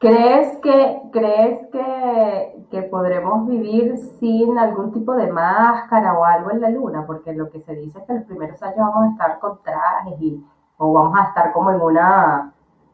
¿Crees 0.00 0.56
que, 0.62 0.98
crees 1.12 1.60
que, 1.70 2.64
que 2.70 2.82
podremos 2.84 3.46
vivir 3.46 3.98
sin 4.18 4.56
algún 4.56 4.94
tipo 4.94 5.14
de 5.14 5.30
máscara 5.30 6.18
o 6.18 6.24
algo 6.24 6.50
en 6.52 6.62
la 6.62 6.70
luna? 6.70 7.04
Porque 7.06 7.34
lo 7.34 7.50
que 7.50 7.60
se 7.60 7.74
dice 7.74 7.98
es 7.98 8.04
que 8.06 8.14
los 8.14 8.24
primeros 8.24 8.62
años 8.62 8.78
vamos 8.78 9.08
a 9.08 9.12
estar 9.12 9.38
con 9.40 9.62
trajes 9.62 10.18
y, 10.22 10.42
o 10.78 10.94
vamos 10.94 11.18
a 11.20 11.24
estar 11.24 11.52
como 11.52 11.70
en 11.70 11.82
una... 11.82 12.50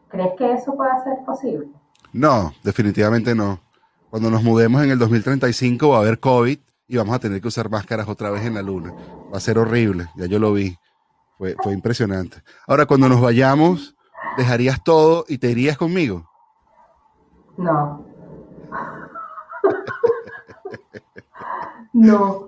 ¿Crees 0.08 0.32
que 0.36 0.52
eso 0.54 0.74
pueda 0.74 1.00
ser 1.04 1.24
posible? 1.24 1.68
No, 2.12 2.50
definitivamente 2.64 3.36
no. 3.36 3.60
Cuando 4.10 4.28
nos 4.28 4.42
mudemos 4.42 4.82
en 4.82 4.90
el 4.90 4.98
2035 4.98 5.90
va 5.90 5.98
a 5.98 6.00
haber 6.00 6.18
COVID 6.18 6.58
y 6.88 6.96
vamos 6.96 7.14
a 7.14 7.20
tener 7.20 7.40
que 7.40 7.46
usar 7.46 7.70
máscaras 7.70 8.08
otra 8.08 8.30
vez 8.30 8.44
en 8.44 8.54
la 8.54 8.62
luna. 8.62 8.92
Va 9.32 9.36
a 9.36 9.40
ser 9.40 9.58
horrible, 9.58 10.08
ya 10.16 10.26
yo 10.26 10.40
lo 10.40 10.52
vi. 10.52 10.76
Fue, 11.38 11.54
fue 11.62 11.72
impresionante. 11.72 12.38
Ahora, 12.66 12.86
cuando 12.86 13.08
nos 13.08 13.20
vayamos, 13.20 13.94
dejarías 14.36 14.82
todo 14.82 15.24
y 15.28 15.38
te 15.38 15.52
irías 15.52 15.78
conmigo. 15.78 16.28
No. 17.56 18.04
No. 21.92 22.46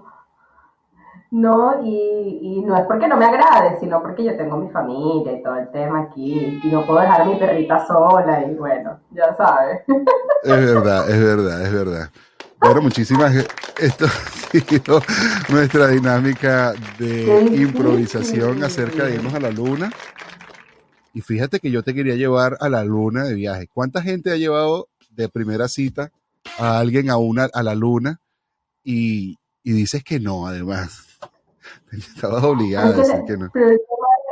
No, 1.31 1.83
y, 1.85 2.39
y 2.43 2.63
no 2.63 2.75
es 2.77 2.87
porque 2.87 3.07
no 3.07 3.19
me 3.19 3.27
agrade, 3.27 3.79
sino 3.81 4.01
porque 4.01 4.25
yo 4.25 4.37
tengo 4.37 4.57
mi 4.57 4.71
familia 4.71 5.33
y 5.33 5.43
todo 5.43 5.57
el 5.57 5.71
tema 5.71 6.01
aquí, 6.01 6.59
y 6.63 6.69
no 6.69 6.87
puedo 6.87 7.01
dejar 7.01 7.21
a 7.21 7.25
mi 7.27 7.37
perrita 7.37 7.87
sola, 7.87 8.45
y 8.47 8.55
bueno, 8.55 8.99
ya 9.11 9.35
sabes. 9.35 9.83
Es 10.43 10.75
verdad, 10.75 11.11
es 11.11 11.21
verdad, 11.23 11.63
es 11.63 11.73
verdad. 11.73 12.11
Bueno, 12.61 12.83
muchísimas. 12.83 13.35
Esto 13.79 14.07
ha 14.07 14.59
sido 14.59 15.03
nuestra 15.51 15.89
dinámica 15.89 16.73
de 16.99 17.43
improvisación 17.55 18.63
acerca 18.65 19.05
de 19.05 19.17
irnos 19.17 19.35
a 19.35 19.41
la 19.41 19.51
luna. 19.51 19.91
Y 21.13 21.21
fíjate 21.21 21.61
que 21.61 21.71
yo 21.71 21.83
te 21.83 21.95
quería 21.95 22.15
llevar 22.15 22.57
a 22.61 22.69
la 22.69 22.85
luna 22.85 23.25
de 23.25 23.35
viaje. 23.35 23.69
¿Cuánta 23.73 24.03
gente 24.03 24.33
ha 24.33 24.37
llevado 24.37 24.89
de 25.23 25.29
primera 25.29 25.69
cita 25.69 26.11
a 26.59 26.79
alguien 26.79 27.11
a 27.11 27.17
una 27.17 27.45
a 27.53 27.63
la 27.63 27.75
luna 27.75 28.21
y, 28.85 29.37
y 29.63 29.73
dices 29.73 30.03
que 30.05 30.21
no, 30.21 30.47
además? 30.47 31.19
Estabas 31.93 32.45
obligada 32.45 32.89
a 32.95 32.99
decir 32.99 33.23
que- 33.27 33.37
no. 33.37 33.51
pero 33.53 33.71
es 33.71 33.79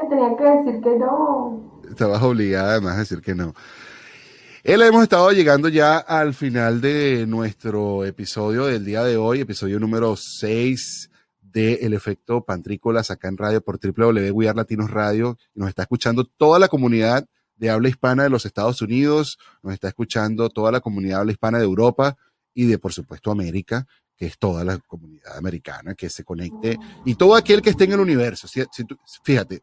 que 0.00 0.08
tenía 0.08 0.36
que 0.36 0.44
decir 0.44 0.80
que 0.82 0.98
no. 0.98 1.82
Estabas 1.90 2.22
obligada 2.22 2.72
además 2.72 2.96
a 2.96 2.98
decir 3.00 3.20
que 3.20 3.34
no. 3.34 3.54
Él 4.62 4.82
hemos 4.82 5.02
estado 5.04 5.30
llegando 5.30 5.68
ya 5.68 5.98
al 5.98 6.34
final 6.34 6.80
de 6.80 7.24
nuestro 7.26 8.04
episodio 8.04 8.66
del 8.66 8.84
día 8.84 9.04
de 9.04 9.16
hoy, 9.16 9.40
episodio 9.40 9.78
número 9.78 10.16
6 10.16 11.10
de 11.40 11.74
El 11.82 11.94
Efecto 11.94 12.44
Pantrícolas 12.44 13.10
acá 13.12 13.28
en 13.28 13.36
radio 13.36 13.60
por 13.60 13.78
www 13.78 14.52
Latinos 14.54 14.90
Radio. 14.90 15.38
Nos 15.54 15.68
está 15.68 15.82
escuchando 15.82 16.24
toda 16.24 16.58
la 16.58 16.66
comunidad 16.68 17.26
de 17.56 17.70
habla 17.70 17.88
hispana 17.88 18.24
de 18.24 18.30
los 18.30 18.44
Estados 18.46 18.82
Unidos, 18.82 19.38
nos 19.62 19.74
está 19.74 19.88
escuchando 19.88 20.48
toda 20.50 20.70
la 20.72 20.80
comunidad 20.80 21.20
habla 21.20 21.32
hispana 21.32 21.58
de 21.58 21.64
Europa 21.64 22.16
y 22.54 22.66
de, 22.66 22.78
por 22.78 22.92
supuesto, 22.92 23.30
América, 23.30 23.86
que 24.16 24.26
es 24.26 24.38
toda 24.38 24.64
la 24.64 24.78
comunidad 24.78 25.36
americana 25.36 25.94
que 25.94 26.08
se 26.08 26.24
conecte 26.24 26.78
y 27.04 27.14
todo 27.16 27.34
aquel 27.34 27.60
que 27.62 27.70
esté 27.70 27.84
en 27.84 27.92
el 27.92 28.00
universo. 28.00 28.48
Si- 28.48 28.64
si 28.72 28.84
tú- 28.84 28.96
fíjate, 29.24 29.60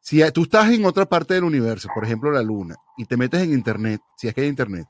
Si 0.00 0.22
tú 0.32 0.44
estás 0.44 0.70
en 0.72 0.84
otra 0.86 1.06
parte 1.06 1.34
del 1.34 1.44
universo, 1.44 1.88
por 1.94 2.04
ejemplo 2.04 2.30
la 2.30 2.42
luna, 2.42 2.76
y 2.96 3.04
te 3.04 3.16
metes 3.16 3.42
en 3.42 3.52
internet, 3.52 4.00
si 4.16 4.28
es 4.28 4.34
que 4.34 4.42
hay 4.42 4.48
internet, 4.48 4.86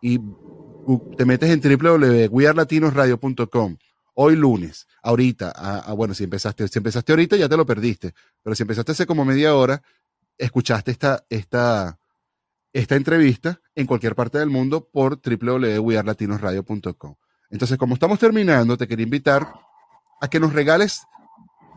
y 0.00 0.20
te 1.16 1.24
metes 1.24 1.50
en 1.50 1.60
www.wearlatinosradio.com, 1.60 3.76
hoy 4.14 4.36
lunes, 4.36 4.86
ahorita, 5.02 5.52
ah, 5.56 5.82
ah, 5.86 5.92
bueno, 5.94 6.14
si 6.14 6.22
empezaste, 6.24 6.68
si 6.68 6.78
empezaste 6.78 7.12
ahorita 7.12 7.36
ya 7.36 7.48
te 7.48 7.56
lo 7.56 7.66
perdiste, 7.66 8.12
pero 8.42 8.54
si 8.54 8.62
empezaste 8.62 8.92
hace 8.92 9.06
como 9.06 9.24
media 9.24 9.54
hora, 9.56 9.82
escuchaste 10.38 10.90
esta, 10.90 11.24
esta, 11.28 11.98
esta 12.72 12.96
entrevista 12.96 13.60
en 13.74 13.86
cualquier 13.86 14.14
parte 14.14 14.38
del 14.38 14.50
mundo 14.50 14.88
por 14.88 15.20
www.wearlatinosradio.com. 15.20 17.14
Entonces, 17.50 17.78
como 17.78 17.94
estamos 17.94 18.18
terminando, 18.18 18.76
te 18.76 18.88
quería 18.88 19.04
invitar 19.04 19.52
a 20.20 20.28
que 20.28 20.40
nos 20.40 20.52
regales 20.52 21.02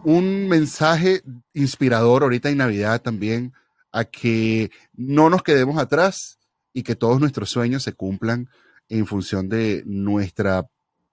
un 0.03 0.47
mensaje 0.47 1.22
inspirador 1.53 2.24
ahorita 2.24 2.49
en 2.49 2.57
Navidad 2.57 3.01
también, 3.01 3.53
a 3.91 4.05
que 4.05 4.72
no 4.93 5.30
nos 5.30 5.43
quedemos 5.43 5.78
atrás 5.78 6.39
y 6.74 6.84
que 6.84 6.95
todos 6.95 7.20
nuestros 7.20 7.49
sueños 7.49 7.84
se 7.84 7.93
cumplan 7.93 8.49
en 8.88 9.05
función 9.05 9.49
de 9.49 9.84
nuestra 9.86 10.68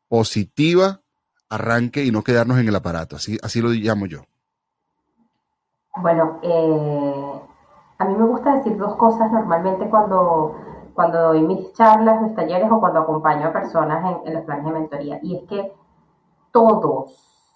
positiva 0.08 1.02
arranque 1.48 2.04
y 2.04 2.10
no 2.10 2.22
quedarnos 2.24 2.58
en 2.58 2.68
el 2.68 2.74
aparato. 2.76 3.16
Así, 3.16 3.38
así 3.42 3.60
lo 3.60 3.70
llamo 3.70 4.06
yo. 4.06 4.26
Bueno, 5.96 6.38
eh, 6.42 7.40
a 7.98 8.04
mí 8.04 8.14
me 8.14 8.26
gusta 8.26 8.56
decir 8.56 8.76
dos 8.76 8.94
cosas 8.96 9.32
normalmente 9.32 9.88
cuando, 9.88 10.54
cuando 10.94 11.28
doy 11.28 11.40
mis 11.40 11.72
charlas, 11.72 12.20
mis 12.22 12.34
talleres 12.34 12.70
o 12.70 12.80
cuando 12.80 13.00
acompaño 13.00 13.48
a 13.48 13.52
personas 13.52 14.04
en, 14.04 14.28
en 14.28 14.34
los 14.34 14.44
planes 14.44 14.64
de 14.66 14.70
mentoría. 14.72 15.18
Y 15.22 15.36
es 15.36 15.42
que 15.48 15.72
todos, 16.52 17.54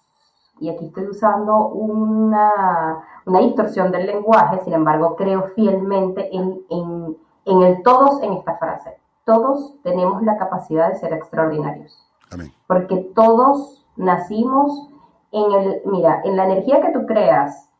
y 0.59 0.69
aquí 0.69 0.87
estoy 0.87 1.07
usando 1.07 1.67
una, 1.67 3.03
una 3.25 3.39
distorsión 3.39 3.91
del 3.91 4.07
lenguaje, 4.07 4.59
sin 4.63 4.73
embargo 4.73 5.15
creo 5.15 5.43
fielmente 5.55 6.35
en, 6.35 6.61
en, 6.69 7.17
en 7.45 7.61
el 7.61 7.83
todos 7.83 8.21
en 8.23 8.33
esta 8.33 8.57
frase. 8.57 8.97
Todos 9.25 9.75
tenemos 9.83 10.23
la 10.23 10.37
capacidad 10.37 10.89
de 10.89 10.95
ser 10.95 11.13
extraordinarios. 11.13 12.07
Amén. 12.31 12.51
Porque 12.67 12.97
todos 13.15 13.85
nacimos 13.95 14.89
en 15.31 15.51
el, 15.51 15.81
mira, 15.85 16.21
en 16.23 16.35
la 16.37 16.45
energía 16.45 16.81
que 16.81 16.91
tú 16.91 17.05
creas, 17.05 17.70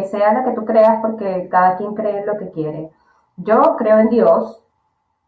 que 0.00 0.04
sea 0.04 0.32
la 0.34 0.44
que 0.44 0.50
tú 0.52 0.64
creas, 0.64 1.00
porque 1.00 1.48
cada 1.50 1.76
quien 1.76 1.94
cree 1.94 2.18
en 2.20 2.26
lo 2.26 2.36
que 2.36 2.50
quiere. 2.50 2.90
Yo 3.36 3.76
creo 3.76 3.98
en 3.98 4.08
Dios, 4.10 4.62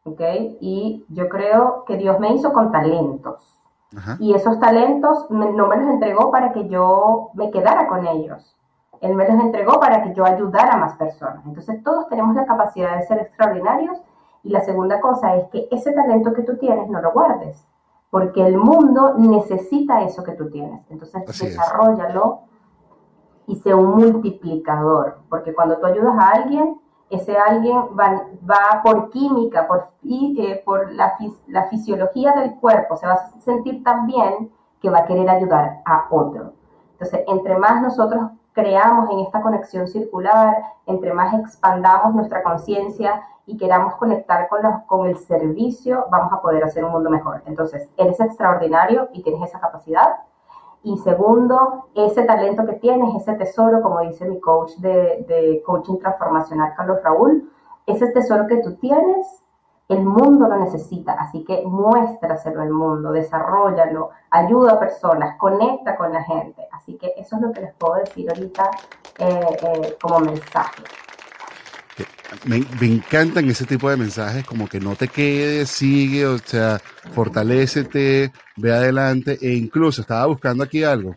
¿ok? 0.04 0.20
Y 0.60 1.04
yo 1.08 1.28
creo 1.28 1.84
que 1.86 1.96
Dios 1.96 2.18
me 2.20 2.32
hizo 2.34 2.52
con 2.52 2.70
talentos. 2.70 3.54
Ajá. 3.96 4.16
Y 4.20 4.34
esos 4.34 4.58
talentos 4.60 5.30
me- 5.30 5.52
no 5.52 5.66
me 5.66 5.76
los 5.78 5.88
entregó 5.88 6.30
para 6.30 6.52
que 6.52 6.68
yo 6.68 7.30
me 7.34 7.50
quedara 7.50 7.88
con 7.88 8.06
ellos. 8.06 8.54
Él 9.00 9.14
me 9.14 9.26
los 9.28 9.40
entregó 9.40 9.78
para 9.80 10.02
que 10.02 10.12
yo 10.12 10.24
ayudara 10.26 10.74
a 10.74 10.76
más 10.76 10.94
personas. 10.96 11.44
Entonces 11.46 11.82
todos 11.82 12.08
tenemos 12.08 12.34
la 12.34 12.44
capacidad 12.44 12.96
de 12.96 13.06
ser 13.06 13.18
extraordinarios. 13.20 13.98
Y 14.42 14.50
la 14.50 14.60
segunda 14.60 15.00
cosa 15.00 15.34
es 15.36 15.48
que 15.48 15.68
ese 15.70 15.92
talento 15.92 16.32
que 16.34 16.42
tú 16.42 16.56
tienes 16.58 16.88
no 16.88 17.00
lo 17.00 17.12
guardes, 17.12 17.66
porque 18.10 18.46
el 18.46 18.56
mundo 18.58 19.14
necesita 19.16 20.02
eso 20.02 20.22
que 20.24 20.32
tú 20.32 20.50
tienes. 20.50 20.80
Entonces 20.90 21.22
Así 21.28 21.46
es. 21.46 21.52
desarrollalo 21.56 22.40
y 23.48 23.56
sea 23.56 23.74
un 23.74 23.96
multiplicador, 23.96 25.18
porque 25.28 25.54
cuando 25.54 25.78
tú 25.78 25.86
ayudas 25.86 26.14
a 26.18 26.30
alguien, 26.30 26.78
ese 27.10 27.36
alguien 27.36 27.76
va, 27.98 28.26
va 28.48 28.82
por 28.84 29.08
química, 29.10 29.66
por, 29.66 29.88
eh, 30.04 30.62
por 30.64 30.92
la, 30.92 31.16
la 31.46 31.64
fisiología 31.68 32.32
del 32.34 32.56
cuerpo, 32.56 32.96
se 32.96 33.06
va 33.06 33.14
a 33.14 33.40
sentir 33.40 33.82
tan 33.82 34.06
bien 34.06 34.52
que 34.80 34.90
va 34.90 34.98
a 34.98 35.06
querer 35.06 35.28
ayudar 35.28 35.80
a 35.86 36.06
otro. 36.10 36.52
Entonces, 36.92 37.24
entre 37.26 37.56
más 37.56 37.80
nosotros 37.80 38.30
creamos 38.52 39.08
en 39.10 39.20
esta 39.20 39.40
conexión 39.40 39.88
circular, 39.88 40.54
entre 40.84 41.14
más 41.14 41.32
expandamos 41.32 42.14
nuestra 42.14 42.42
conciencia 42.42 43.22
y 43.46 43.56
queramos 43.56 43.94
conectar 43.94 44.46
con, 44.48 44.62
los, 44.62 44.82
con 44.86 45.06
el 45.06 45.16
servicio, 45.16 46.04
vamos 46.10 46.32
a 46.34 46.42
poder 46.42 46.64
hacer 46.64 46.84
un 46.84 46.92
mundo 46.92 47.08
mejor. 47.08 47.42
Entonces, 47.46 47.88
eres 47.96 48.20
extraordinario 48.20 49.08
y 49.14 49.22
tienes 49.22 49.48
esa 49.48 49.58
capacidad. 49.58 50.16
Y 50.82 50.96
segundo, 50.98 51.88
ese 51.94 52.22
talento 52.22 52.64
que 52.64 52.74
tienes, 52.74 53.14
ese 53.16 53.34
tesoro, 53.34 53.82
como 53.82 54.00
dice 54.00 54.26
mi 54.26 54.40
coach 54.40 54.76
de, 54.76 55.24
de 55.28 55.62
coaching 55.66 55.98
transformacional, 55.98 56.74
Carlos 56.76 56.98
Raúl, 57.02 57.50
ese 57.86 58.06
tesoro 58.08 58.46
que 58.46 58.58
tú 58.58 58.76
tienes, 58.76 59.42
el 59.88 60.04
mundo 60.04 60.46
lo 60.46 60.56
necesita. 60.58 61.12
Así 61.14 61.44
que 61.44 61.62
muéstraselo 61.66 62.62
al 62.62 62.70
mundo, 62.70 63.10
desarrollalo, 63.12 64.10
ayuda 64.30 64.74
a 64.74 64.78
personas, 64.78 65.36
conecta 65.38 65.96
con 65.96 66.12
la 66.12 66.22
gente. 66.22 66.68
Así 66.72 66.96
que 66.96 67.14
eso 67.16 67.36
es 67.36 67.42
lo 67.42 67.52
que 67.52 67.62
les 67.62 67.74
puedo 67.74 67.94
decir 67.94 68.28
ahorita 68.30 68.70
eh, 69.18 69.56
eh, 69.62 69.96
como 70.00 70.20
mensaje. 70.20 70.82
Me, 72.46 72.64
me 72.80 72.86
encantan 72.86 73.48
ese 73.48 73.64
tipo 73.64 73.88
de 73.90 73.96
mensajes, 73.96 74.44
como 74.44 74.68
que 74.68 74.80
no 74.80 74.94
te 74.96 75.08
quedes, 75.08 75.68
sigue, 75.70 76.26
o 76.26 76.38
sea, 76.38 76.80
fortalécete, 77.12 78.32
ve 78.56 78.72
adelante, 78.72 79.38
e 79.40 79.54
incluso 79.54 80.00
estaba 80.02 80.26
buscando 80.26 80.64
aquí 80.64 80.84
algo. 80.84 81.14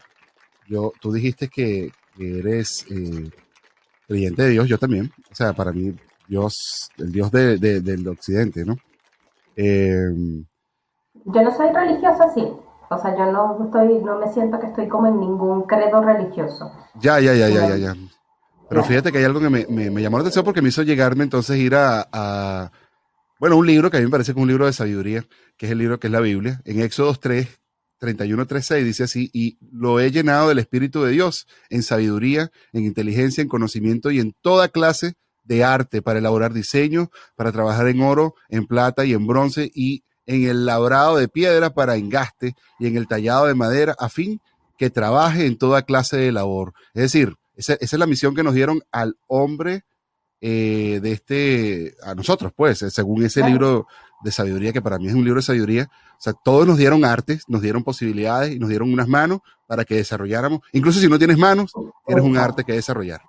Yo, 0.67 0.93
tú 1.01 1.11
dijiste 1.11 1.47
que, 1.49 1.91
que 2.15 2.39
eres 2.39 2.85
eh, 2.89 3.29
creyente 4.07 4.43
de 4.43 4.49
Dios, 4.49 4.67
yo 4.67 4.77
también. 4.77 5.11
O 5.31 5.35
sea, 5.35 5.53
para 5.53 5.71
mí, 5.71 5.93
Dios, 6.27 6.89
el 6.97 7.11
Dios 7.11 7.31
de- 7.31 7.57
de- 7.57 7.81
del 7.81 8.07
occidente, 8.07 8.63
¿no? 8.65 8.77
Eh, 9.55 10.05
Yo 11.25 11.41
no 11.41 11.51
soy 11.55 11.71
religiosa, 11.73 12.33
sí. 12.33 12.47
O 12.89 12.97
sea, 12.97 13.17
yo 13.17 13.31
no 13.31 13.65
estoy, 13.65 13.99
no 14.03 14.17
me 14.19 14.31
siento 14.31 14.59
que 14.59 14.67
estoy 14.67 14.87
como 14.87 15.07
en 15.07 15.19
ningún 15.19 15.63
credo 15.63 16.01
religioso. 16.01 16.71
ya, 16.99 17.19
ya, 17.19 17.33
ya, 17.33 17.47
ya, 17.49 17.67
ya, 17.69 17.77
ya. 17.77 17.95
Pero 18.71 18.83
fíjate 18.85 19.11
que 19.11 19.17
hay 19.17 19.25
algo 19.25 19.39
que 19.41 19.49
me, 19.49 19.65
me- 19.69 19.91
me 19.91 20.01
llamó 20.01 20.17
la 20.17 20.21
atención 20.21 20.45
porque 20.45 20.61
me 20.61 20.69
hizo 20.69 20.81
llegarme 20.83 21.23
entonces 21.25 21.57
ir 21.57 21.75
a, 21.75 22.07
a, 22.11 22.71
bueno, 23.39 23.57
un 23.57 23.67
libro 23.67 23.91
que 23.91 23.97
a 23.97 23.99
mí 23.99 24.05
me 24.05 24.11
parece 24.11 24.33
que 24.33 24.39
es 24.39 24.41
un 24.41 24.47
libro 24.47 24.65
de 24.65 24.73
sabiduría, 24.73 25.25
que 25.57 25.65
es 25.65 25.71
el 25.73 25.77
libro 25.79 25.99
que 25.99 26.07
es 26.07 26.13
la 26.13 26.21
Biblia. 26.21 26.61
En 26.63 26.79
Éxodos 26.79 27.19
3, 27.19 27.47
31, 27.99 28.47
36 28.47 28.85
dice 28.85 29.03
así, 29.03 29.29
y 29.33 29.57
lo 29.71 29.99
he 29.99 30.09
llenado 30.09 30.47
del 30.49 30.59
Espíritu 30.59 31.03
de 31.03 31.11
Dios 31.11 31.47
en 31.69 31.83
sabiduría, 31.83 32.49
en 32.71 32.85
inteligencia, 32.85 33.41
en 33.41 33.49
conocimiento 33.49 34.09
y 34.09 34.19
en 34.19 34.33
toda 34.41 34.69
clase 34.69 35.15
de 35.43 35.63
arte 35.65 36.01
para 36.01 36.19
elaborar 36.19 36.53
diseños, 36.53 37.09
para 37.35 37.51
trabajar 37.51 37.87
en 37.89 38.01
oro, 38.01 38.35
en 38.47 38.67
plata 38.67 39.03
y 39.05 39.13
en 39.13 39.27
bronce 39.27 39.69
y 39.75 40.03
en 40.25 40.45
el 40.45 40.65
labrado 40.65 41.17
de 41.17 41.27
piedra 41.27 41.73
para 41.73 41.97
engaste 41.97 42.55
y 42.79 42.87
en 42.87 42.95
el 42.95 43.07
tallado 43.07 43.47
de 43.47 43.55
madera 43.55 43.95
a 43.99 44.07
fin 44.07 44.39
que 44.77 44.89
trabaje 44.89 45.45
en 45.45 45.57
toda 45.57 45.81
clase 45.81 46.15
de 46.17 46.31
labor. 46.31 46.73
Es 46.93 47.01
decir, 47.03 47.35
esa, 47.61 47.73
esa 47.73 47.95
es 47.95 47.99
la 47.99 48.07
misión 48.07 48.35
que 48.35 48.43
nos 48.43 48.53
dieron 48.53 48.81
al 48.91 49.15
hombre 49.27 49.83
eh, 50.41 50.99
de 51.01 51.11
este, 51.11 51.93
a 52.03 52.15
nosotros, 52.15 52.51
pues, 52.55 52.81
eh, 52.81 52.89
según 52.89 53.23
ese 53.23 53.41
Claro. 53.41 53.51
libro 53.51 53.87
de 54.23 54.31
sabiduría, 54.31 54.73
que 54.73 54.81
para 54.81 54.97
mí 54.97 55.07
es 55.07 55.13
un 55.13 55.23
libro 55.23 55.39
de 55.39 55.43
sabiduría. 55.43 55.87
O 56.13 56.15
sea, 56.21 56.33
todos 56.33 56.65
nos 56.67 56.77
dieron 56.77 57.05
artes, 57.05 57.43
nos 57.47 57.61
dieron 57.61 57.83
posibilidades 57.83 58.51
y 58.51 58.59
nos 58.59 58.69
dieron 58.69 58.91
unas 58.91 59.07
manos 59.07 59.39
para 59.67 59.85
que 59.85 59.95
desarrolláramos. 59.95 60.61
Incluso 60.73 60.99
si 60.99 61.07
no 61.07 61.17
tienes 61.19 61.37
manos, 61.37 61.71
tienes 62.05 62.23
un 62.25 62.37
arte 62.37 62.63
que 62.63 62.73
desarrollar. 62.73 63.21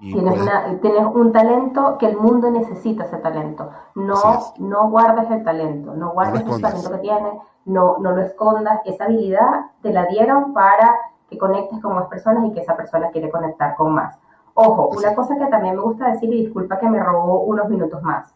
Y 0.00 0.12
Tienes, 0.12 0.30
puedes- 0.32 0.42
una- 0.48 0.80
tienes 0.80 1.02
un 1.12 1.32
talento 1.32 1.98
que 1.98 2.06
el 2.06 2.16
mundo 2.16 2.50
necesita 2.50 3.04
ese 3.04 3.18
talento. 3.18 3.70
No, 3.96 4.54
no 4.58 4.90
guardes 4.90 5.30
el 5.30 5.44
talento, 5.44 5.94
no 5.94 6.12
guardes 6.12 6.40
el 6.40 6.46
escondas. 6.46 6.70
talento 6.72 6.92
que 6.92 6.98
tienes, 6.98 7.32
no, 7.66 7.98
no 7.98 8.12
lo 8.12 8.22
escondas. 8.22 8.80
Esa 8.86 9.04
habilidad 9.04 9.72
te 9.82 9.92
la 9.92 10.06
dieron 10.06 10.54
para 10.54 10.94
que 11.30 11.38
conectes 11.38 11.80
con 11.80 11.94
más 11.94 12.08
personas 12.08 12.44
y 12.44 12.52
que 12.52 12.60
esa 12.60 12.76
persona 12.76 13.10
quiere 13.10 13.30
conectar 13.30 13.76
con 13.76 13.94
más. 13.94 14.18
Ojo, 14.54 14.88
una 14.88 15.14
cosa 15.14 15.38
que 15.38 15.46
también 15.46 15.76
me 15.76 15.82
gusta 15.82 16.08
decir, 16.08 16.32
y 16.34 16.42
disculpa 16.42 16.78
que 16.78 16.88
me 16.88 17.02
robó 17.02 17.40
unos 17.44 17.68
minutos 17.68 18.02
más. 18.02 18.34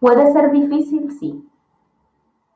¿Puede 0.00 0.32
ser 0.32 0.50
difícil? 0.52 1.10
Sí. 1.18 1.46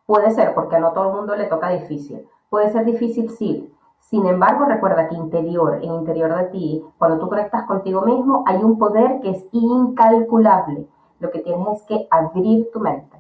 Puede 0.07 0.30
ser, 0.30 0.55
porque 0.55 0.76
a 0.76 0.80
no 0.80 0.93
todo 0.93 1.11
el 1.11 1.16
mundo 1.16 1.34
le 1.34 1.47
toca 1.47 1.70
difícil. 1.70 2.26
Puede 2.49 2.70
ser 2.70 2.84
difícil, 2.84 3.30
sí. 3.30 3.74
Sin 3.99 4.26
embargo, 4.26 4.64
recuerda 4.64 5.09
que 5.09 5.16
interior, 5.16 5.80
en 5.82 5.93
interior 5.93 6.34
de 6.36 6.45
ti, 6.45 6.84
cuando 6.99 7.18
tú 7.18 7.28
conectas 7.28 7.64
contigo 7.64 8.03
mismo, 8.03 8.45
hay 8.47 8.62
un 8.62 8.78
poder 8.78 9.20
que 9.20 9.30
es 9.30 9.49
incalculable. 9.53 10.86
Lo 11.18 11.30
que 11.30 11.40
tienes 11.40 11.80
es 11.80 11.82
que 11.84 12.07
abrir 12.11 12.70
tu 12.72 12.80
mente. 12.80 13.16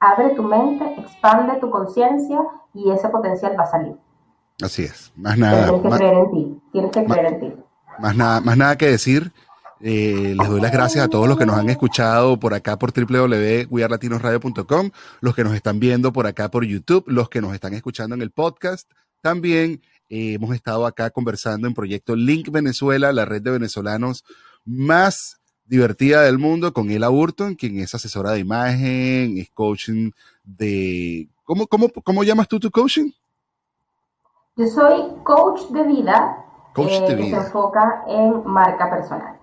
Abre 0.00 0.30
tu 0.30 0.42
mente, 0.42 1.00
expande 1.00 1.58
tu 1.60 1.70
conciencia 1.70 2.40
y 2.72 2.90
ese 2.90 3.08
potencial 3.08 3.58
va 3.58 3.64
a 3.64 3.66
salir. 3.66 3.98
Así 4.62 4.82
es. 4.84 5.12
Más 5.16 5.38
nada. 5.38 5.66
tienes 5.66 5.82
que 5.82 5.88
más- 5.88 5.98
creer 5.98 6.14
en 6.14 6.30
ti. 6.32 6.60
Tienes 6.72 6.90
que 6.90 7.02
ma- 7.02 7.14
creer 7.14 7.32
en 7.34 7.40
ti. 7.40 7.46
Más 8.00 8.16
nada, 8.16 8.40
más 8.40 8.56
nada 8.56 8.76
que 8.78 8.86
decir. 8.86 9.32
Eh, 9.80 10.34
les 10.36 10.48
doy 10.48 10.60
las 10.60 10.72
gracias 10.72 11.04
a 11.04 11.08
todos 11.08 11.28
los 11.28 11.38
que 11.38 11.46
nos 11.46 11.56
han 11.56 11.70
escuchado 11.70 12.38
por 12.40 12.52
acá 12.52 12.76
por 12.78 12.92
www.wearlatinosradio.com, 12.92 14.90
los 15.20 15.34
que 15.36 15.44
nos 15.44 15.54
están 15.54 15.78
viendo 15.78 16.12
por 16.12 16.26
acá 16.26 16.50
por 16.50 16.64
YouTube, 16.64 17.04
los 17.06 17.28
que 17.28 17.40
nos 17.40 17.54
están 17.54 17.74
escuchando 17.74 18.16
en 18.16 18.22
el 18.22 18.30
podcast. 18.32 18.90
También 19.22 19.80
eh, 20.08 20.32
hemos 20.34 20.54
estado 20.54 20.84
acá 20.86 21.10
conversando 21.10 21.68
en 21.68 21.74
proyecto 21.74 22.16
Link 22.16 22.50
Venezuela, 22.50 23.12
la 23.12 23.24
red 23.24 23.40
de 23.42 23.52
venezolanos 23.52 24.24
más 24.64 25.36
divertida 25.64 26.22
del 26.22 26.38
mundo, 26.38 26.72
con 26.72 26.90
Ela 26.90 27.08
Burton, 27.08 27.54
quien 27.54 27.78
es 27.78 27.94
asesora 27.94 28.32
de 28.32 28.40
imagen, 28.40 29.38
es 29.38 29.50
coaching 29.50 30.10
de... 30.42 31.28
¿Cómo, 31.44 31.66
cómo, 31.66 31.88
cómo 32.04 32.24
llamas 32.24 32.48
tú 32.48 32.58
tu 32.58 32.70
coaching? 32.70 33.10
Yo 34.58 34.66
soy 34.66 35.02
coach 35.24 35.62
de 35.70 35.84
vida, 35.84 36.44
Coach 36.74 36.90
eh, 36.92 37.00
de 37.02 37.06
que 37.16 37.22
vida. 37.22 37.40
se 37.40 37.46
enfoca 37.46 38.02
en 38.08 38.44
marca 38.44 38.90
personal. 38.90 39.38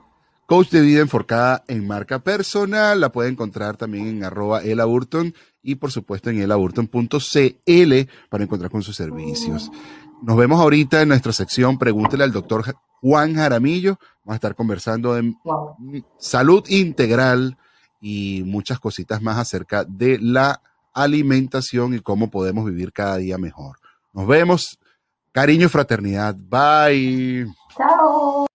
coach 0.45 0.70
de 0.70 0.82
vida 0.82 1.01
enfocada 1.01 1.63
en 1.68 1.88
marca 1.88 2.20
personal. 2.20 2.99
La 2.99 3.11
puede 3.11 3.30
encontrar 3.30 3.78
también 3.78 4.07
en 4.07 4.24
arroba 4.24 4.61
elaburton 4.61 5.34
y 5.63 5.76
por 5.76 5.91
supuesto 5.91 6.30
en 6.30 6.39
elaburton.cl 6.41 7.93
para 8.30 8.43
encontrar 8.43 8.70
con 8.70 8.84
sus 8.84 8.95
servicios. 8.95 9.72
Nos 10.22 10.38
vemos 10.38 10.59
ahorita 10.59 11.01
en 11.01 11.07
nuestra 11.09 11.32
sección 11.34 11.78
Pregúntele 11.78 12.24
al 12.24 12.32
doctor 12.32 12.63
Juan 13.01 13.36
Jaramillo. 13.36 13.97
Vamos 14.24 14.34
a 14.34 14.36
estar 14.36 14.55
conversando 14.55 15.13
de 15.13 15.34
Wow. 15.43 15.76
salud 16.18 16.63
integral 16.68 17.57
y 18.01 18.43
muchas 18.45 18.80
cositas 18.80 19.22
más 19.22 19.38
acerca 19.38 19.84
de 19.86 20.20
la 20.20 20.61
alimentación 20.93 21.93
y 21.93 21.99
cómo 21.99 22.30
podemos 22.30 22.66
vivir 22.66 22.91
cada 22.93 23.18
día 23.18 23.38
mejor. 23.38 23.78
Nos 24.13 24.28
vemos. 24.28 24.80
Cariño 25.36 25.65
y 25.65 25.69
fraternidad. 25.69 26.33
Bye. 26.36 27.45
Chao. 27.77 28.47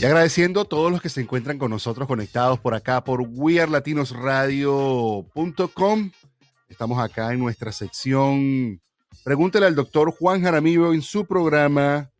Y 0.00 0.04
agradeciendo 0.06 0.62
a 0.62 0.64
todos 0.64 0.90
los 0.90 1.02
que 1.02 1.10
se 1.10 1.20
encuentran 1.20 1.58
con 1.58 1.70
nosotros 1.70 2.08
conectados 2.08 2.58
por 2.58 2.74
acá 2.74 3.04
por 3.04 3.20
wearlatinosradio.com. 3.20 6.10
Estamos 6.68 6.98
acá 6.98 7.34
en 7.34 7.38
nuestra 7.38 7.70
sección 7.70 8.80
Pregúntele 9.22 9.66
al 9.66 9.74
doctor 9.74 10.10
Juan 10.10 10.42
Jaramillo 10.42 10.94
en 10.94 11.02
su 11.02 11.26
programa 11.26 12.10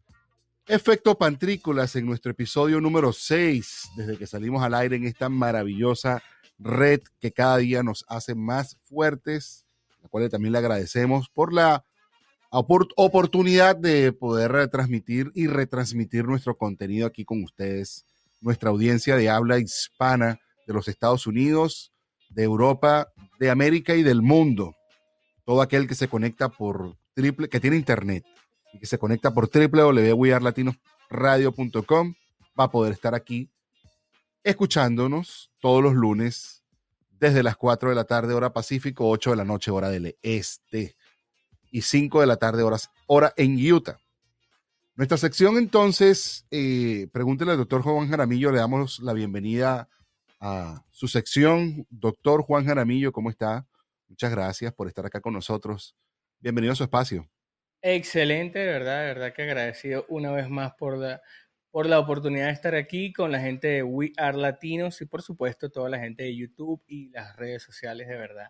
Efecto 0.66 1.16
Pantrícolas 1.18 1.96
en 1.96 2.04
nuestro 2.06 2.32
episodio 2.32 2.82
número 2.82 3.12
6, 3.12 3.90
desde 3.96 4.16
que 4.16 4.26
salimos 4.26 4.62
al 4.62 4.72
aire 4.74 4.96
en 4.96 5.04
esta 5.04 5.30
maravillosa 5.30 6.22
red 6.58 7.00
que 7.20 7.32
cada 7.32 7.58
día 7.58 7.82
nos 7.82 8.04
hace 8.08 8.34
más 8.34 8.78
fuertes, 8.84 9.66
la 10.02 10.08
cual 10.08 10.28
también 10.30 10.52
le 10.52 10.58
agradecemos 10.58 11.28
por 11.28 11.52
la 11.52 11.84
opor- 12.50 12.92
oportunidad 12.96 13.76
de 13.76 14.12
poder 14.12 14.52
retransmitir 14.52 15.30
y 15.34 15.46
retransmitir 15.46 16.24
nuestro 16.26 16.56
contenido 16.56 17.06
aquí 17.06 17.24
con 17.24 17.42
ustedes, 17.42 18.04
nuestra 18.40 18.70
audiencia 18.70 19.16
de 19.16 19.30
habla 19.30 19.58
hispana 19.58 20.38
de 20.66 20.74
los 20.74 20.88
Estados 20.88 21.26
Unidos, 21.26 21.92
de 22.30 22.44
Europa, 22.44 23.12
de 23.38 23.50
América 23.50 23.94
y 23.94 24.02
del 24.02 24.22
mundo. 24.22 24.74
Todo 25.44 25.60
aquel 25.62 25.86
que 25.86 25.94
se 25.94 26.08
conecta 26.08 26.48
por 26.48 26.96
triple, 27.14 27.48
que 27.48 27.60
tiene 27.60 27.76
internet 27.76 28.24
y 28.72 28.78
que 28.78 28.86
se 28.86 28.98
conecta 28.98 29.32
por 29.32 29.48
www.wearlatinosradio.com 29.50 32.14
va 32.58 32.64
a 32.64 32.70
poder 32.70 32.92
estar 32.92 33.14
aquí 33.14 33.50
escuchándonos 34.44 35.50
todos 35.58 35.82
los 35.82 35.94
lunes 35.94 36.62
desde 37.18 37.42
las 37.42 37.56
4 37.56 37.88
de 37.88 37.94
la 37.94 38.04
tarde 38.04 38.34
hora 38.34 38.52
Pacífico, 38.52 39.08
8 39.08 39.30
de 39.30 39.36
la 39.36 39.44
noche 39.44 39.70
hora 39.70 39.88
del 39.88 40.16
Este 40.22 40.96
y 41.70 41.80
5 41.80 42.20
de 42.20 42.26
la 42.26 42.36
tarde 42.36 42.62
horas, 42.62 42.90
hora 43.06 43.32
en 43.36 43.56
Utah. 43.72 43.98
Nuestra 44.94 45.16
sección 45.16 45.56
entonces, 45.56 46.46
eh, 46.50 47.08
pregúntele 47.10 47.52
al 47.52 47.56
doctor 47.56 47.82
Juan 47.82 48.08
Jaramillo, 48.08 48.52
le 48.52 48.58
damos 48.58 49.00
la 49.00 49.12
bienvenida 49.12 49.88
a 50.38 50.84
su 50.90 51.08
sección. 51.08 51.86
Doctor 51.90 52.42
Juan 52.42 52.66
Jaramillo, 52.66 53.10
¿cómo 53.10 53.30
está? 53.30 53.66
Muchas 54.06 54.30
gracias 54.30 54.72
por 54.72 54.86
estar 54.86 55.06
acá 55.06 55.20
con 55.20 55.32
nosotros. 55.32 55.96
Bienvenido 56.38 56.74
a 56.74 56.76
su 56.76 56.84
espacio. 56.84 57.28
Excelente, 57.82 58.60
de 58.60 58.66
verdad, 58.66 59.00
de 59.00 59.06
verdad 59.06 59.34
que 59.34 59.42
agradecido 59.42 60.06
una 60.08 60.30
vez 60.30 60.48
más 60.48 60.74
por 60.74 60.96
la, 60.96 61.20
por 61.74 61.86
la 61.86 61.98
oportunidad 61.98 62.46
de 62.46 62.52
estar 62.52 62.76
aquí 62.76 63.12
con 63.12 63.32
la 63.32 63.40
gente 63.40 63.66
de 63.66 63.82
We 63.82 64.12
Are 64.16 64.38
Latinos 64.38 65.00
y 65.00 65.06
por 65.06 65.22
supuesto 65.22 65.70
toda 65.70 65.90
la 65.90 65.98
gente 65.98 66.22
de 66.22 66.36
YouTube 66.36 66.80
y 66.86 67.08
las 67.08 67.34
redes 67.34 67.64
sociales, 67.64 68.06
de 68.06 68.16
verdad. 68.16 68.46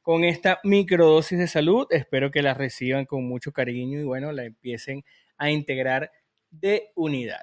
Con 0.00 0.24
esta 0.24 0.58
microdosis 0.64 1.38
de 1.38 1.48
salud, 1.48 1.86
espero 1.90 2.30
que 2.30 2.40
la 2.40 2.54
reciban 2.54 3.04
con 3.04 3.28
mucho 3.28 3.52
cariño 3.52 4.00
y 4.00 4.04
bueno, 4.04 4.32
la 4.32 4.44
empiecen 4.44 5.04
a 5.36 5.50
integrar 5.50 6.10
de 6.50 6.92
unidad. 6.94 7.42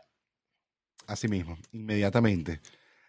Así 1.06 1.28
mismo, 1.28 1.60
inmediatamente. 1.74 2.60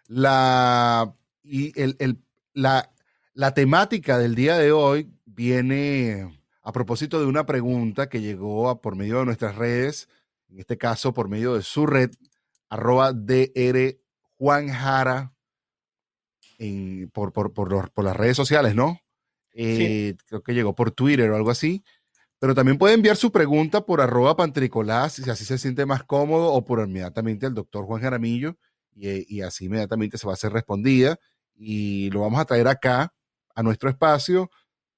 La, 0.05 1.15
y 1.41 1.71
el, 1.81 1.95
el- 1.97 2.19
la, 2.53 2.91
la 3.33 3.55
temática 3.55 4.19
del 4.19 4.35
día 4.35 4.59
de 4.59 4.71
hoy 4.71 5.09
viene 5.25 6.39
a 6.61 6.71
propósito 6.71 7.19
de 7.19 7.25
una 7.25 7.47
pregunta 7.47 8.09
que 8.09 8.21
llegó 8.21 8.79
por 8.79 8.95
medio 8.95 9.17
de 9.17 9.25
nuestras 9.25 9.55
redes, 9.55 10.07
en 10.51 10.59
este 10.59 10.77
caso 10.77 11.13
por 11.13 11.29
medio 11.29 11.55
de 11.55 11.63
su 11.63 11.85
red, 11.87 12.11
arroba 12.69 13.13
DR 13.13 13.99
Juan 14.37 14.67
Jara, 14.69 15.33
en- 16.59 17.09
por, 17.13 17.33
por, 17.33 17.53
por 17.53 17.71
los- 17.71 17.89
por 17.89 18.05
las 18.05 18.15
redes 18.15 18.37
sociales, 18.37 18.75
¿no? 18.75 18.99
Eh, 19.53 20.15
Creo 20.27 20.41
que 20.43 20.53
llegó 20.53 20.75
por 20.75 20.91
Twitter 20.91 21.29
o 21.31 21.35
algo 21.35 21.49
así. 21.51 21.83
Pero 22.39 22.55
también 22.55 22.77
puede 22.77 22.95
enviar 22.95 23.15
su 23.17 23.31
pregunta 23.31 23.81
por 23.85 24.01
arroba 24.01 24.35
pantricolás, 24.35 25.13
si 25.13 25.29
así 25.29 25.45
se 25.45 25.57
siente 25.59 25.85
más 25.85 26.03
cómodo, 26.03 26.51
o 26.53 26.65
por 26.65 26.79
inmediatamente 26.87 27.45
al 27.45 27.53
doctor 27.53 27.85
Juan 27.85 28.01
Jaramillo, 28.01 28.57
y, 28.93 29.07
eh, 29.09 29.25
y 29.27 29.41
así 29.41 29.65
inmediatamente 29.65 30.17
se 30.17 30.25
va 30.25 30.33
a 30.33 30.35
hacer 30.35 30.51
respondida. 30.51 31.17
Y 31.55 32.09
lo 32.11 32.21
vamos 32.21 32.39
a 32.41 32.45
traer 32.45 32.67
acá, 32.67 33.13
a 33.53 33.61
nuestro 33.63 33.89
espacio, 33.89 34.49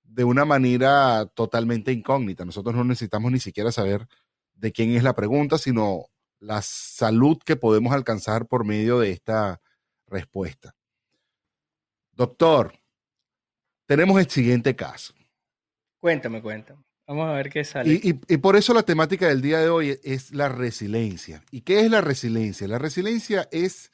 de 0.04 0.24
una 0.24 0.46
manera 0.46 1.26
totalmente 1.36 1.92
incógnita. 1.92 2.46
Nosotros 2.46 2.76
no 2.76 2.84
necesitamos 2.86 3.32
ni 3.32 3.40
siquiera 3.40 3.72
saber 3.72 4.08
de 4.64 4.72
quién 4.72 4.96
es 4.96 5.04
la 5.04 5.14
pregunta, 5.14 5.58
sino 5.58 6.06
la 6.40 6.62
salud 6.62 7.38
que 7.46 7.58
podemos 7.58 7.94
alcanzar 7.94 8.48
por 8.48 8.64
medio 8.66 8.98
de 9.00 9.12
esta 9.12 9.62
respuesta. 10.08 10.74
Doctor, 12.14 12.74
tenemos 13.86 14.18
el 14.22 14.30
siguiente 14.30 14.74
caso. 14.74 15.14
Cuéntame, 16.00 16.42
cuéntame. 16.42 16.82
Vamos 17.06 17.28
a 17.28 17.34
ver 17.34 17.50
qué 17.50 17.66
sale. 17.66 17.94
Y, 18.02 18.12
y- 18.12 18.22
y 18.36 18.38
por 18.38 18.56
eso 18.56 18.74
la 18.74 18.84
temática 18.84 19.28
del 19.28 19.42
día 19.42 19.60
de 19.60 19.68
hoy 19.68 20.00
es 20.02 20.32
la 20.32 20.48
resiliencia. 20.48 21.44
¿Y 21.52 21.62
qué 21.62 21.82
es 21.82 21.92
la 21.92 22.00
resiliencia? 22.00 22.66
La 22.70 22.80
resiliencia 22.80 23.50
es 23.52 23.92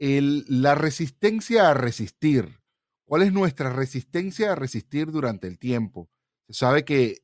el- 0.00 0.44
la 0.48 0.74
resistencia 0.74 1.70
a 1.70 1.74
resistir. 1.74 2.58
¿Cuál 3.04 3.22
es 3.22 3.32
nuestra 3.32 3.72
resistencia 3.72 4.50
a 4.52 4.54
resistir 4.56 5.12
durante 5.12 5.46
el 5.46 5.56
tiempo? 5.58 6.08
Se 6.48 6.54
sabe 6.54 6.84
que 6.84 7.22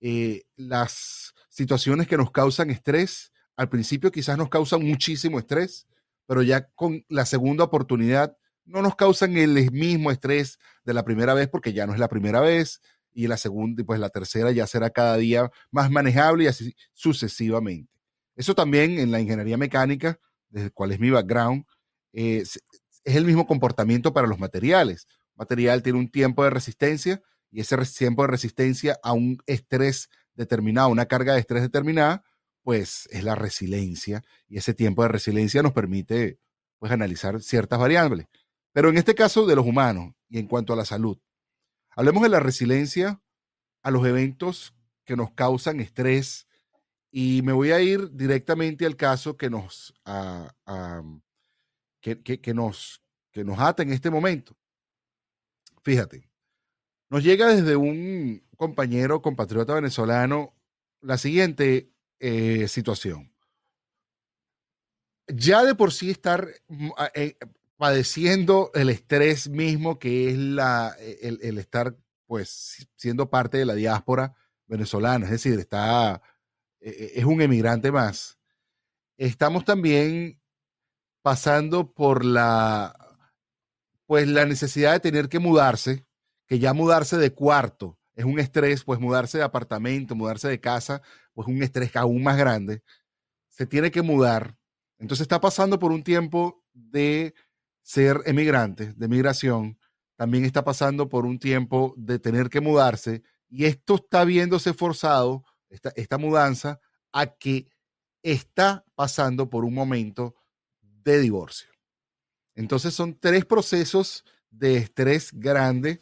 eh, 0.00 0.42
las 0.56 1.34
situaciones 1.48 2.06
que 2.08 2.16
nos 2.16 2.30
causan 2.30 2.70
estrés, 2.70 3.32
al 3.56 3.68
principio 3.68 4.10
quizás 4.10 4.38
nos 4.38 4.48
causan 4.48 4.82
muchísimo 4.82 5.38
estrés, 5.38 5.86
pero 6.26 6.42
ya 6.42 6.68
con 6.74 7.04
la 7.08 7.26
segunda 7.26 7.64
oportunidad 7.64 8.36
no 8.64 8.82
nos 8.82 8.96
causan 8.96 9.36
el 9.36 9.70
mismo 9.72 10.10
estrés 10.10 10.58
de 10.84 10.94
la 10.94 11.04
primera 11.04 11.34
vez 11.34 11.48
porque 11.48 11.72
ya 11.72 11.86
no 11.86 11.92
es 11.92 11.98
la 11.98 12.08
primera 12.08 12.40
vez 12.40 12.80
y 13.12 13.26
la 13.26 13.36
segunda 13.36 13.82
y 13.82 13.84
pues 13.84 13.98
la 13.98 14.10
tercera 14.10 14.52
ya 14.52 14.66
será 14.66 14.90
cada 14.90 15.16
día 15.16 15.50
más 15.70 15.90
manejable 15.90 16.44
y 16.44 16.46
así 16.46 16.74
sucesivamente. 16.92 17.90
Eso 18.36 18.54
también 18.54 18.98
en 18.98 19.10
la 19.10 19.20
ingeniería 19.20 19.56
mecánica, 19.56 20.18
desde 20.48 20.66
el 20.66 20.72
cual 20.72 20.92
es 20.92 21.00
mi 21.00 21.10
background, 21.10 21.64
eh, 22.12 22.42
es 22.42 22.60
el 23.04 23.24
mismo 23.24 23.46
comportamiento 23.46 24.12
para 24.12 24.28
los 24.28 24.38
materiales. 24.38 25.06
Material 25.34 25.82
tiene 25.82 25.98
un 25.98 26.10
tiempo 26.10 26.44
de 26.44 26.50
resistencia 26.50 27.22
y 27.50 27.60
ese 27.60 27.76
tiempo 27.96 28.22
de 28.22 28.28
resistencia 28.28 28.98
a 29.02 29.12
un 29.12 29.38
estrés 29.46 30.08
determinado, 30.34 30.88
una 30.88 31.06
carga 31.06 31.34
de 31.34 31.40
estrés 31.40 31.62
determinada, 31.62 32.24
pues 32.62 33.08
es 33.10 33.24
la 33.24 33.34
resiliencia 33.34 34.22
y 34.48 34.58
ese 34.58 34.74
tiempo 34.74 35.02
de 35.02 35.08
resiliencia 35.08 35.62
nos 35.62 35.72
permite 35.72 36.38
pues 36.78 36.92
analizar 36.92 37.42
ciertas 37.42 37.78
variables. 37.78 38.26
Pero 38.72 38.88
en 38.88 38.96
este 38.98 39.14
caso 39.14 39.46
de 39.46 39.56
los 39.56 39.66
humanos 39.66 40.14
y 40.28 40.38
en 40.38 40.46
cuanto 40.46 40.72
a 40.72 40.76
la 40.76 40.84
salud, 40.84 41.18
hablemos 41.90 42.22
de 42.22 42.28
la 42.28 42.40
resiliencia 42.40 43.20
a 43.82 43.90
los 43.90 44.06
eventos 44.06 44.74
que 45.04 45.16
nos 45.16 45.32
causan 45.32 45.80
estrés 45.80 46.46
y 47.10 47.42
me 47.42 47.52
voy 47.52 47.72
a 47.72 47.80
ir 47.80 48.10
directamente 48.12 48.86
al 48.86 48.96
caso 48.96 49.36
que 49.36 49.50
nos, 49.50 49.92
a- 50.04 50.54
a- 50.66 51.02
que, 52.00 52.22
que- 52.22 52.40
que 52.40 52.54
nos, 52.54 53.02
que 53.32 53.42
nos 53.44 53.58
ata 53.58 53.82
en 53.82 53.92
este 53.92 54.10
momento. 54.10 54.56
Fíjate, 55.82 56.29
nos 57.10 57.22
llega 57.24 57.48
desde 57.48 57.76
un 57.76 58.42
compañero, 58.56 59.20
compatriota 59.20 59.74
venezolano, 59.74 60.54
la 61.00 61.18
siguiente 61.18 61.92
eh, 62.18 62.68
situación. 62.68 63.32
Ya 65.26 65.64
de 65.64 65.74
por 65.74 65.92
sí 65.92 66.10
estar 66.10 66.48
mm, 66.68 66.90
eh, 67.14 67.36
padeciendo 67.76 68.70
el 68.74 68.90
estrés 68.90 69.48
mismo 69.48 69.98
que 69.98 70.30
es 70.30 70.38
la, 70.38 70.96
el, 70.98 71.40
el 71.42 71.58
estar 71.58 71.96
pues 72.26 72.86
siendo 72.94 73.28
parte 73.28 73.58
de 73.58 73.64
la 73.64 73.74
diáspora 73.74 74.34
venezolana, 74.68 75.24
es 75.24 75.32
decir, 75.32 75.58
está, 75.58 76.22
eh, 76.80 77.12
es 77.16 77.24
un 77.24 77.42
emigrante 77.42 77.90
más. 77.90 78.38
Estamos 79.18 79.64
también 79.64 80.40
pasando 81.22 81.92
por 81.92 82.24
la, 82.24 82.94
pues 84.06 84.28
la 84.28 84.46
necesidad 84.46 84.92
de 84.92 85.00
tener 85.00 85.28
que 85.28 85.40
mudarse, 85.40 86.06
que 86.50 86.58
ya 86.58 86.74
mudarse 86.74 87.16
de 87.16 87.32
cuarto 87.32 87.96
es 88.16 88.24
un 88.24 88.40
estrés, 88.40 88.82
pues 88.82 88.98
mudarse 88.98 89.38
de 89.38 89.44
apartamento, 89.44 90.16
mudarse 90.16 90.48
de 90.48 90.58
casa, 90.58 91.00
pues 91.32 91.46
un 91.46 91.62
estrés 91.62 91.94
aún 91.94 92.24
más 92.24 92.36
grande. 92.36 92.82
Se 93.46 93.66
tiene 93.66 93.92
que 93.92 94.02
mudar. 94.02 94.58
Entonces 94.98 95.22
está 95.22 95.40
pasando 95.40 95.78
por 95.78 95.92
un 95.92 96.02
tiempo 96.02 96.64
de 96.72 97.34
ser 97.82 98.22
emigrante, 98.26 98.94
de 98.94 99.06
migración. 99.06 99.78
También 100.16 100.44
está 100.44 100.64
pasando 100.64 101.08
por 101.08 101.24
un 101.24 101.38
tiempo 101.38 101.94
de 101.96 102.18
tener 102.18 102.50
que 102.50 102.60
mudarse 102.60 103.22
Y 103.48 103.66
esto 103.66 103.94
está 103.94 104.24
viéndose 104.24 104.74
forzado, 104.74 105.44
esta, 105.68 106.18
mudanza, 106.18 106.80
a 107.12 107.26
que 107.26 107.68
está 108.24 108.84
pasando 108.96 109.48
por 109.48 109.64
un 109.64 109.74
momento 109.74 110.34
de 110.80 111.20
divorcio. 111.20 111.70
Entonces 112.56 112.92
son 112.92 113.16
tres 113.20 113.44
procesos 113.44 114.24
de 114.50 114.78
estrés 114.78 115.30
grande 115.32 116.00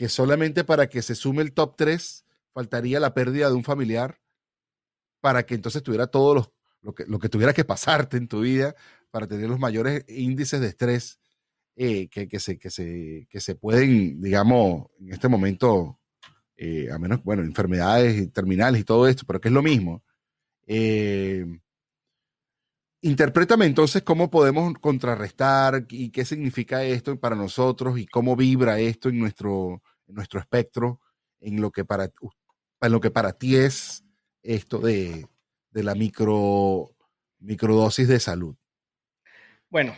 que 0.00 0.08
solamente 0.08 0.64
para 0.64 0.88
que 0.88 1.02
se 1.02 1.14
sume 1.14 1.42
el 1.42 1.52
top 1.52 1.74
3 1.76 2.24
faltaría 2.54 2.98
la 3.00 3.12
pérdida 3.12 3.50
de 3.50 3.54
un 3.54 3.64
familiar 3.64 4.18
para 5.20 5.44
que 5.44 5.54
entonces 5.54 5.82
tuviera 5.82 6.06
todo 6.06 6.34
los- 6.34 6.50
lo, 6.80 6.94
que, 6.94 7.04
lo 7.04 7.18
que 7.18 7.28
tuviera 7.28 7.52
que 7.52 7.66
pasarte 7.66 8.16
en 8.16 8.26
tu 8.26 8.40
vida 8.40 8.74
para 9.10 9.26
tener 9.26 9.46
los 9.50 9.58
mayores 9.58 10.06
índices 10.08 10.58
de 10.62 10.68
estrés 10.68 11.20
eh, 11.76 12.08
que, 12.08 12.28
que 12.28 12.40
se, 12.40 12.58
que, 12.58 12.70
se, 12.70 13.26
que 13.28 13.40
se 13.40 13.56
pueden, 13.56 14.22
digamos, 14.22 14.86
en 15.00 15.12
este 15.12 15.28
momento, 15.28 16.00
eh, 16.56 16.88
a 16.90 16.98
menos, 16.98 17.22
bueno, 17.22 17.42
enfermedades 17.42 18.32
terminales 18.32 18.80
y 18.80 18.84
todo 18.84 19.06
esto, 19.06 19.24
pero 19.26 19.38
que 19.42 19.48
es 19.48 19.54
lo 19.54 19.62
mismo. 19.62 20.02
Eh, 20.66 21.46
interprétame 23.02 23.66
entonces 23.66 24.02
cómo 24.02 24.30
podemos 24.30 24.74
contrarrestar 24.80 25.86
y 25.90 26.10
qué 26.10 26.24
significa 26.24 26.84
esto 26.84 27.18
para 27.18 27.36
nosotros 27.36 27.98
y 27.98 28.06
cómo 28.06 28.36
vibra 28.36 28.78
esto 28.78 29.08
en 29.08 29.18
nuestro, 29.18 29.82
nuestro 30.12 30.40
espectro, 30.40 31.00
en 31.40 31.60
lo 31.60 31.70
que 31.70 31.84
para, 31.84 32.04
en 32.04 32.92
lo 32.92 33.00
que 33.00 33.10
para 33.10 33.32
ti 33.32 33.56
es 33.56 34.04
esto 34.42 34.78
de, 34.78 35.26
de 35.70 35.82
la 35.82 35.94
micro, 35.94 36.90
microdosis 37.38 38.08
de 38.08 38.20
salud. 38.20 38.56
Bueno, 39.68 39.94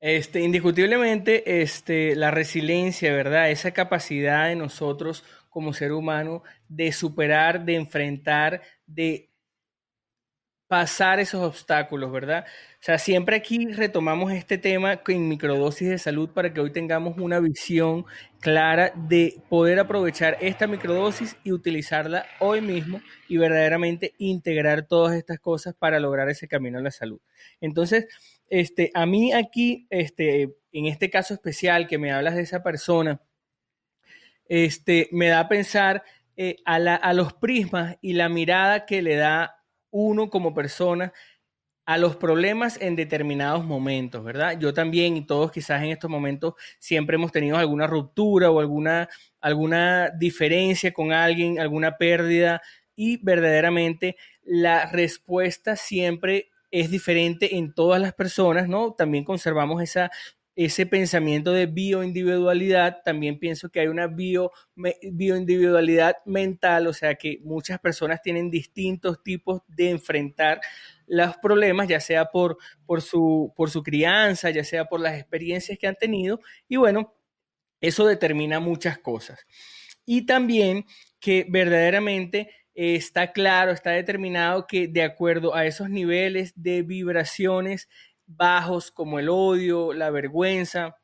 este, 0.00 0.40
indiscutiblemente, 0.40 1.62
este, 1.62 2.14
la 2.14 2.30
resiliencia, 2.30 3.12
¿verdad? 3.12 3.50
Esa 3.50 3.72
capacidad 3.72 4.48
de 4.48 4.56
nosotros 4.56 5.24
como 5.48 5.72
ser 5.72 5.92
humano 5.92 6.42
de 6.68 6.92
superar, 6.92 7.64
de 7.64 7.76
enfrentar, 7.76 8.62
de 8.86 9.30
pasar 10.68 11.20
esos 11.20 11.42
obstáculos, 11.42 12.10
¿verdad? 12.10 12.44
O 12.80 12.82
sea, 12.86 12.98
siempre 12.98 13.36
aquí 13.36 13.66
retomamos 13.66 14.32
este 14.32 14.58
tema 14.58 15.00
en 15.06 15.28
microdosis 15.28 15.88
de 15.88 15.98
salud 15.98 16.30
para 16.30 16.52
que 16.52 16.60
hoy 16.60 16.72
tengamos 16.72 17.16
una 17.18 17.38
visión 17.38 18.04
clara 18.40 18.92
de 18.94 19.40
poder 19.48 19.78
aprovechar 19.78 20.36
esta 20.40 20.66
microdosis 20.66 21.36
y 21.44 21.52
utilizarla 21.52 22.26
hoy 22.40 22.60
mismo 22.60 23.00
y 23.28 23.36
verdaderamente 23.36 24.14
integrar 24.18 24.86
todas 24.86 25.16
estas 25.16 25.38
cosas 25.38 25.74
para 25.74 26.00
lograr 26.00 26.28
ese 26.28 26.48
camino 26.48 26.78
a 26.78 26.82
la 26.82 26.90
salud. 26.90 27.20
Entonces, 27.60 28.06
este, 28.48 28.90
a 28.94 29.06
mí 29.06 29.32
aquí, 29.32 29.86
este, 29.90 30.56
en 30.72 30.86
este 30.86 31.10
caso 31.10 31.34
especial 31.34 31.86
que 31.86 31.98
me 31.98 32.12
hablas 32.12 32.34
de 32.34 32.42
esa 32.42 32.62
persona, 32.62 33.20
este, 34.48 35.08
me 35.12 35.28
da 35.28 35.40
a 35.40 35.48
pensar 35.48 36.02
eh, 36.36 36.56
a, 36.64 36.76
a 36.76 37.12
los 37.12 37.32
prismas 37.34 37.96
y 38.00 38.12
la 38.12 38.28
mirada 38.28 38.84
que 38.84 39.02
le 39.02 39.16
da 39.16 39.55
uno 39.96 40.28
como 40.30 40.54
persona 40.54 41.12
a 41.86 41.98
los 41.98 42.16
problemas 42.16 42.80
en 42.82 42.96
determinados 42.96 43.64
momentos, 43.64 44.24
¿verdad? 44.24 44.58
Yo 44.58 44.74
también 44.74 45.16
y 45.16 45.24
todos 45.24 45.52
quizás 45.52 45.82
en 45.82 45.90
estos 45.90 46.10
momentos 46.10 46.54
siempre 46.80 47.14
hemos 47.14 47.30
tenido 47.32 47.56
alguna 47.56 47.86
ruptura 47.86 48.50
o 48.50 48.58
alguna, 48.60 49.08
alguna 49.40 50.10
diferencia 50.10 50.92
con 50.92 51.12
alguien, 51.12 51.60
alguna 51.60 51.96
pérdida 51.96 52.60
y 52.96 53.18
verdaderamente 53.24 54.16
la 54.42 54.86
respuesta 54.90 55.76
siempre 55.76 56.50
es 56.72 56.90
diferente 56.90 57.56
en 57.56 57.72
todas 57.72 58.00
las 58.00 58.12
personas, 58.12 58.68
¿no? 58.68 58.92
También 58.92 59.24
conservamos 59.24 59.80
esa, 59.82 60.10
ese 60.56 60.86
pensamiento 60.86 61.52
de 61.52 61.66
bioindividualidad, 61.66 63.02
también 63.04 63.38
pienso 63.38 63.68
que 63.68 63.80
hay 63.80 63.88
una 63.88 64.06
bio, 64.06 64.52
bioindividualidad 64.74 66.16
mental, 66.24 66.86
o 66.86 66.94
sea 66.94 67.14
que 67.14 67.40
muchas 67.44 67.78
personas 67.78 68.22
tienen 68.22 68.50
distintos 68.50 69.22
tipos 69.22 69.60
de 69.68 69.90
enfrentar 69.90 70.62
los 71.06 71.36
problemas, 71.36 71.88
ya 71.88 72.00
sea 72.00 72.24
por, 72.24 72.56
por, 72.86 73.02
su, 73.02 73.52
por 73.54 73.68
su 73.68 73.82
crianza, 73.82 74.48
ya 74.48 74.64
sea 74.64 74.86
por 74.86 75.00
las 75.00 75.18
experiencias 75.18 75.78
que 75.78 75.86
han 75.86 75.94
tenido, 75.94 76.40
y 76.68 76.76
bueno, 76.76 77.14
eso 77.82 78.06
determina 78.06 78.58
muchas 78.58 78.98
cosas. 78.98 79.46
Y 80.06 80.24
también 80.24 80.86
que 81.20 81.46
verdaderamente 81.48 82.50
está 82.74 83.32
claro, 83.32 83.72
está 83.72 83.90
determinado 83.90 84.66
que 84.66 84.88
de 84.88 85.02
acuerdo 85.02 85.54
a 85.54 85.66
esos 85.66 85.90
niveles 85.90 86.52
de 86.56 86.82
vibraciones 86.82 87.88
bajos 88.26 88.90
como 88.90 89.18
el 89.18 89.28
odio, 89.28 89.92
la 89.92 90.10
vergüenza, 90.10 90.96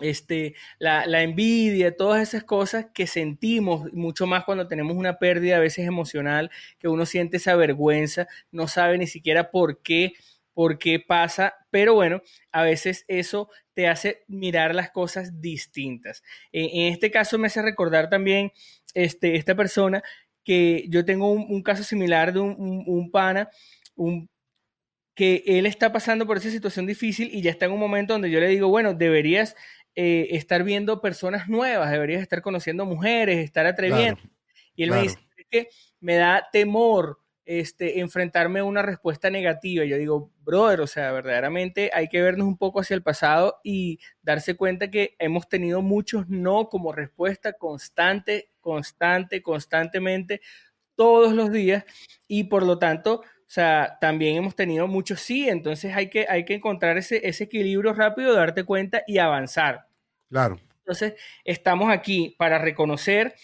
este, 0.00 0.54
la, 0.78 1.06
la, 1.06 1.22
envidia, 1.22 1.96
todas 1.96 2.22
esas 2.22 2.44
cosas 2.44 2.86
que 2.92 3.06
sentimos, 3.06 3.92
mucho 3.92 4.26
más 4.26 4.44
cuando 4.44 4.66
tenemos 4.66 4.96
una 4.96 5.18
pérdida 5.18 5.56
a 5.56 5.60
veces 5.60 5.86
emocional, 5.86 6.50
que 6.78 6.88
uno 6.88 7.06
siente 7.06 7.36
esa 7.36 7.54
vergüenza, 7.56 8.26
no 8.50 8.66
sabe 8.66 8.98
ni 8.98 9.06
siquiera 9.06 9.50
por 9.50 9.82
qué, 9.82 10.14
por 10.52 10.78
qué 10.78 11.00
pasa, 11.00 11.54
pero 11.70 11.94
bueno, 11.94 12.22
a 12.52 12.62
veces 12.62 13.04
eso 13.08 13.50
te 13.74 13.88
hace 13.88 14.24
mirar 14.28 14.74
las 14.74 14.90
cosas 14.90 15.40
distintas. 15.40 16.22
En, 16.52 16.92
este 16.92 17.10
caso 17.10 17.38
me 17.38 17.48
hace 17.48 17.62
recordar 17.62 18.08
también 18.08 18.52
este, 18.94 19.36
esta 19.36 19.54
persona 19.54 20.02
que 20.44 20.86
yo 20.88 21.04
tengo 21.04 21.30
un, 21.32 21.46
un 21.48 21.62
caso 21.62 21.82
similar 21.84 22.32
de 22.32 22.40
un, 22.40 22.54
un, 22.58 22.84
un 22.86 23.10
pana, 23.10 23.48
un 23.96 24.28
que 25.14 25.44
él 25.46 25.66
está 25.66 25.92
pasando 25.92 26.26
por 26.26 26.36
esa 26.36 26.50
situación 26.50 26.86
difícil 26.86 27.30
y 27.32 27.42
ya 27.42 27.50
está 27.50 27.66
en 27.66 27.72
un 27.72 27.80
momento 27.80 28.14
donde 28.14 28.30
yo 28.30 28.40
le 28.40 28.48
digo, 28.48 28.68
bueno, 28.68 28.94
deberías 28.94 29.56
eh, 29.94 30.28
estar 30.30 30.64
viendo 30.64 31.00
personas 31.00 31.48
nuevas, 31.48 31.90
deberías 31.90 32.20
estar 32.20 32.42
conociendo 32.42 32.84
mujeres, 32.84 33.38
estar 33.38 33.66
atreviendo. 33.66 34.20
Claro, 34.20 34.34
y 34.74 34.82
él 34.82 34.88
claro. 34.88 35.02
me 35.02 35.08
dice, 35.08 35.20
es 35.36 35.46
que 35.50 35.68
me 36.00 36.16
da 36.16 36.48
temor 36.52 37.20
este, 37.46 38.00
enfrentarme 38.00 38.60
a 38.60 38.64
una 38.64 38.82
respuesta 38.82 39.30
negativa. 39.30 39.84
Y 39.84 39.88
yo 39.90 39.98
digo, 39.98 40.32
brother, 40.42 40.80
o 40.80 40.86
sea, 40.86 41.12
verdaderamente 41.12 41.90
hay 41.92 42.08
que 42.08 42.22
vernos 42.22 42.46
un 42.46 42.56
poco 42.56 42.80
hacia 42.80 42.94
el 42.94 43.02
pasado 43.02 43.60
y 43.62 44.00
darse 44.22 44.56
cuenta 44.56 44.90
que 44.90 45.14
hemos 45.18 45.48
tenido 45.48 45.82
muchos 45.82 46.28
no 46.28 46.68
como 46.68 46.92
respuesta 46.92 47.52
constante, 47.52 48.50
constante, 48.60 49.42
constantemente, 49.42 50.40
todos 50.96 51.34
los 51.34 51.52
días. 51.52 51.84
Y 52.26 52.44
por 52.44 52.64
lo 52.64 52.78
tanto, 52.78 53.22
sea, 53.54 53.98
también 54.00 54.36
hemos 54.36 54.56
tenido 54.56 54.88
muchos 54.88 55.20
sí, 55.20 55.48
entonces 55.48 55.94
hay 55.94 56.10
que, 56.10 56.26
hay 56.28 56.44
que 56.44 56.54
encontrar 56.54 56.98
ese, 56.98 57.26
ese 57.28 57.44
equilibrio 57.44 57.92
rápido, 57.92 58.34
darte 58.34 58.64
cuenta 58.64 59.04
y 59.06 59.18
avanzar. 59.18 59.86
Claro. 60.28 60.58
Entonces, 60.78 61.14
estamos 61.44 61.92
aquí 61.92 62.34
para 62.36 62.58
reconocer 62.58 63.34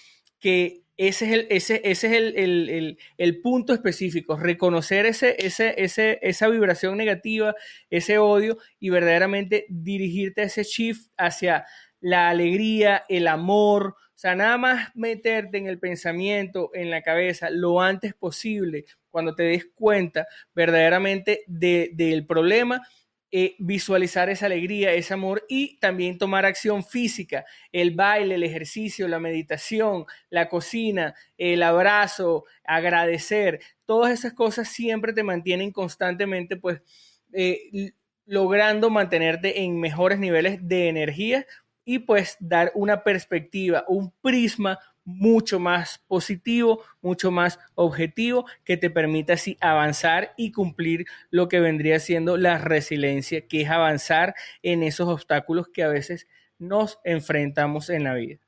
que 0.40 0.82
ese 0.96 1.26
es 1.26 1.32
el, 1.32 1.46
ese, 1.48 1.80
ese 1.84 2.06
es 2.08 2.12
el, 2.12 2.36
el, 2.36 2.68
el, 2.68 2.98
el 3.16 3.40
punto 3.40 3.72
específico, 3.72 4.36
reconocer 4.36 5.06
ese, 5.06 5.36
ese, 5.38 5.74
ese, 5.78 6.18
esa 6.22 6.48
vibración 6.48 6.98
negativa, 6.98 7.54
ese 7.88 8.18
odio 8.18 8.58
y 8.78 8.90
verdaderamente 8.90 9.64
dirigirte 9.68 10.42
a 10.42 10.44
ese 10.44 10.64
shift 10.64 11.10
hacia 11.16 11.64
la 12.00 12.28
alegría, 12.30 13.04
el 13.08 13.28
amor, 13.28 13.94
o 13.96 14.18
sea, 14.20 14.34
nada 14.34 14.58
más 14.58 14.90
meterte 14.94 15.56
en 15.56 15.66
el 15.66 15.78
pensamiento, 15.78 16.70
en 16.74 16.90
la 16.90 17.00
cabeza, 17.00 17.48
lo 17.48 17.80
antes 17.80 18.12
posible, 18.12 18.84
cuando 19.10 19.34
te 19.34 19.42
des 19.44 19.66
cuenta 19.74 20.26
verdaderamente 20.54 21.44
de, 21.46 21.90
del 21.94 22.26
problema, 22.26 22.82
eh, 23.32 23.54
visualizar 23.60 24.28
esa 24.28 24.46
alegría, 24.46 24.92
ese 24.92 25.14
amor 25.14 25.44
y 25.48 25.78
también 25.78 26.18
tomar 26.18 26.44
acción 26.44 26.82
física, 26.82 27.44
el 27.70 27.92
baile, 27.92 28.34
el 28.34 28.42
ejercicio, 28.42 29.06
la 29.06 29.20
meditación, 29.20 30.04
la 30.30 30.48
cocina, 30.48 31.14
el 31.38 31.62
abrazo, 31.62 32.44
agradecer, 32.64 33.60
todas 33.86 34.12
esas 34.12 34.32
cosas 34.32 34.68
siempre 34.68 35.12
te 35.12 35.22
mantienen 35.22 35.70
constantemente 35.70 36.56
pues 36.56 36.82
eh, 37.32 37.92
logrando 38.26 38.90
mantenerte 38.90 39.62
en 39.62 39.78
mejores 39.78 40.18
niveles 40.18 40.66
de 40.66 40.88
energía 40.88 41.46
y 41.84 42.00
pues 42.00 42.36
dar 42.40 42.72
una 42.74 43.04
perspectiva, 43.04 43.84
un 43.86 44.12
prisma 44.22 44.78
mucho 45.16 45.58
más 45.58 46.00
positivo, 46.06 46.82
mucho 47.02 47.30
más 47.30 47.58
objetivo, 47.74 48.46
que 48.64 48.76
te 48.76 48.90
permita 48.90 49.34
así 49.34 49.56
avanzar 49.60 50.32
y 50.36 50.52
cumplir 50.52 51.06
lo 51.30 51.48
que 51.48 51.60
vendría 51.60 52.00
siendo 52.00 52.36
la 52.36 52.58
resiliencia, 52.58 53.46
que 53.46 53.62
es 53.62 53.70
avanzar 53.70 54.34
en 54.62 54.82
esos 54.82 55.08
obstáculos 55.08 55.68
que 55.68 55.82
a 55.82 55.88
veces 55.88 56.26
nos 56.58 56.98
enfrentamos 57.04 57.90
en 57.90 58.04
la 58.04 58.14
vida. 58.14 58.38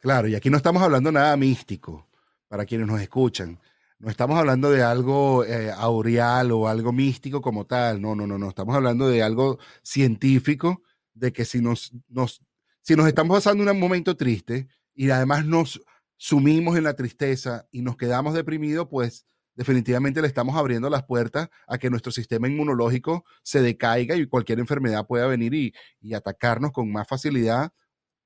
Claro, 0.00 0.28
y 0.28 0.34
aquí 0.34 0.50
no 0.50 0.56
estamos 0.56 0.82
hablando 0.82 1.12
nada 1.12 1.36
místico, 1.36 2.08
para 2.48 2.66
quienes 2.66 2.86
nos 2.86 3.00
escuchan. 3.00 3.58
No 3.98 4.10
estamos 4.10 4.36
hablando 4.36 4.70
de 4.70 4.82
algo 4.82 5.44
eh, 5.44 5.70
aureal 5.70 6.50
o 6.50 6.66
algo 6.66 6.92
místico 6.92 7.40
como 7.40 7.66
tal, 7.66 8.00
no, 8.00 8.16
no, 8.16 8.26
no, 8.26 8.36
no, 8.36 8.48
estamos 8.48 8.74
hablando 8.74 9.08
de 9.08 9.22
algo 9.22 9.58
científico, 9.82 10.82
de 11.14 11.32
que 11.32 11.44
si 11.44 11.60
nos, 11.60 11.92
nos, 12.08 12.42
si 12.80 12.96
nos 12.96 13.06
estamos 13.06 13.36
pasando 13.36 13.62
un 13.62 13.78
momento 13.78 14.16
triste 14.16 14.66
y 14.94 15.08
además 15.10 15.46
nos 15.46 15.80
sumimos 16.22 16.76
en 16.76 16.84
la 16.84 16.94
tristeza 16.94 17.66
y 17.72 17.82
nos 17.82 17.96
quedamos 17.96 18.32
deprimidos, 18.32 18.86
pues 18.88 19.26
definitivamente 19.56 20.20
le 20.22 20.28
estamos 20.28 20.54
abriendo 20.54 20.88
las 20.88 21.02
puertas 21.02 21.48
a 21.66 21.78
que 21.78 21.90
nuestro 21.90 22.12
sistema 22.12 22.46
inmunológico 22.46 23.24
se 23.42 23.60
decaiga 23.60 24.14
y 24.14 24.26
cualquier 24.26 24.60
enfermedad 24.60 25.04
pueda 25.04 25.26
venir 25.26 25.52
y, 25.52 25.74
y 26.00 26.14
atacarnos 26.14 26.70
con 26.70 26.92
más 26.92 27.08
facilidad 27.08 27.72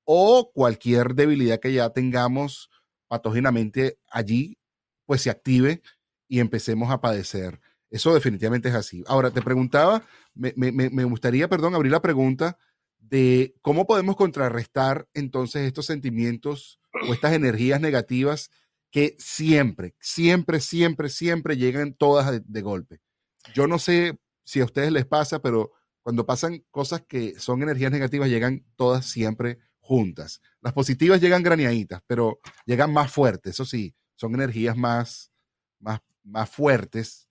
o 0.05 0.51
cualquier 0.53 1.15
debilidad 1.15 1.59
que 1.59 1.73
ya 1.73 1.89
tengamos 1.89 2.69
patógenamente 3.07 3.97
allí, 4.11 4.59
pues 5.07 5.23
se 5.23 5.31
active 5.31 5.81
y 6.27 6.39
empecemos 6.39 6.91
a 6.91 7.01
padecer. 7.01 7.59
Eso 7.89 8.13
definitivamente 8.13 8.69
es 8.69 8.75
así. 8.75 9.03
Ahora, 9.07 9.31
te 9.31 9.41
preguntaba, 9.41 10.03
me, 10.35 10.53
me- 10.55 10.71
me- 10.71 11.03
gustaría, 11.05 11.47
perdón, 11.49 11.73
abrir 11.73 11.91
la 11.93 12.01
pregunta 12.03 12.59
de 12.99 13.55
cómo 13.63 13.87
podemos 13.87 14.15
contrarrestar 14.15 15.07
entonces 15.15 15.63
estos 15.65 15.87
sentimientos 15.87 16.79
o 17.07 17.13
estas 17.13 17.33
energías 17.33 17.81
negativas 17.81 18.49
que 18.91 19.15
siempre, 19.19 19.95
siempre, 19.99 20.59
siempre, 20.59 21.09
siempre 21.09 21.57
llegan 21.57 21.93
todas 21.93 22.31
de, 22.31 22.41
de 22.45 22.61
golpe. 22.61 22.99
Yo 23.53 23.67
no 23.67 23.79
sé 23.79 24.17
si 24.45 24.61
a 24.61 24.65
ustedes 24.65 24.91
les 24.91 25.05
pasa, 25.05 25.39
pero 25.41 25.73
cuando 26.01 26.25
pasan 26.25 26.63
cosas 26.71 27.01
que 27.07 27.37
son 27.37 27.61
energías 27.61 27.91
negativas, 27.91 28.29
llegan 28.29 28.65
todas 28.77 29.05
siempre 29.05 29.57
juntas. 29.79 30.41
Las 30.61 30.73
positivas 30.73 31.19
llegan 31.21 31.43
graneaditas, 31.43 32.01
pero 32.07 32.39
llegan 32.65 32.93
más 32.93 33.11
fuertes, 33.11 33.51
eso 33.53 33.65
sí, 33.65 33.93
son 34.15 34.33
energías 34.35 34.75
más, 34.77 35.31
más, 35.79 35.99
más 36.23 36.49
fuertes. 36.49 37.27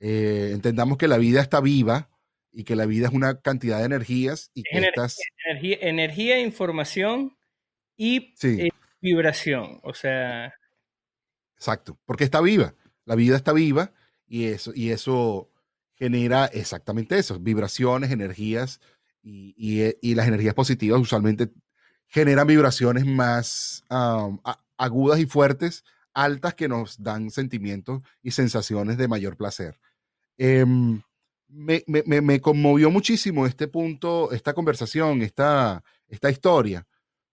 Eh, 0.00 0.50
entendamos 0.52 0.98
que 0.98 1.08
la 1.08 1.18
vida 1.18 1.40
está 1.40 1.60
viva 1.60 2.10
y 2.50 2.64
que 2.64 2.76
la 2.76 2.86
vida 2.86 3.08
es 3.08 3.14
una 3.14 3.40
cantidad 3.40 3.78
de 3.78 3.84
energías 3.86 4.50
y 4.54 4.62
que 4.62 4.78
Ener- 4.78 4.88
estas, 4.88 5.18
Energía, 5.46 5.78
energía, 5.80 6.40
información 6.40 7.36
y 7.96 8.34
sí, 8.36 8.56
eh, 8.60 8.70
vibración. 9.04 9.80
O 9.84 9.94
sea, 9.94 10.52
exacto, 11.56 11.98
porque 12.04 12.24
está 12.24 12.40
viva, 12.40 12.74
la 13.04 13.14
vida 13.14 13.36
está 13.36 13.52
viva 13.52 13.92
y 14.26 14.46
eso, 14.46 14.72
y 14.74 14.90
eso 14.90 15.50
genera 15.94 16.46
exactamente 16.46 17.18
eso, 17.18 17.38
vibraciones, 17.38 18.10
energías 18.10 18.80
y, 19.22 19.54
y, 19.56 19.82
eh, 19.82 19.98
las 20.14 20.28
energías 20.28 20.54
positivas 20.54 21.00
usualmente 21.00 21.50
generan 22.08 22.46
vibraciones 22.46 23.06
más 23.06 23.84
agudas 24.76 25.18
y 25.20 25.26
fuertes, 25.26 25.84
altas 26.12 26.54
que 26.54 26.68
nos 26.68 27.02
dan 27.02 27.30
sentimientos 27.30 28.02
y 28.22 28.32
sensaciones 28.32 28.96
de 28.98 29.08
mayor 29.08 29.36
placer. 29.36 29.78
Em, 30.38 31.02
me, 31.48 31.84
me- 31.86 32.04
me- 32.06 32.20
me 32.22 32.40
conmovió 32.40 32.90
muchísimo 32.90 33.46
este 33.46 33.68
punto, 33.68 34.32
esta 34.32 34.54
conversación, 34.54 35.22
esta, 35.22 35.82
esta 36.08 36.30
historia, 36.30 36.86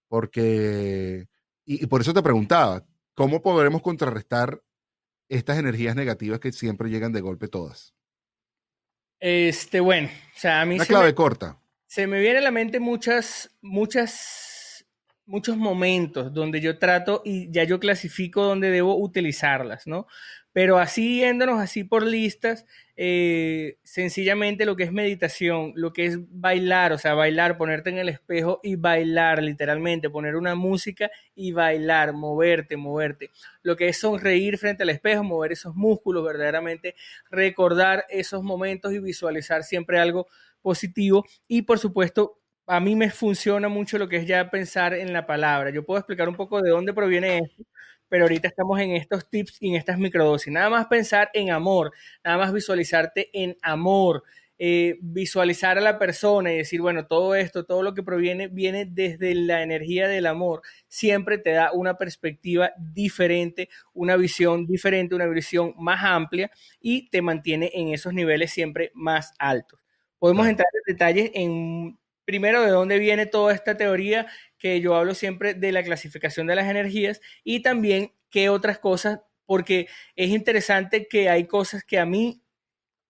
porque, 0.09 1.27
y, 1.65 1.83
y 1.83 1.87
por 1.87 2.01
eso 2.01 2.13
te 2.13 2.21
preguntaba, 2.23 2.83
¿cómo 3.13 3.41
podremos 3.41 3.81
contrarrestar 3.81 4.61
estas 5.29 5.57
energías 5.59 5.95
negativas 5.95 6.39
que 6.39 6.51
siempre 6.51 6.89
llegan 6.89 7.11
de 7.13 7.21
golpe 7.21 7.47
todas? 7.47 7.93
este, 9.19 9.79
bueno, 9.79 10.09
o 10.35 10.39
sea, 10.39 10.61
a 10.61 10.65
mí 10.65 10.75
Una 10.75 10.85
se 10.85 10.91
me- 10.93 10.97
clave 10.97 11.15
corta. 11.15 11.61
se 11.87 12.07
me 12.07 12.19
viene 12.19 12.39
a 12.39 12.41
la 12.41 12.51
mente 12.51 12.79
muchas, 12.79 13.51
muchas, 13.61 14.85
muchos 15.25 15.57
momentos 15.57 16.33
donde 16.33 16.59
yo 16.59 16.79
trato 16.79 17.21
y 17.23 17.51
ya 17.51 17.63
yo 17.63 17.79
clasifico 17.79 18.43
donde 18.43 18.71
debo 18.71 18.97
utilizarlas, 18.97 19.85
¿no? 19.87 20.07
Pero 20.53 20.77
así 20.79 21.19
yéndonos 21.19 21.59
así 21.61 21.83
por 21.83 22.05
listas, 22.05 22.65
eh, 22.97 23.77
sencillamente 23.83 24.65
lo 24.65 24.75
que 24.75 24.83
es 24.83 24.91
meditación, 24.91 25.71
lo 25.75 25.93
que 25.93 26.05
es 26.05 26.17
bailar, 26.29 26.91
o 26.91 26.97
sea, 26.97 27.13
bailar, 27.13 27.57
ponerte 27.57 27.89
en 27.89 27.97
el 27.97 28.09
espejo 28.09 28.59
y 28.61 28.75
bailar, 28.75 29.41
literalmente, 29.41 30.09
poner 30.09 30.35
una 30.35 30.55
música 30.55 31.09
y 31.35 31.53
bailar, 31.53 32.13
moverte, 32.13 32.75
moverte. 32.77 33.29
Lo 33.63 33.75
que 33.77 33.87
es 33.89 33.99
sonreír 33.99 34.57
frente 34.57 34.83
al 34.83 34.89
espejo, 34.89 35.23
mover 35.23 35.53
esos 35.53 35.73
músculos, 35.75 36.25
verdaderamente 36.25 36.95
recordar 37.29 38.05
esos 38.09 38.43
momentos 38.43 38.93
y 38.93 38.99
visualizar 38.99 39.63
siempre 39.63 39.99
algo 39.99 40.27
positivo 40.61 41.25
y 41.47 41.63
por 41.63 41.79
supuesto 41.79 42.37
a 42.67 42.79
mí 42.79 42.95
me 42.95 43.09
funciona 43.09 43.67
mucho 43.67 43.97
lo 43.97 44.07
que 44.07 44.17
es 44.17 44.27
ya 44.27 44.49
pensar 44.49 44.93
en 44.93 45.11
la 45.13 45.25
palabra. 45.25 45.71
Yo 45.71 45.83
puedo 45.83 45.99
explicar 45.99 46.29
un 46.29 46.35
poco 46.35 46.61
de 46.61 46.69
dónde 46.69 46.93
proviene 46.93 47.39
esto, 47.39 47.63
pero 48.11 48.25
ahorita 48.25 48.49
estamos 48.49 48.77
en 48.81 48.91
estos 48.91 49.29
tips 49.29 49.61
y 49.61 49.69
en 49.69 49.75
estas 49.77 49.97
microdosis. 49.97 50.51
Nada 50.51 50.69
más 50.69 50.87
pensar 50.87 51.29
en 51.33 51.49
amor, 51.49 51.93
nada 52.25 52.37
más 52.37 52.51
visualizarte 52.51 53.29
en 53.31 53.55
amor, 53.61 54.25
eh, 54.59 54.97
visualizar 54.99 55.77
a 55.77 55.81
la 55.81 55.97
persona 55.97 56.51
y 56.51 56.57
decir, 56.57 56.81
bueno, 56.81 57.07
todo 57.07 57.35
esto, 57.35 57.63
todo 57.63 57.81
lo 57.81 57.93
que 57.93 58.03
proviene, 58.03 58.49
viene 58.49 58.85
desde 58.85 59.33
la 59.33 59.63
energía 59.63 60.09
del 60.09 60.25
amor. 60.25 60.61
Siempre 60.89 61.37
te 61.37 61.51
da 61.51 61.71
una 61.71 61.97
perspectiva 61.97 62.73
diferente, 62.77 63.69
una 63.93 64.17
visión 64.17 64.67
diferente, 64.67 65.15
una 65.15 65.27
visión 65.27 65.73
más 65.77 66.03
amplia 66.03 66.51
y 66.81 67.09
te 67.11 67.21
mantiene 67.21 67.71
en 67.73 67.93
esos 67.93 68.13
niveles 68.13 68.51
siempre 68.51 68.91
más 68.93 69.33
altos. 69.39 69.79
Podemos 70.19 70.49
entrar 70.49 70.67
en 70.73 70.93
detalles 70.93 71.31
en 71.33 71.97
primero 72.25 72.61
de 72.61 72.71
dónde 72.71 72.99
viene 72.99 73.25
toda 73.25 73.53
esta 73.53 73.77
teoría 73.77 74.27
que 74.61 74.79
yo 74.79 74.95
hablo 74.95 75.15
siempre 75.15 75.53
de 75.55 75.71
la 75.71 75.83
clasificación 75.83 76.45
de 76.47 76.55
las 76.55 76.69
energías 76.69 77.19
y 77.43 77.61
también 77.63 78.13
qué 78.29 78.49
otras 78.49 78.77
cosas, 78.79 79.19
porque 79.45 79.87
es 80.15 80.29
interesante 80.29 81.07
que 81.09 81.29
hay 81.29 81.47
cosas 81.47 81.83
que 81.83 81.99
a 81.99 82.05
mí 82.05 82.43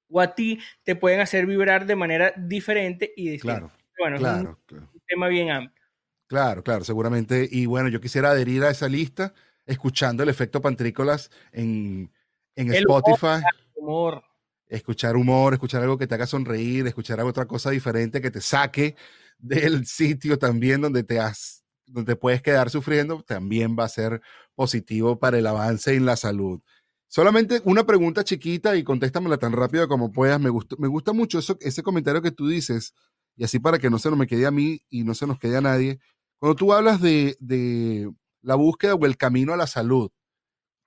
o 0.10 0.22
a 0.22 0.34
ti 0.36 0.60
te 0.84 0.96
pueden 0.96 1.20
hacer 1.20 1.46
vibrar 1.46 1.86
de 1.86 1.96
manera 1.96 2.34
diferente 2.38 3.14
y 3.16 3.30
distinta. 3.30 3.60
Claro, 3.60 3.72
Bueno, 4.00 4.16
es 4.16 4.22
claro, 4.22 4.60
claro. 4.66 4.90
un 4.94 5.02
tema 5.08 5.28
bien 5.28 5.52
amplio. 5.52 5.82
Claro, 6.28 6.64
claro, 6.64 6.84
seguramente. 6.86 7.48
Y 7.52 7.66
bueno, 7.66 7.90
yo 7.90 8.00
quisiera 8.00 8.32
adherir 8.32 8.64
a 8.64 8.70
esa 8.72 8.88
lista 8.88 9.34
escuchando 9.66 10.24
el 10.24 10.30
efecto 10.30 10.62
pantrícolas 10.62 11.30
en, 11.52 12.12
en 12.56 12.70
El. 12.74 12.76
Spotify. 12.78 13.42
Humor. 13.76 14.24
escuchar 14.68 15.16
humor, 15.18 15.54
escuchar 15.54 15.82
algo 15.82 15.98
que 15.98 16.08
te 16.08 16.16
haga 16.16 16.26
sonreír, 16.28 16.88
escuchar 16.88 17.20
otra 17.22 17.46
cosa 17.46 17.70
diferente 17.72 18.22
que 18.22 18.32
te 18.32 18.40
saque 18.42 18.96
del 19.42 19.86
sitio 19.86 20.38
también 20.40 20.82
donde 20.82 21.04
te 21.04 21.20
has, 21.20 21.64
donde 21.86 22.16
puedes 22.16 22.42
quedar 22.42 22.70
sufriendo, 22.70 23.24
también 23.24 23.76
va 23.78 23.86
a 23.86 23.90
ser 23.90 24.22
positivo 24.56 25.20
para 25.20 25.38
el 25.40 25.48
avance 25.48 25.94
en 25.96 26.06
la 26.06 26.16
salud. 26.16 26.62
Solamente 27.08 27.62
una 27.66 27.86
pregunta 27.86 28.24
chiquita 28.24 28.76
y 28.78 28.84
contéstamela 28.84 29.38
tan 29.38 29.52
rápido 29.52 29.88
como 29.88 30.12
puedas. 30.12 30.40
Me 30.40 30.50
gusta, 30.50 30.76
me 30.80 30.88
gusta 30.88 31.12
mucho 31.12 31.40
eso, 31.40 31.58
ese 31.60 31.84
comentario 31.84 32.22
que 32.22 32.32
tú 32.32 32.48
dices, 32.48 32.94
y 33.36 33.44
así 33.44 33.60
para 33.60 33.80
que 33.80 33.90
no 33.90 34.00
se 34.00 34.10
nos 34.10 34.18
me 34.18 34.28
quede 34.28 34.46
a 34.46 34.52
mí 34.52 34.82
y 34.90 35.04
no 35.04 35.14
se 35.14 35.28
nos 35.28 35.40
quede 35.40 35.58
a 35.58 35.62
nadie. 35.62 36.00
Cuando 36.40 36.56
tú 36.56 36.74
hablas 36.74 37.02
de, 37.02 37.36
de 37.40 38.10
la 38.42 38.56
búsqueda 38.56 38.96
o 38.96 39.06
el 39.06 39.18
camino 39.18 39.54
a 39.54 39.58
la 39.58 39.68
salud, 39.68 40.10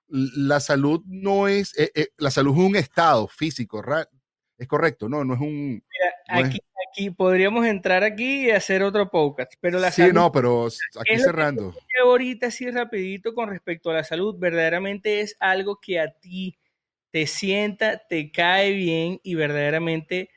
la 0.07 0.59
salud 0.59 1.01
no 1.05 1.47
es, 1.47 1.77
eh, 1.77 1.91
eh, 1.95 2.07
la 2.17 2.31
salud 2.31 2.53
es 2.53 2.59
un 2.59 2.75
estado 2.75 3.27
físico, 3.27 3.81
es 4.57 4.67
correcto, 4.67 5.09
no, 5.09 5.23
no 5.23 5.33
es 5.33 5.39
un... 5.41 5.83
Mira, 6.27 6.41
No 6.41 6.47
es- 6.47 6.59
aquí, 6.91 7.09
podríamos 7.09 7.65
entrar 7.65 8.03
aquí 8.03 8.45
y 8.47 8.51
hacer 8.51 8.81
otro 8.83 9.09
podcast, 9.09 9.53
pero 9.59 9.79
la 9.79 9.91
sí, 9.91 10.01
salud 10.03 10.13
no, 10.13 10.31
pero 10.31 10.67
aquí 10.67 11.19
cerrando. 11.19 11.71
que 11.73 12.01
ahorita 12.01 12.47
así 12.47 12.69
rapidito 12.71 13.33
con 13.33 13.49
respecto 13.49 13.89
a 13.89 13.95
la 13.95 14.03
salud, 14.03 14.35
verdaderamente 14.37 15.19
es 15.21 15.35
algo 15.39 15.79
que 15.81 15.99
a 15.99 16.11
ti 16.11 16.57
te 17.11 17.27
sienta, 17.27 18.01
te 18.07 18.31
cae 18.31 18.71
bien 18.73 19.19
y 19.23 19.35
verdaderamente, 19.35 20.29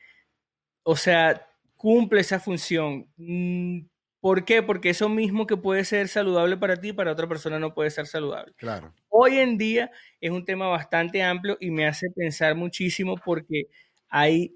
o 0.83 0.95
sea, 0.95 1.47
cumple 1.75 2.21
esa 2.21 2.39
función. 2.39 3.07
Mm, 3.17 3.81
¿Por 4.19 4.43
qué? 4.43 4.61
Porque 4.61 4.89
eso 4.89 5.07
mismo 5.07 5.47
que 5.47 5.55
puede 5.55 5.85
ser 5.85 6.09
saludable 6.09 6.57
para 6.57 6.75
ti, 6.75 6.91
para 6.91 7.11
otra 7.13 7.27
persona 7.27 7.57
no 7.57 7.73
puede 7.73 7.89
ser 7.89 8.05
saludable. 8.05 8.53
Claro, 8.57 8.93
Hoy 9.07 9.37
en 9.39 9.57
día 9.57 9.91
es 10.19 10.31
un 10.31 10.43
tema 10.45 10.67
bastante 10.67 11.23
amplio 11.23 11.57
y 11.61 11.71
me 11.71 11.87
hace 11.87 12.09
pensar 12.11 12.53
muchísimo 12.55 13.15
porque 13.23 13.67
hay 14.09 14.55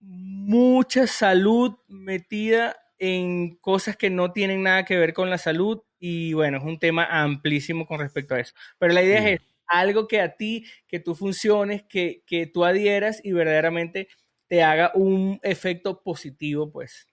mucha 0.00 1.06
salud 1.06 1.74
metida 1.88 2.76
en 2.98 3.56
cosas 3.56 3.96
que 3.96 4.10
no 4.10 4.32
tienen 4.32 4.62
nada 4.62 4.84
que 4.84 4.96
ver 4.98 5.14
con 5.14 5.30
la 5.30 5.38
salud 5.38 5.82
y 5.98 6.32
bueno, 6.34 6.58
es 6.58 6.64
un 6.64 6.78
tema 6.78 7.06
amplísimo 7.06 7.86
con 7.86 8.00
respecto 8.00 8.34
a 8.34 8.40
eso. 8.40 8.54
Pero 8.78 8.92
la 8.92 9.02
idea 9.02 9.20
Sí. 9.20 9.34
es 9.34 9.40
algo 9.66 10.06
que 10.08 10.20
a 10.20 10.36
ti, 10.36 10.66
que 10.86 11.00
tú 11.00 11.14
funciones, 11.14 11.84
que, 11.88 12.22
que 12.26 12.46
tú 12.46 12.64
adhieras 12.64 13.20
y 13.24 13.32
verdaderamente 13.32 14.08
te 14.48 14.62
haga 14.62 14.92
un 14.94 15.40
efecto 15.42 16.02
positivo, 16.02 16.70
pues. 16.70 17.08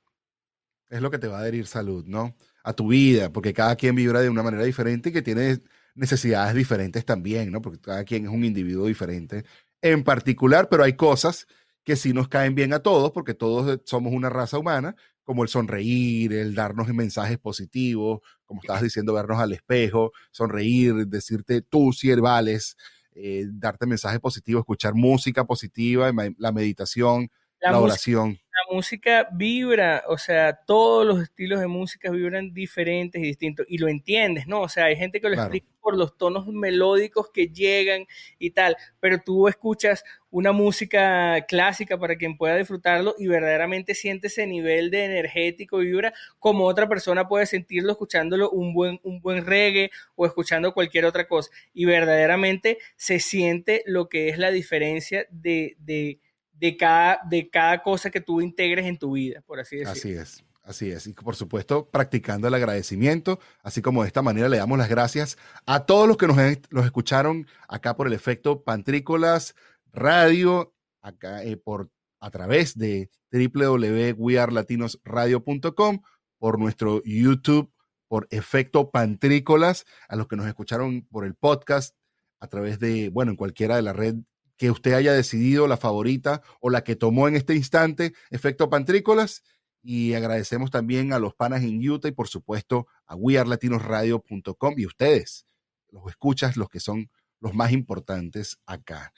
es 0.90 1.02
lo 1.02 1.12
que 1.12 1.20
te 1.20 1.28
va 1.28 1.38
a 1.38 1.42
adherir 1.42 1.68
salud, 1.68 2.06
¿no? 2.06 2.36
A 2.64 2.74
tu 2.74 2.88
vida, 2.90 3.32
porque 3.32 3.54
cada 3.54 3.76
quien 3.76 3.96
vibra 3.96 4.22
de 4.22 4.30
una 4.30 4.44
manera 4.44 4.64
diferente 4.64 5.10
y 5.10 5.14
que 5.14 5.22
tiene 5.22 5.60
necesidades 5.96 6.54
diferentes 6.56 7.06
también, 7.06 7.52
¿no? 7.52 7.62
Porque 7.62 7.80
cada 7.80 8.04
quien 8.04 8.26
es 8.26 8.32
un 8.32 8.44
individuo 8.46 8.88
diferente 8.88 9.46
en 9.82 10.04
particular, 10.04 10.70
pero 10.70 10.84
hay 10.84 10.94
cosas 10.94 11.48
que 11.84 11.96
sí 11.96 12.14
nos 12.14 12.28
caen 12.28 12.56
bien 12.56 12.74
a 12.74 12.80
todos, 12.80 13.12
porque 13.12 13.34
todos 13.34 13.80
somos 13.86 14.14
una 14.14 14.30
raza 14.30 14.58
humana, 14.58 14.96
como 15.24 15.44
el 15.44 15.50
sonreír, 15.50 16.34
el 16.34 16.56
darnos 16.56 16.88
mensajes 16.90 17.38
positivos, 17.38 18.20
como 18.46 18.62
estabas 18.62 18.84
diciendo, 18.84 19.14
vernos 19.14 19.40
al 19.40 19.54
espejo, 19.54 20.12
sonreír, 20.32 21.08
decirte 21.08 21.62
tú 21.62 21.94
si 21.94 22.14
vales, 22.16 22.76
eh, 23.14 23.46
darte 23.52 23.86
mensajes 23.86 24.20
positivos, 24.20 24.62
escuchar 24.62 24.94
música 24.94 25.46
positiva, 25.46 26.12
la 26.38 26.52
meditación, 26.52 27.30
la, 27.62 27.72
La 27.72 27.78
música- 27.80 27.84
oración. 27.94 28.40
la 28.52 28.76
música 28.76 29.28
vibra, 29.32 30.04
o 30.08 30.18
sea, 30.18 30.54
todos 30.66 31.06
los 31.06 31.22
estilos 31.22 31.60
de 31.60 31.68
música 31.68 32.10
vibran 32.12 32.54
diferentes 32.54 33.22
y 33.22 33.26
distintos, 33.26 33.66
y 33.70 33.78
lo 33.78 33.88
entiendes, 33.88 34.48
¿no? 34.48 34.62
O 34.62 34.70
sea, 34.70 34.86
hay 34.86 34.96
gente 34.96 35.22
que 35.22 35.30
lo 35.30 35.36
Claro. 35.36 35.48
explica 35.54 35.68
por 35.82 35.98
los 35.98 36.16
tonos 36.18 36.46
melódicos 36.48 37.30
que 37.34 37.48
llegan 37.48 38.06
y 38.40 38.52
tal, 38.52 38.76
pero 39.00 39.20
tú 39.24 39.48
escuchas 39.48 40.04
una 40.30 40.52
música 40.52 41.44
clásica 41.48 41.98
para 41.98 42.16
quien 42.18 42.38
pueda 42.38 42.56
disfrutarlo 42.56 43.16
y 43.18 43.28
verdaderamente 43.28 43.96
siente 43.96 44.28
ese 44.28 44.46
nivel 44.48 44.92
de 44.92 45.06
energético 45.06 45.82
y 45.82 45.88
vibra 45.88 46.14
como 46.40 46.66
otra 46.66 46.88
persona 46.88 47.28
puede 47.28 47.46
sentirlo 47.48 47.92
escuchándolo 47.94 48.50
un 48.52 48.74
buen, 48.74 49.00
un 49.04 49.22
buen 49.22 49.46
reggae 49.46 49.90
o 50.16 50.26
escuchando 50.26 50.74
cualquier 50.74 51.06
otra 51.06 51.28
cosa, 51.28 51.50
y 51.74 51.86
verdaderamente 51.86 52.78
se 52.96 53.20
siente 53.20 53.82
lo 53.86 54.08
que 54.10 54.30
es 54.30 54.38
la 54.38 54.52
diferencia 54.52 55.26
de... 55.32 55.76
de 55.80 56.20
de 56.62 56.78
cada, 56.78 57.20
de 57.28 57.50
cada 57.50 57.82
cosa 57.82 58.12
que 58.12 58.22
tú 58.22 58.40
integres 58.40 58.86
en 58.86 59.00
tu 59.00 59.14
vida, 59.14 59.42
por 59.42 59.60
así 59.60 59.78
decirlo. 59.78 59.94
Así 59.94 60.12
es, 60.12 60.46
así 60.62 60.92
es. 60.92 61.08
Y 61.08 61.14
por 61.14 61.36
supuesto, 61.36 61.90
practicando 61.90 62.48
el 62.48 62.54
agradecimiento, 62.54 63.40
así 63.64 63.82
como 63.82 64.04
de 64.04 64.08
esta 64.08 64.22
manera 64.22 64.48
le 64.48 64.58
damos 64.58 64.78
las 64.78 64.88
gracias 64.88 65.40
a 65.66 65.88
todos 65.88 66.08
los 66.08 66.18
que 66.18 66.28
nos 66.28 66.38
los 66.70 66.86
escucharon 66.86 67.48
acá 67.68 67.96
por 67.96 68.06
el 68.06 68.14
efecto 68.14 68.64
Pantrícolas 68.64 69.56
Radio, 69.92 70.76
acá 71.02 71.44
eh, 71.44 71.58
por 71.58 71.90
a 72.20 72.30
través 72.30 72.78
de 72.78 73.10
www.wearlatinosradio.com, 73.32 76.02
por 76.38 76.60
nuestro 76.60 77.02
YouTube, 77.04 77.74
por 78.08 78.28
efecto 78.30 78.92
Pantrícolas, 78.92 79.86
a 80.08 80.16
los 80.16 80.28
que 80.28 80.36
nos 80.36 80.46
escucharon 80.46 81.08
por 81.10 81.26
el 81.26 81.34
podcast, 81.34 81.96
a 82.40 82.46
través 82.46 82.78
de, 82.78 83.10
bueno, 83.10 83.32
en 83.32 83.38
cualquiera 83.38 83.78
de 83.78 83.82
la 83.82 83.94
red 83.94 84.14
que 84.62 84.70
usted 84.70 84.94
haya 84.94 85.12
decidido, 85.12 85.66
la 85.66 85.76
favorita 85.76 86.44
o 86.60 86.70
la 86.70 86.84
que 86.84 86.96
tomó 86.96 87.28
en 87.28 87.36
este 87.36 87.56
instante, 87.56 88.14
efecto 88.30 88.70
Pantrícolas. 88.70 89.42
Y 89.82 90.14
agradecemos 90.14 90.70
también 90.70 91.14
a 91.14 91.18
los 91.18 91.34
panas 91.34 91.64
en 91.64 91.80
Utah 91.90 92.10
y 92.10 92.12
por 92.12 92.28
supuesto 92.28 92.86
a 93.08 93.16
wearlatinosradio.com 93.16 94.76
y 94.78 94.86
ustedes, 94.86 95.48
los 95.90 96.08
escuchas, 96.08 96.58
los 96.58 96.70
que 96.70 96.80
son 96.80 97.10
los 97.40 97.56
más 97.56 97.72
importantes 97.72 98.60
acá. 98.68 99.12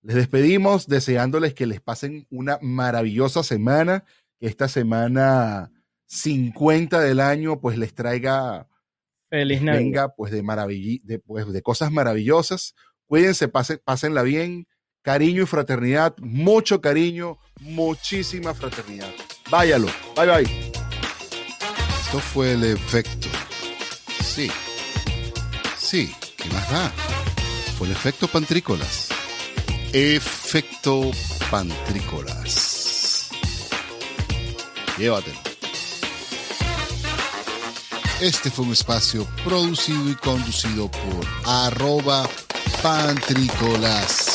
Les 0.00 0.14
despedimos 0.14 0.86
deseándoles 0.86 1.54
que 1.54 1.66
les 1.66 1.80
pasen 1.80 2.28
una 2.30 2.60
maravillosa 2.62 3.42
semana, 3.42 4.04
que 4.38 4.46
esta 4.46 4.68
semana 4.68 5.72
50 6.06 7.00
del 7.00 7.18
año 7.18 7.60
pues 7.60 7.78
les 7.78 7.94
traiga, 7.94 8.68
Feliz 9.28 9.60
Navidad. 9.60 9.82
venga 9.82 10.14
pues 10.14 10.30
de, 10.30 10.44
maravill 10.44 11.00
de, 11.02 11.18
pues, 11.18 11.52
de 11.52 11.62
cosas 11.62 11.90
maravillosas. 11.90 12.76
Cuídense, 13.06 13.48
pasen, 13.48 13.80
pásenla 13.84 14.22
bien, 14.22 14.68
cariño 15.04 15.42
y 15.42 15.46
fraternidad, 15.46 16.14
mucho 16.18 16.80
cariño, 16.80 17.38
muchísima 17.60 18.54
fraternidad. 18.54 19.10
Váyalo, 19.50 19.86
bye 20.16 20.26
bye. 20.26 20.72
Esto 22.06 22.18
fue 22.18 22.52
el 22.52 22.64
efecto. 22.64 23.28
Sí. 24.24 24.50
Sí, 25.76 26.12
¿qué 26.38 26.48
más 26.48 26.70
da? 26.70 26.90
Fue 27.76 27.86
el 27.86 27.92
efecto 27.92 28.26
pantrícolas. 28.28 29.10
Efecto 29.92 31.10
pantrícolas. 31.50 33.28
Llévatelo. 34.96 35.38
Este 38.20 38.50
fue 38.50 38.64
un 38.64 38.72
espacio 38.72 39.26
producido 39.44 40.08
y 40.08 40.14
conducido 40.14 40.90
por 40.90 41.26
arroba 41.44 42.26
pantrícolas. 42.82 44.33